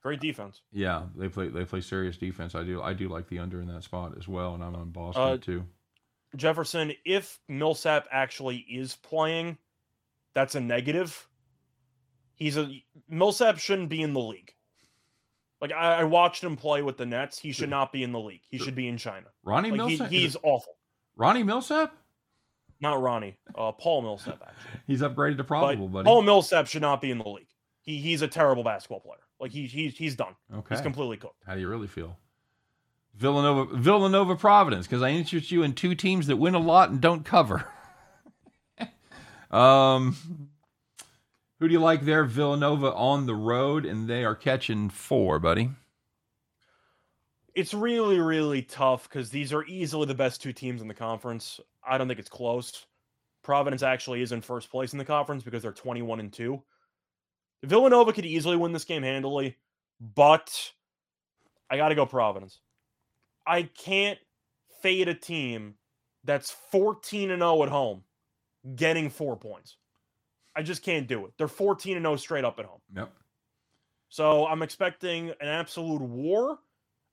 Great 0.02 0.20
defense. 0.20 0.60
yeah, 0.72 1.04
they 1.16 1.28
play 1.28 1.48
they 1.48 1.64
play 1.64 1.80
serious 1.80 2.16
defense. 2.16 2.54
I 2.54 2.64
do 2.64 2.82
I 2.82 2.92
do 2.92 3.08
like 3.08 3.28
the 3.28 3.38
under 3.38 3.60
in 3.60 3.68
that 3.68 3.84
spot 3.84 4.14
as 4.18 4.26
well, 4.26 4.54
and 4.54 4.62
I'm 4.64 4.74
on 4.74 4.90
Boston 4.90 5.22
Uh, 5.22 5.36
too. 5.36 5.64
Jefferson, 6.34 6.92
if 7.04 7.38
Millsap 7.48 8.08
actually 8.10 8.56
is 8.58 8.96
playing, 8.96 9.58
that's 10.34 10.54
a 10.54 10.60
negative. 10.60 11.28
He's 12.34 12.56
a 12.56 12.68
Millsap 13.08 13.58
shouldn't 13.58 13.90
be 13.90 14.02
in 14.02 14.12
the 14.14 14.20
league. 14.20 14.52
Like 15.60 15.70
I, 15.72 16.00
I 16.00 16.04
watched 16.04 16.42
him 16.42 16.56
play 16.56 16.82
with 16.82 16.96
the 16.96 17.06
Nets. 17.06 17.38
He 17.38 17.52
should 17.52 17.70
not 17.70 17.92
be 17.92 18.02
in 18.02 18.10
the 18.10 18.18
league. 18.18 18.40
He 18.48 18.58
should 18.58 18.74
be 18.74 18.88
in 18.88 18.96
China. 18.96 19.26
Ronnie 19.44 19.70
Like 19.70 19.80
he, 19.90 19.96
Millsap. 19.98 20.10
he's 20.10 20.36
awful. 20.42 20.74
Ronnie 21.14 21.44
Millsap. 21.44 21.94
Not 22.80 23.00
Ronnie. 23.00 23.36
Uh, 23.56 23.70
Paul 23.70 24.02
Millsap 24.02 24.42
actually. 24.42 24.80
He's 24.88 25.02
upgraded 25.02 25.36
to 25.36 25.44
probable, 25.44 25.86
but 25.86 25.98
buddy. 25.98 26.06
Paul 26.06 26.22
Millsap 26.22 26.66
should 26.66 26.82
not 26.82 27.00
be 27.00 27.12
in 27.12 27.18
the 27.18 27.28
league. 27.28 27.46
He 27.82 27.98
he's 27.98 28.22
a 28.22 28.28
terrible 28.28 28.64
basketball 28.64 29.00
player. 29.00 29.20
Like 29.40 29.50
he 29.50 29.66
he's 29.66 29.96
he's 29.96 30.16
done. 30.16 30.34
okay. 30.54 30.74
He's 30.74 30.80
completely 30.82 31.16
cooked. 31.16 31.42
How 31.46 31.54
do 31.54 31.60
you 31.60 31.68
really 31.68 31.88
feel? 31.88 32.16
Villanova, 33.14 33.76
Villanova, 33.76 34.36
Providence, 34.36 34.86
because 34.86 35.02
I 35.02 35.10
interest 35.10 35.50
you 35.50 35.62
in 35.62 35.74
two 35.74 35.94
teams 35.94 36.28
that 36.28 36.36
win 36.36 36.54
a 36.54 36.58
lot 36.58 36.90
and 36.90 37.00
don't 37.00 37.24
cover. 37.24 37.66
um, 39.50 40.16
who 41.58 41.68
do 41.68 41.74
you 41.74 41.80
like 41.80 42.04
there? 42.04 42.24
Villanova 42.24 42.92
on 42.94 43.26
the 43.26 43.34
road, 43.34 43.84
and 43.84 44.08
they 44.08 44.24
are 44.24 44.34
catching 44.34 44.88
four, 44.88 45.38
buddy. 45.38 45.70
It's 47.54 47.74
really 47.74 48.18
really 48.18 48.62
tough 48.62 49.08
because 49.08 49.28
these 49.28 49.52
are 49.52 49.64
easily 49.66 50.06
the 50.06 50.14
best 50.14 50.40
two 50.40 50.54
teams 50.54 50.80
in 50.80 50.88
the 50.88 50.94
conference. 50.94 51.60
I 51.86 51.98
don't 51.98 52.08
think 52.08 52.20
it's 52.20 52.30
close. 52.30 52.86
Providence 53.42 53.82
actually 53.82 54.22
is 54.22 54.32
in 54.32 54.40
first 54.40 54.70
place 54.70 54.92
in 54.92 54.98
the 54.98 55.04
conference 55.04 55.42
because 55.42 55.62
they're 55.62 55.72
21 55.72 56.20
and 56.20 56.32
2. 56.32 56.62
Villanova 57.64 58.12
could 58.12 58.26
easily 58.26 58.56
win 58.56 58.72
this 58.72 58.84
game 58.84 59.02
handily, 59.02 59.56
but 60.00 60.72
I 61.70 61.76
got 61.76 61.88
to 61.88 61.94
go 61.94 62.06
Providence. 62.06 62.60
I 63.46 63.62
can't 63.62 64.18
fade 64.82 65.08
a 65.08 65.14
team 65.14 65.74
that's 66.24 66.50
14 66.70 67.30
and 67.30 67.40
0 67.40 67.62
at 67.62 67.68
home 67.68 68.02
getting 68.76 69.10
4 69.10 69.36
points. 69.36 69.76
I 70.54 70.62
just 70.62 70.82
can't 70.82 71.06
do 71.06 71.24
it. 71.26 71.32
They're 71.38 71.48
14 71.48 71.96
and 71.96 72.04
0 72.04 72.16
straight 72.16 72.44
up 72.44 72.58
at 72.58 72.66
home. 72.66 72.80
Yep. 72.94 73.12
So 74.08 74.46
I'm 74.46 74.62
expecting 74.62 75.30
an 75.30 75.48
absolute 75.48 76.02
war. 76.02 76.58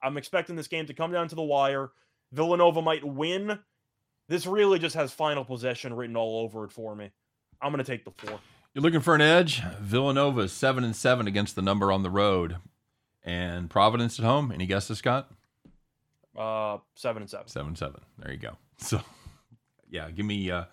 I'm 0.03 0.17
expecting 0.17 0.55
this 0.55 0.67
game 0.67 0.85
to 0.87 0.93
come 0.93 1.11
down 1.11 1.27
to 1.29 1.35
the 1.35 1.41
wire. 1.41 1.91
Villanova 2.31 2.81
might 2.81 3.03
win. 3.03 3.59
This 4.27 4.45
really 4.45 4.79
just 4.79 4.95
has 4.95 5.11
final 5.11 5.43
possession 5.43 5.93
written 5.93 6.15
all 6.15 6.43
over 6.43 6.65
it 6.65 6.71
for 6.71 6.95
me. 6.95 7.09
I'm 7.61 7.71
going 7.71 7.83
to 7.83 7.89
take 7.89 8.05
the 8.05 8.11
four. 8.11 8.39
You're 8.73 8.83
looking 8.83 9.01
for 9.01 9.15
an 9.15 9.21
edge. 9.21 9.63
Villanova 9.79 10.41
is 10.41 10.51
seven 10.53 10.83
and 10.83 10.95
seven 10.95 11.27
against 11.27 11.55
the 11.55 11.61
number 11.61 11.91
on 11.91 12.03
the 12.03 12.09
road, 12.09 12.57
and 13.23 13.69
Providence 13.69 14.19
at 14.19 14.25
home. 14.25 14.51
Any 14.51 14.65
guesses, 14.67 14.99
Scott? 14.99 15.31
Uh, 16.37 16.77
seven 16.95 17.23
and 17.23 17.29
seven. 17.29 17.47
Seven 17.47 17.69
and 17.69 17.77
seven. 17.77 18.01
There 18.17 18.31
you 18.31 18.37
go. 18.39 18.57
So, 18.81 19.01
yeah, 19.89 20.09
give 20.09 20.25
me 20.25 20.49
uh, 20.49 20.63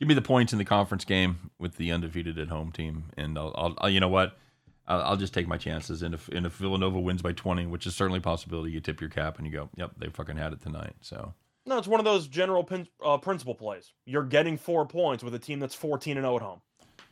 give 0.00 0.08
me 0.08 0.14
the 0.14 0.22
points 0.22 0.54
in 0.54 0.58
the 0.58 0.64
conference 0.64 1.04
game 1.04 1.50
with 1.58 1.76
the 1.76 1.92
undefeated 1.92 2.38
at 2.38 2.48
home 2.48 2.72
team, 2.72 3.10
and 3.18 3.38
I'll, 3.38 3.52
I'll, 3.58 3.74
I'll 3.76 3.90
you 3.90 4.00
know 4.00 4.08
what, 4.08 4.38
I'll, 4.86 5.02
I'll 5.02 5.16
just 5.18 5.34
take 5.34 5.46
my 5.46 5.58
chances. 5.58 6.02
And 6.02 6.14
if 6.14 6.28
and 6.28 6.46
if 6.46 6.52
Villanova 6.54 6.98
wins 6.98 7.20
by 7.20 7.32
twenty, 7.32 7.66
which 7.66 7.86
is 7.86 7.94
certainly 7.94 8.20
a 8.20 8.22
possibility, 8.22 8.70
you 8.70 8.80
tip 8.80 9.02
your 9.02 9.10
cap 9.10 9.36
and 9.36 9.46
you 9.46 9.52
go, 9.52 9.68
yep, 9.76 9.90
they 9.98 10.08
fucking 10.08 10.38
had 10.38 10.54
it 10.54 10.62
tonight. 10.62 10.94
So 11.02 11.34
No, 11.66 11.76
it's 11.76 11.86
one 11.88 12.00
of 12.00 12.06
those 12.06 12.26
general 12.26 12.64
pin, 12.64 12.88
uh, 13.04 13.18
principle 13.18 13.54
plays. 13.54 13.92
You're 14.06 14.24
getting 14.24 14.56
four 14.56 14.86
points 14.86 15.22
with 15.22 15.34
a 15.34 15.38
team 15.38 15.60
that's 15.60 15.74
14 15.74 16.16
and 16.16 16.24
0 16.24 16.36
at 16.36 16.42
home. 16.42 16.62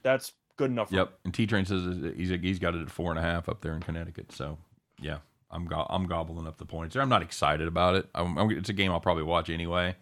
That's 0.04 0.32
good 0.56 0.70
enough. 0.70 0.90
For 0.90 0.94
yep. 0.94 1.18
And 1.24 1.34
T 1.34 1.46
Train 1.48 1.64
says 1.64 1.82
he's 2.16 2.30
he's 2.30 2.58
got 2.60 2.76
it 2.76 2.82
at 2.82 2.90
four 2.90 3.10
and 3.10 3.18
a 3.18 3.22
half 3.22 3.48
up 3.48 3.60
there 3.62 3.74
in 3.74 3.80
Connecticut. 3.80 4.30
So 4.30 4.58
yeah, 5.00 5.18
I'm 5.50 5.66
go- 5.66 5.86
I'm 5.90 6.06
gobbling 6.06 6.46
up 6.46 6.58
the 6.58 6.66
points. 6.66 6.94
There. 6.94 7.02
I'm 7.02 7.08
not 7.08 7.22
excited 7.22 7.66
about 7.66 7.96
it. 7.96 8.08
I'm, 8.14 8.38
I'm, 8.38 8.50
it's 8.52 8.68
a 8.68 8.74
game 8.74 8.92
I'll 8.92 9.00
probably 9.00 9.24
watch 9.24 9.50
anyway. 9.50 9.96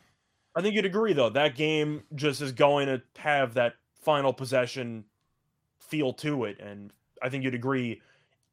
I 0.54 0.60
think 0.60 0.74
you'd 0.74 0.84
agree 0.84 1.14
though. 1.14 1.30
That 1.30 1.54
game 1.54 2.02
just 2.14 2.42
is 2.42 2.52
going 2.52 2.86
to 2.88 3.00
have 3.16 3.54
that 3.54 3.76
final 4.02 4.32
possession 4.32 5.04
feel 5.78 6.12
to 6.14 6.44
it, 6.44 6.60
and 6.60 6.92
I 7.22 7.28
think 7.28 7.44
you'd 7.44 7.54
agree. 7.54 8.02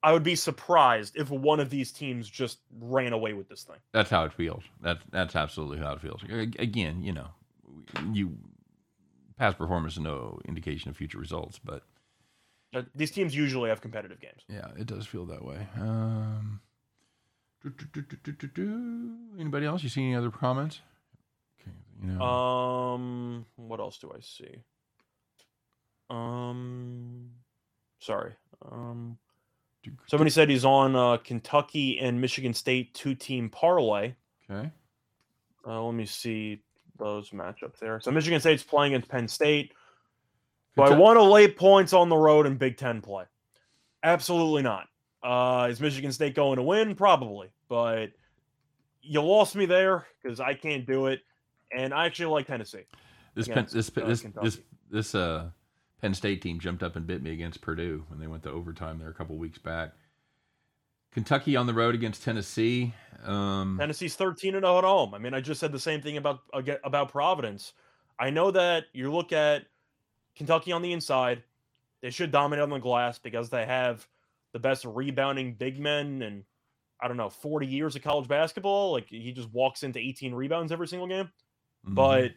I 0.02 0.14
would 0.14 0.24
be 0.24 0.36
surprised 0.36 1.18
if 1.18 1.30
one 1.30 1.60
of 1.60 1.70
these 1.70 1.92
teams 1.92 2.30
just 2.30 2.60
ran 2.80 3.12
away 3.12 3.34
with 3.34 3.50
this 3.50 3.64
thing. 3.64 3.76
That's 3.92 4.10
how 4.10 4.24
it 4.24 4.32
feels. 4.32 4.64
That's 4.82 5.04
that's 5.12 5.36
absolutely 5.36 5.80
how 5.80 5.94
it 5.94 6.02
feels. 6.02 6.22
Again, 6.24 7.04
you 7.04 7.12
know, 7.12 7.28
you 8.14 8.38
past 9.40 9.58
performance 9.58 9.94
is 9.94 10.00
no 10.00 10.40
indication 10.48 10.90
of 10.92 10.98
future 10.98 11.18
results, 11.18 11.60
but 11.64 11.84
Uh, 12.74 12.84
These 12.94 13.10
teams 13.12 13.36
usually 13.36 13.70
have 13.70 13.82
competitive 13.82 14.20
games. 14.20 14.44
yeah, 14.48 14.68
it 14.78 14.86
does 14.86 15.08
feel 15.08 15.26
that 15.26 15.44
way. 15.44 15.66
Um, 15.80 16.62
do, 17.64 17.72
do, 17.72 18.48
do. 18.48 19.18
Anybody 19.40 19.66
else? 19.66 19.82
You 19.82 19.90
see 19.90 20.04
any 20.04 20.16
other 20.16 20.30
comments? 20.30 20.82
Okay, 21.60 21.72
you 22.04 22.12
know, 22.12 22.22
Um, 22.24 23.46
what 23.56 23.80
else 23.80 23.98
do 23.98 24.12
I 24.16 24.20
see? 24.22 24.56
Um, 26.10 27.32
sorry. 28.00 28.34
Um, 28.72 29.18
somebody 30.08 30.30
said 30.30 30.50
he's 30.50 30.66
on 30.66 30.96
uh, 30.96 31.18
Kentucky 31.18 32.00
and 32.00 32.20
Michigan 32.22 32.54
State 32.54 32.94
two-team 32.94 33.50
parlay. 33.50 34.14
okay. 34.50 34.72
Uh, 35.68 35.82
let 35.84 35.94
me 35.94 36.06
see 36.06 36.62
those 37.00 37.32
matchups 37.32 37.80
there. 37.80 38.00
So 38.00 38.12
Michigan 38.12 38.40
State's 38.40 38.64
playing 38.64 38.94
against 38.94 39.10
Penn 39.10 39.28
State. 39.28 39.74
Do 40.76 40.84
I 40.84 40.96
want 40.96 41.18
to 41.18 41.24
lay 41.24 41.48
points 41.48 41.94
on 41.94 42.10
the 42.10 42.16
road 42.16 42.46
in 42.46 42.56
Big 42.56 42.78
Ten 42.78 43.02
play? 43.02 43.26
Absolutely 44.04 44.62
not. 44.62 44.88
Uh, 45.22 45.68
is 45.70 45.82
Michigan 45.82 46.12
State 46.12 46.36
going 46.36 46.58
to 46.58 46.64
win? 46.64 46.96
Probably, 46.96 47.50
but 47.68 48.12
you 49.02 49.22
lost 49.22 49.56
me 49.56 49.66
there 49.66 50.06
because 50.22 50.40
I 50.40 50.54
can't 50.54 50.86
do 50.86 51.08
it, 51.08 51.22
and 51.76 51.94
I 51.94 52.06
actually 52.06 52.28
like 52.28 52.48
Tennessee. 52.48 52.86
This 53.36 53.48
Penn, 53.48 53.68
this 53.72 53.90
uh, 53.90 54.06
this 54.06 54.22
Kentucky. 54.22 54.46
this 54.46 54.60
this 54.90 55.16
uh 55.16 55.50
Penn 56.02 56.14
State 56.14 56.42
team 56.42 56.60
jumped 56.60 56.84
up 56.84 56.96
and 56.96 57.06
bit 57.06 57.22
me 57.22 57.32
against 57.32 57.62
Purdue 57.62 58.06
when 58.08 58.20
they 58.20 58.28
went 58.28 58.44
to 58.44 58.52
overtime 58.52 59.00
there 59.00 59.10
a 59.10 59.14
couple 59.14 59.36
weeks 59.36 59.58
back. 59.58 59.92
Kentucky 61.12 61.56
on 61.56 61.68
the 61.68 61.74
road 61.74 61.96
against 61.96 62.24
Tennessee. 62.24 62.94
Um, 63.24 63.78
Tennessee's 63.80 64.16
13 64.16 64.56
and 64.56 64.64
0 64.64 64.78
at 64.78 64.84
home. 64.84 65.14
I 65.14 65.18
mean, 65.18 65.34
I 65.34 65.42
just 65.42 65.60
said 65.60 65.72
the 65.72 65.80
same 65.80 66.02
thing 66.02 66.18
about 66.18 66.40
about 66.84 67.12
Providence. 67.12 67.74
I 68.20 68.30
know 68.30 68.52
that 68.52 68.86
you 68.94 69.12
look 69.12 69.32
at 69.34 69.64
Kentucky 70.36 70.72
on 70.72 70.82
the 70.82 70.94
inside, 70.94 71.44
they 72.02 72.10
should 72.10 72.32
dominate 72.32 72.64
on 72.64 72.70
the 72.70 72.80
glass 72.80 73.20
because 73.20 73.50
they 73.50 73.66
have 73.66 74.08
the 74.54 74.60
best 74.60 74.86
rebounding 74.86 75.54
big 75.54 75.80
men 75.80 76.22
and 76.22 76.44
I 77.02 77.08
don't 77.08 77.18
know, 77.18 77.30
40 77.30 77.66
years 77.66 77.96
of 77.96 78.02
college 78.02 78.28
basketball. 78.28 78.92
Like 78.92 79.08
he 79.08 79.32
just 79.32 79.52
walks 79.54 79.84
into 79.84 80.00
18 80.00 80.34
rebounds 80.34 80.72
every 80.72 80.88
single 80.88 81.08
game. 81.08 81.30
mhm. 81.88 81.96
But 81.96 82.32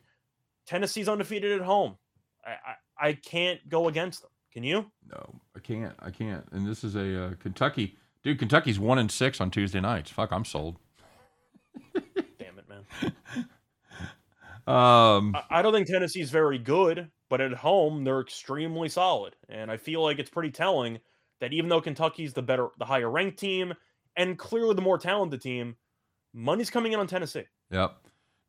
Tennessee's 0.66 1.09
undefeated 1.09 1.61
at 1.61 1.64
home. 1.66 1.97
I, 2.45 2.51
I 2.51 3.09
I 3.09 3.12
can't 3.14 3.66
go 3.68 3.89
against 3.89 4.23
them. 4.23 4.31
Can 4.53 4.62
you? 4.62 4.91
No, 5.11 5.41
I 5.57 5.61
can't. 5.61 5.95
I 5.99 6.11
can't. 6.11 6.47
And 6.53 6.66
this 6.66 6.85
is 6.85 6.95
a 6.95 7.25
uh, 7.27 7.35
Kentucky 7.41 7.97
dude. 8.23 8.39
Kentucky's 8.39 8.79
one 8.79 8.99
and 8.99 9.11
six 9.11 9.41
on 9.41 9.51
Tuesday 9.51 9.81
nights. 9.81 10.11
Fuck, 10.11 10.33
I'm 10.33 10.45
sold. 10.45 10.77
Damn 11.95 12.59
it, 12.59 12.68
man. 12.68 13.12
Um, 14.64 15.35
I- 15.35 15.43
I 15.59 15.62
don't 15.62 15.73
think 15.73 15.89
Tennessee's 15.89 16.31
very 16.31 16.57
good, 16.57 17.11
but 17.29 17.41
at 17.41 17.53
home 17.53 18.05
they're 18.05 18.20
extremely 18.20 18.89
solid, 18.89 19.35
and 19.49 19.73
I 19.73 19.77
feel 19.77 20.03
like 20.05 20.20
it's 20.20 20.31
pretty 20.31 20.53
telling 20.53 21.01
that 21.41 21.53
even 21.53 21.68
though 21.68 21.81
Kentucky's 21.81 22.33
the 22.33 22.43
better, 22.43 22.68
the 22.79 22.85
higher 22.85 23.11
ranked 23.11 23.41
team, 23.41 23.75
and 24.16 24.39
clearly 24.39 24.75
the 24.77 24.81
more 24.81 24.99
talented 24.99 25.43
team, 25.43 25.75
money's 26.33 26.70
coming 26.70 26.93
in 26.93 27.01
on 27.01 27.09
Tennessee. 27.09 27.43
yep. 27.73 27.97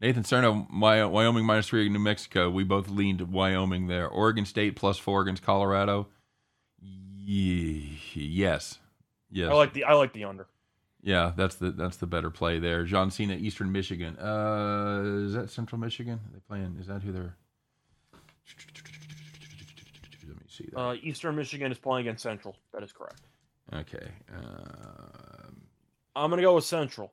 Nathan 0.02 0.22
Cerno, 0.22 0.68
Wyoming 1.10 1.46
minus 1.46 1.68
three, 1.70 1.90
New 1.90 1.98
Mexico. 1.98 2.48
We 2.50 2.64
both 2.64 2.90
leaned 2.90 3.22
Wyoming 3.22 3.88
there. 3.88 4.08
Oregon 4.08 4.46
State 4.46 4.76
plus 4.76 5.00
four 5.00 5.22
against 5.24 5.42
Colorado. 5.42 6.10
Ye- 6.80 8.00
yes, 8.14 8.78
yes. 9.34 9.50
I 9.52 9.54
like 9.54 9.74
the 9.74 9.84
I 9.84 9.94
like 9.94 10.14
the 10.14 10.24
under. 10.26 10.48
Yeah, 11.02 11.34
that's 11.36 11.56
the 11.56 11.72
that's 11.72 11.98
the 11.98 12.08
better 12.08 12.30
play 12.30 12.60
there. 12.60 12.86
John 12.86 13.12
Cena, 13.12 13.36
Eastern 13.36 13.72
Michigan. 13.72 14.18
Uh, 14.18 15.26
is 15.26 15.34
that 15.34 15.50
Central 15.50 15.80
Michigan? 15.82 16.14
Are 16.26 16.34
they 16.34 16.40
playing? 16.48 16.78
Is 16.80 16.88
that 16.88 17.02
who 17.04 17.12
they're? 17.12 17.36
Let 20.28 20.38
me 20.38 20.46
see 20.48 20.66
that. 20.72 20.80
Uh, 20.80 20.94
Eastern 21.02 21.36
Michigan 21.36 21.72
is 21.72 21.78
playing 21.78 22.08
against 22.08 22.24
Central. 22.24 22.56
That 22.74 22.84
is 22.84 22.92
correct. 22.94 23.22
okay. 23.74 24.12
Um, 24.34 25.62
I'm 26.16 26.30
gonna 26.30 26.42
go 26.42 26.56
with 26.56 26.66
Central. 26.66 27.12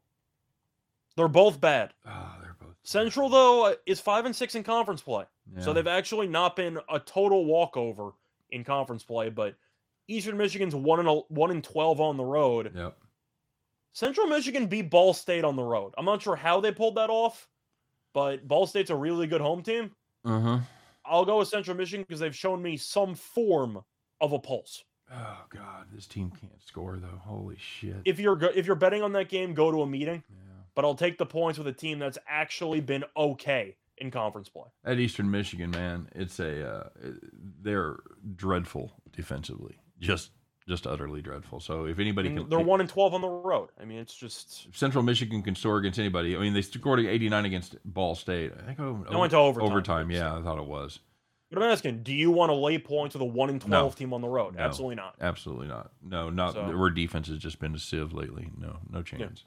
They're 1.16 1.29
both 1.29 1.61
bad. 1.61 1.93
oh, 2.07 2.35
they're 2.41 2.57
both 2.61 2.77
Central 2.83 3.29
though 3.29 3.75
is 3.87 4.01
five 4.01 4.25
and 4.25 4.35
six 4.35 4.55
in 4.55 4.62
conference 4.62 5.03
play, 5.03 5.25
so 5.59 5.73
they've 5.73 5.87
actually 5.87 6.29
not 6.29 6.55
been 6.57 6.79
a 6.89 6.99
total 7.01 7.45
walkover 7.45 8.12
in 8.51 8.62
conference 8.64 9.03
play. 9.03 9.31
But 9.31 9.57
Eastern 10.09 10.36
Michigan's 10.36 10.74
one 10.74 10.98
and 11.07 11.22
one 11.28 11.51
and 11.51 11.62
twelve 11.62 12.01
on 12.01 12.16
the 12.16 12.24
road. 12.24 12.72
Yep. 12.74 12.96
Central 13.92 14.26
Michigan 14.26 14.66
beat 14.66 14.90
Ball 14.90 15.12
State 15.14 15.44
on 15.44 15.57
the 15.57 15.62
road. 15.62 15.94
I'm 15.98 16.05
not 16.05 16.22
sure 16.22 16.36
how 16.36 16.61
they 16.61 16.72
pulled 16.72 16.94
that 16.96 17.11
off, 17.11 17.48
but 18.14 18.46
Ball 18.46 18.66
State's 18.66 18.90
a 18.90 18.96
really 18.96 19.26
good 19.26 19.40
home 19.40 19.62
team. 19.62 19.90
Uh 20.24 20.40
huh. 20.40 20.59
I'll 21.05 21.24
go 21.24 21.38
with 21.38 21.48
Central 21.48 21.76
Michigan 21.76 22.05
because 22.07 22.20
they've 22.20 22.36
shown 22.36 22.62
me 22.62 22.76
some 22.76 23.14
form 23.14 23.82
of 24.20 24.32
a 24.32 24.38
pulse. 24.38 24.84
Oh 25.12 25.38
God, 25.48 25.86
this 25.92 26.07
team 26.07 26.30
can't 26.30 26.62
score 26.62 26.98
though. 27.01 27.18
Holy 27.24 27.57
shit. 27.59 27.96
If 28.05 28.20
you're 28.20 28.36
go- 28.36 28.53
if 28.55 28.66
you're 28.66 28.76
betting 28.76 29.03
on 29.03 29.12
that 29.14 29.28
game, 29.28 29.55
go 29.55 29.70
to 29.72 29.82
a 29.82 29.86
meeting. 29.86 30.22
yeah. 30.28 30.36
But 30.76 30.84
I'll 30.84 30.94
take 30.94 31.18
the 31.18 31.26
points 31.26 31.59
with 31.59 31.66
a 31.66 31.72
team 31.72 31.98
that's 31.98 32.18
actually 32.28 32.80
been 32.80 33.05
okay 33.16 33.76
in 33.98 34.12
conference 34.12 34.48
play. 34.48 34.68
At 34.84 35.01
Eastern 35.01 35.28
Michigan, 35.30 35.72
man, 35.72 36.09
it's 36.14 36.38
a 36.38 36.68
uh, 36.68 36.88
they're 37.61 37.98
dreadful 38.36 38.92
defensively. 39.12 39.76
Just 40.01 40.30
just 40.68 40.86
utterly 40.86 41.20
dreadful. 41.20 41.59
So 41.61 41.84
if 41.86 41.98
I 41.98 42.03
anybody 42.03 42.28
mean, 42.28 42.38
can, 42.38 42.48
they're 42.48 42.61
one 42.61 42.80
and 42.80 42.88
twelve 42.88 43.12
on 43.14 43.20
the 43.20 43.28
road. 43.28 43.70
I 43.80 43.84
mean, 43.84 43.98
it's 43.98 44.14
just 44.14 44.74
Central 44.74 45.03
Michigan 45.03 45.42
can 45.42 45.55
score 45.55 45.78
against 45.78 45.98
anybody. 45.98 46.36
I 46.36 46.38
mean, 46.38 46.53
they 46.53 46.62
scored 46.62 47.01
89 47.01 47.44
against 47.44 47.76
Ball 47.84 48.14
State. 48.14 48.53
I 48.59 48.62
think 48.66 48.78
over, 48.78 49.05
They 49.11 49.16
went 49.16 49.32
to 49.32 49.38
overtime. 49.38 49.70
Overtime, 49.70 50.11
yeah, 50.11 50.36
I 50.36 50.42
thought 50.42 50.59
it 50.59 50.66
was. 50.66 51.01
But 51.51 51.62
I'm 51.64 51.70
asking, 51.70 52.05
do 52.05 52.12
you 52.12 52.30
want 52.30 52.51
to 52.51 52.55
lay 52.55 52.78
points 52.78 53.14
with 53.14 53.22
a 53.22 53.26
one 53.26 53.51
and 53.51 53.61
twelve 53.61 53.96
team 53.96 54.12
on 54.14 54.20
the 54.20 54.28
road? 54.28 54.55
No. 54.55 54.62
Absolutely 54.62 54.94
not. 54.94 55.16
Absolutely 55.20 55.66
not. 55.66 55.90
No, 56.03 56.30
not 56.30 56.55
So- 56.55 56.76
where 56.76 56.90
defense 56.90 57.26
has 57.26 57.38
just 57.38 57.59
been 57.59 57.74
a 57.74 57.78
sieve 57.78 58.12
lately. 58.12 58.51
No, 58.57 58.78
no 58.88 59.03
chance. 59.03 59.44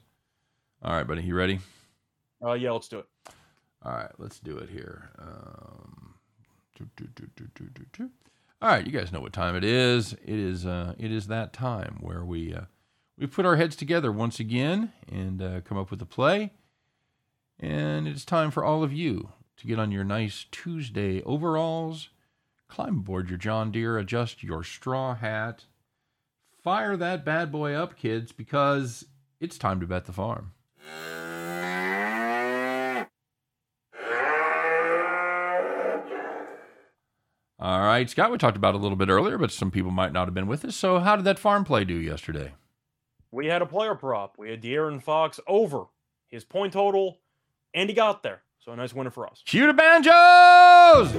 All 0.82 0.92
right, 0.94 1.06
buddy, 1.06 1.22
you 1.22 1.34
ready? 1.34 1.60
Uh, 2.44 2.52
yeah, 2.52 2.72
let's 2.72 2.88
do 2.88 2.98
it. 2.98 3.06
All 3.82 3.92
right, 3.92 4.10
let's 4.18 4.38
do 4.38 4.58
it 4.58 4.68
here. 4.68 5.10
Um, 5.18 6.14
do, 6.76 6.86
do, 6.96 7.06
do, 7.14 7.26
do, 7.36 7.48
do, 7.54 7.64
do, 7.72 7.84
do. 7.92 8.10
All 8.64 8.70
right, 8.70 8.86
you 8.86 8.92
guys 8.92 9.12
know 9.12 9.20
what 9.20 9.34
time 9.34 9.56
it 9.56 9.62
is. 9.62 10.14
It 10.14 10.38
is 10.38 10.64
uh, 10.64 10.94
it 10.96 11.12
is 11.12 11.26
that 11.26 11.52
time 11.52 11.98
where 12.00 12.24
we 12.24 12.54
uh, 12.54 12.62
we 13.18 13.26
put 13.26 13.44
our 13.44 13.56
heads 13.56 13.76
together 13.76 14.10
once 14.10 14.40
again 14.40 14.90
and 15.06 15.42
uh, 15.42 15.60
come 15.60 15.76
up 15.76 15.90
with 15.90 16.00
a 16.00 16.06
play. 16.06 16.50
And 17.60 18.08
it's 18.08 18.24
time 18.24 18.50
for 18.50 18.64
all 18.64 18.82
of 18.82 18.90
you 18.90 19.28
to 19.58 19.66
get 19.66 19.78
on 19.78 19.92
your 19.92 20.02
nice 20.02 20.46
Tuesday 20.50 21.20
overalls, 21.24 22.08
climb 22.66 23.00
aboard 23.00 23.28
your 23.28 23.36
John 23.36 23.70
Deere, 23.70 23.98
adjust 23.98 24.42
your 24.42 24.64
straw 24.64 25.14
hat, 25.14 25.66
fire 26.62 26.96
that 26.96 27.22
bad 27.22 27.52
boy 27.52 27.74
up, 27.74 27.98
kids, 27.98 28.32
because 28.32 29.04
it's 29.40 29.58
time 29.58 29.78
to 29.80 29.86
bet 29.86 30.06
the 30.06 30.12
farm. 30.14 30.52
All 37.64 37.80
right, 37.80 38.10
Scott, 38.10 38.30
we 38.30 38.36
talked 38.36 38.58
about 38.58 38.74
it 38.74 38.76
a 38.76 38.80
little 38.82 38.94
bit 38.94 39.08
earlier, 39.08 39.38
but 39.38 39.50
some 39.50 39.70
people 39.70 39.90
might 39.90 40.12
not 40.12 40.26
have 40.26 40.34
been 40.34 40.46
with 40.46 40.66
us. 40.66 40.76
So, 40.76 40.98
how 40.98 41.16
did 41.16 41.24
that 41.24 41.38
farm 41.38 41.64
play 41.64 41.86
do 41.86 41.94
yesterday? 41.94 42.52
We 43.30 43.46
had 43.46 43.62
a 43.62 43.66
player 43.66 43.94
prop. 43.94 44.34
We 44.36 44.50
had 44.50 44.60
De'Aaron 44.60 45.02
Fox 45.02 45.40
over 45.46 45.86
his 46.28 46.44
point 46.44 46.74
total, 46.74 47.20
and 47.72 47.88
he 47.88 47.94
got 47.94 48.22
there. 48.22 48.42
So 48.58 48.72
a 48.72 48.76
nice 48.76 48.92
winner 48.92 49.10
for 49.10 49.26
us. 49.26 49.42
Cue 49.46 49.66
the 49.66 49.72
banjos! 49.72 51.10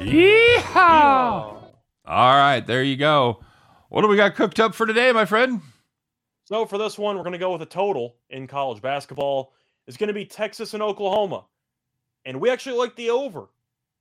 Yeehaw! 0.00 0.74
All 2.06 2.36
right, 2.36 2.66
there 2.66 2.82
you 2.82 2.96
go. 2.96 3.38
What 3.88 4.02
do 4.02 4.08
we 4.08 4.16
got 4.16 4.34
cooked 4.34 4.58
up 4.58 4.74
for 4.74 4.84
today, 4.84 5.12
my 5.12 5.26
friend? 5.26 5.60
So 6.46 6.66
for 6.66 6.76
this 6.76 6.98
one, 6.98 7.16
we're 7.16 7.22
going 7.22 7.34
to 7.34 7.38
go 7.38 7.52
with 7.52 7.62
a 7.62 7.66
total 7.66 8.16
in 8.30 8.48
college 8.48 8.82
basketball. 8.82 9.52
It's 9.88 9.96
going 9.96 10.08
to 10.08 10.14
be 10.14 10.26
Texas 10.26 10.74
and 10.74 10.82
Oklahoma. 10.82 11.46
And 12.26 12.40
we 12.40 12.50
actually 12.50 12.76
like 12.76 12.94
the 12.94 13.08
over 13.08 13.48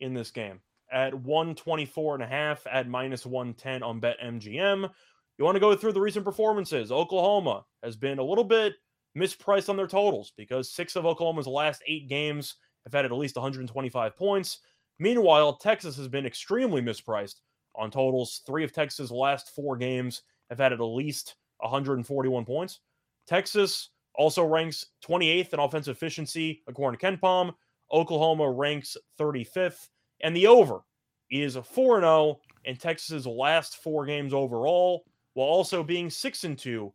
in 0.02 0.14
this 0.14 0.32
game 0.32 0.60
at 0.92 1.14
124 1.14 2.16
and 2.16 2.24
a 2.24 2.28
half 2.28 2.68
at 2.70 2.90
minus 2.90 3.26
110 3.26 3.84
on 3.84 4.02
BetMGM. 4.02 4.92
You 5.38 5.46
want 5.46 5.56
to 5.56 5.62
go 5.62 5.76
through 5.78 5.94
the 5.94 6.02
recent 6.02 6.26
performances. 6.26 6.92
Oklahoma 6.92 7.66
has 7.84 7.96
been 7.96 8.20
a 8.20 8.24
little 8.24 8.44
bit 8.44 8.74
mispriced 9.18 9.70
on 9.70 9.78
their 9.78 9.88
totals 9.88 10.34
because 10.36 10.70
six 10.70 10.98
of 10.98 11.06
Oklahoma's 11.06 11.48
last 11.48 11.82
eight 11.88 12.10
games 12.10 12.56
have 12.84 12.94
had 12.94 13.06
at 13.06 13.12
least 13.14 13.38
125 13.38 14.18
points. 14.18 14.60
Meanwhile, 15.00 15.56
Texas 15.56 15.96
has 15.96 16.10
been 16.10 16.26
extremely 16.26 16.82
mispriced 16.82 17.36
on 17.76 17.92
totals. 17.92 18.42
Three 18.46 18.66
of 18.66 18.74
Texas' 18.74 19.10
last 19.10 19.56
four 19.56 19.78
games 19.78 20.24
have 20.50 20.60
had 20.60 20.74
at 20.74 20.82
least 20.82 21.36
141 21.60 22.44
points. 22.44 22.82
Texas 23.26 23.92
also 24.18 24.44
ranks 24.44 24.86
28th 25.06 25.54
in 25.54 25.60
offensive 25.60 25.96
efficiency 25.96 26.64
according 26.68 27.00
to 27.00 27.06
KenPom. 27.06 27.54
Oklahoma 27.92 28.52
ranks 28.52 28.98
35th, 29.20 29.88
and 30.22 30.36
the 30.36 30.48
over 30.48 30.80
is 31.32 31.56
4 31.56 32.02
0 32.02 32.40
in 32.66 32.76
Texas's 32.76 33.26
last 33.26 33.78
four 33.78 34.06
games 34.06 34.34
overall, 34.34 35.06
while 35.34 35.48
also 35.48 35.84
being 35.84 36.10
6 36.10 36.44
and 36.44 36.58
2 36.58 36.92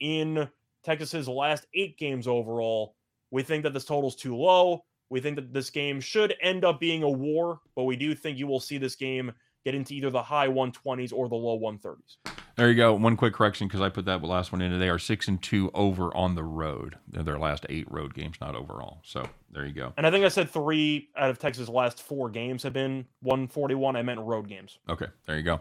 in 0.00 0.48
Texas's 0.84 1.28
last 1.28 1.66
eight 1.74 1.98
games 1.98 2.28
overall. 2.28 2.94
We 3.32 3.42
think 3.42 3.64
that 3.64 3.74
this 3.74 3.84
total 3.84 4.08
is 4.08 4.14
too 4.14 4.36
low. 4.36 4.84
We 5.10 5.20
think 5.20 5.36
that 5.36 5.52
this 5.52 5.70
game 5.70 6.00
should 6.00 6.34
end 6.40 6.64
up 6.64 6.78
being 6.78 7.02
a 7.02 7.10
war, 7.10 7.60
but 7.74 7.84
we 7.84 7.96
do 7.96 8.14
think 8.14 8.38
you 8.38 8.46
will 8.46 8.60
see 8.60 8.78
this 8.78 8.94
game 8.94 9.32
get 9.64 9.74
into 9.74 9.94
either 9.94 10.10
the 10.10 10.22
high 10.22 10.48
120s 10.48 11.12
or 11.12 11.28
the 11.28 11.34
low 11.34 11.58
130s. 11.58 12.16
There 12.56 12.70
you 12.70 12.74
go. 12.74 12.94
One 12.94 13.16
quick 13.18 13.34
correction 13.34 13.68
because 13.68 13.82
I 13.82 13.90
put 13.90 14.06
that 14.06 14.22
last 14.22 14.50
one 14.50 14.62
in. 14.62 14.78
They 14.78 14.88
are 14.88 14.98
six 14.98 15.28
and 15.28 15.42
two 15.42 15.70
over 15.74 16.14
on 16.16 16.34
the 16.34 16.44
road. 16.44 16.96
They're 17.06 17.22
their 17.22 17.38
last 17.38 17.66
eight 17.68 17.86
road 17.90 18.14
games, 18.14 18.36
not 18.40 18.56
overall. 18.56 19.00
So 19.04 19.28
there 19.50 19.66
you 19.66 19.74
go. 19.74 19.92
And 19.98 20.06
I 20.06 20.10
think 20.10 20.24
I 20.24 20.28
said 20.28 20.48
three 20.48 21.10
out 21.16 21.28
of 21.28 21.38
Texas' 21.38 21.68
last 21.68 22.02
four 22.02 22.30
games 22.30 22.62
have 22.62 22.72
been 22.72 23.06
141. 23.20 23.96
I 23.96 24.02
meant 24.02 24.20
road 24.20 24.48
games. 24.48 24.78
Okay, 24.88 25.06
there 25.26 25.36
you 25.36 25.42
go. 25.42 25.60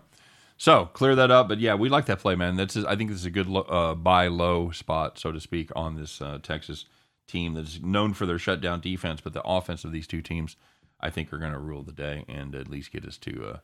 So 0.58 0.86
clear 0.94 1.16
that 1.16 1.32
up. 1.32 1.50
But 1.50 1.60
yeah, 1.60 1.76
we 1.76 1.90
like 1.90 2.06
that 2.06 2.20
play, 2.20 2.36
man. 2.36 2.56
That's 2.56 2.78
I 2.78 2.96
think 2.96 3.10
this 3.10 3.20
is 3.20 3.26
a 3.26 3.32
good 3.32 3.48
uh, 3.54 3.94
buy 3.96 4.28
low 4.28 4.72
spot, 4.72 5.20
so 5.20 5.34
to 5.34 5.42
speak, 5.42 5.72
on 5.76 5.96
this 5.98 6.22
uh, 6.22 6.40
Texas 6.42 6.86
team 7.28 7.54
that's 7.56 7.82
known 7.82 8.14
for 8.14 8.26
their 8.26 8.40
shutdown 8.40 8.80
defense, 8.80 9.20
but 9.22 9.34
the 9.34 9.42
offense 9.44 9.84
of 9.84 9.92
these 9.92 10.08
two 10.08 10.22
teams, 10.22 10.56
I 11.02 11.10
think, 11.10 11.34
are 11.34 11.40
going 11.40 11.52
to 11.52 11.60
rule 11.60 11.84
the 11.84 11.92
day 11.92 12.24
and 12.28 12.56
at 12.56 12.70
least 12.70 12.92
get 12.92 13.06
us 13.06 13.18
to, 13.18 13.46
uh, 13.46 13.58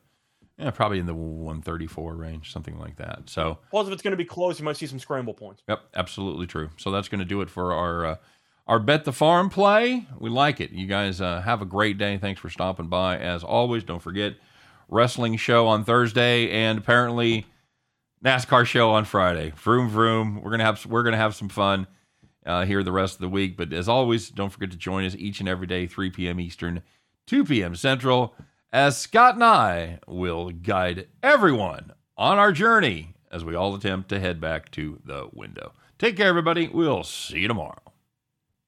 yeah, 0.58 0.70
probably 0.70 0.98
in 0.98 1.06
the 1.06 1.14
134 1.14 2.14
range, 2.14 2.52
something 2.52 2.78
like 2.78 2.96
that. 2.96 3.22
So 3.26 3.58
Plus, 3.70 3.86
if 3.86 3.92
it's 3.92 4.02
going 4.02 4.12
to 4.12 4.16
be 4.16 4.24
close, 4.24 4.58
you 4.58 4.64
might 4.64 4.76
see 4.76 4.86
some 4.86 4.98
scramble 4.98 5.34
points. 5.34 5.62
Yep, 5.68 5.80
absolutely 5.94 6.46
true. 6.46 6.70
So 6.76 6.90
that's 6.90 7.08
going 7.08 7.20
to 7.20 7.24
do 7.24 7.40
it 7.40 7.50
for 7.50 7.72
our 7.72 8.06
uh, 8.06 8.16
our 8.66 8.78
bet 8.78 9.04
the 9.04 9.12
farm 9.12 9.50
play. 9.50 10.06
We 10.18 10.30
like 10.30 10.60
it. 10.60 10.70
You 10.70 10.86
guys 10.86 11.20
uh, 11.20 11.40
have 11.40 11.62
a 11.62 11.66
great 11.66 11.98
day. 11.98 12.18
Thanks 12.18 12.40
for 12.40 12.48
stopping 12.48 12.88
by. 12.88 13.18
As 13.18 13.42
always, 13.42 13.82
don't 13.82 14.02
forget 14.02 14.34
wrestling 14.88 15.36
show 15.36 15.66
on 15.66 15.84
Thursday 15.84 16.50
and 16.50 16.78
apparently 16.78 17.46
NASCAR 18.24 18.64
show 18.66 18.90
on 18.90 19.04
Friday. 19.04 19.52
Vroom 19.56 19.88
vroom. 19.88 20.40
We're 20.42 20.50
gonna 20.52 20.64
have 20.64 20.86
we're 20.86 21.02
gonna 21.02 21.16
have 21.16 21.34
some 21.34 21.48
fun 21.48 21.86
uh, 22.46 22.64
here 22.64 22.82
the 22.82 22.92
rest 22.92 23.14
of 23.14 23.20
the 23.20 23.28
week. 23.28 23.56
But 23.56 23.72
as 23.72 23.88
always, 23.88 24.28
don't 24.30 24.50
forget 24.50 24.70
to 24.70 24.76
join 24.76 25.04
us 25.04 25.14
each 25.16 25.40
and 25.40 25.48
every 25.48 25.66
day, 25.66 25.86
3 25.86 26.10
p.m. 26.10 26.38
Eastern, 26.38 26.82
2 27.26 27.44
p.m. 27.44 27.74
Central, 27.74 28.34
as 28.72 28.96
Scott 28.96 29.34
and 29.34 29.44
I 29.44 29.98
will 30.06 30.50
guide 30.50 31.08
everyone 31.22 31.92
on 32.16 32.38
our 32.38 32.52
journey 32.52 33.14
as 33.30 33.44
we 33.44 33.54
all 33.54 33.74
attempt 33.74 34.08
to 34.08 34.20
head 34.20 34.40
back 34.40 34.70
to 34.72 34.98
the 35.04 35.28
window. 35.32 35.72
Take 35.98 36.16
care, 36.16 36.28
everybody. 36.28 36.68
We'll 36.68 37.04
see 37.04 37.40
you 37.40 37.48
tomorrow. 37.48 37.91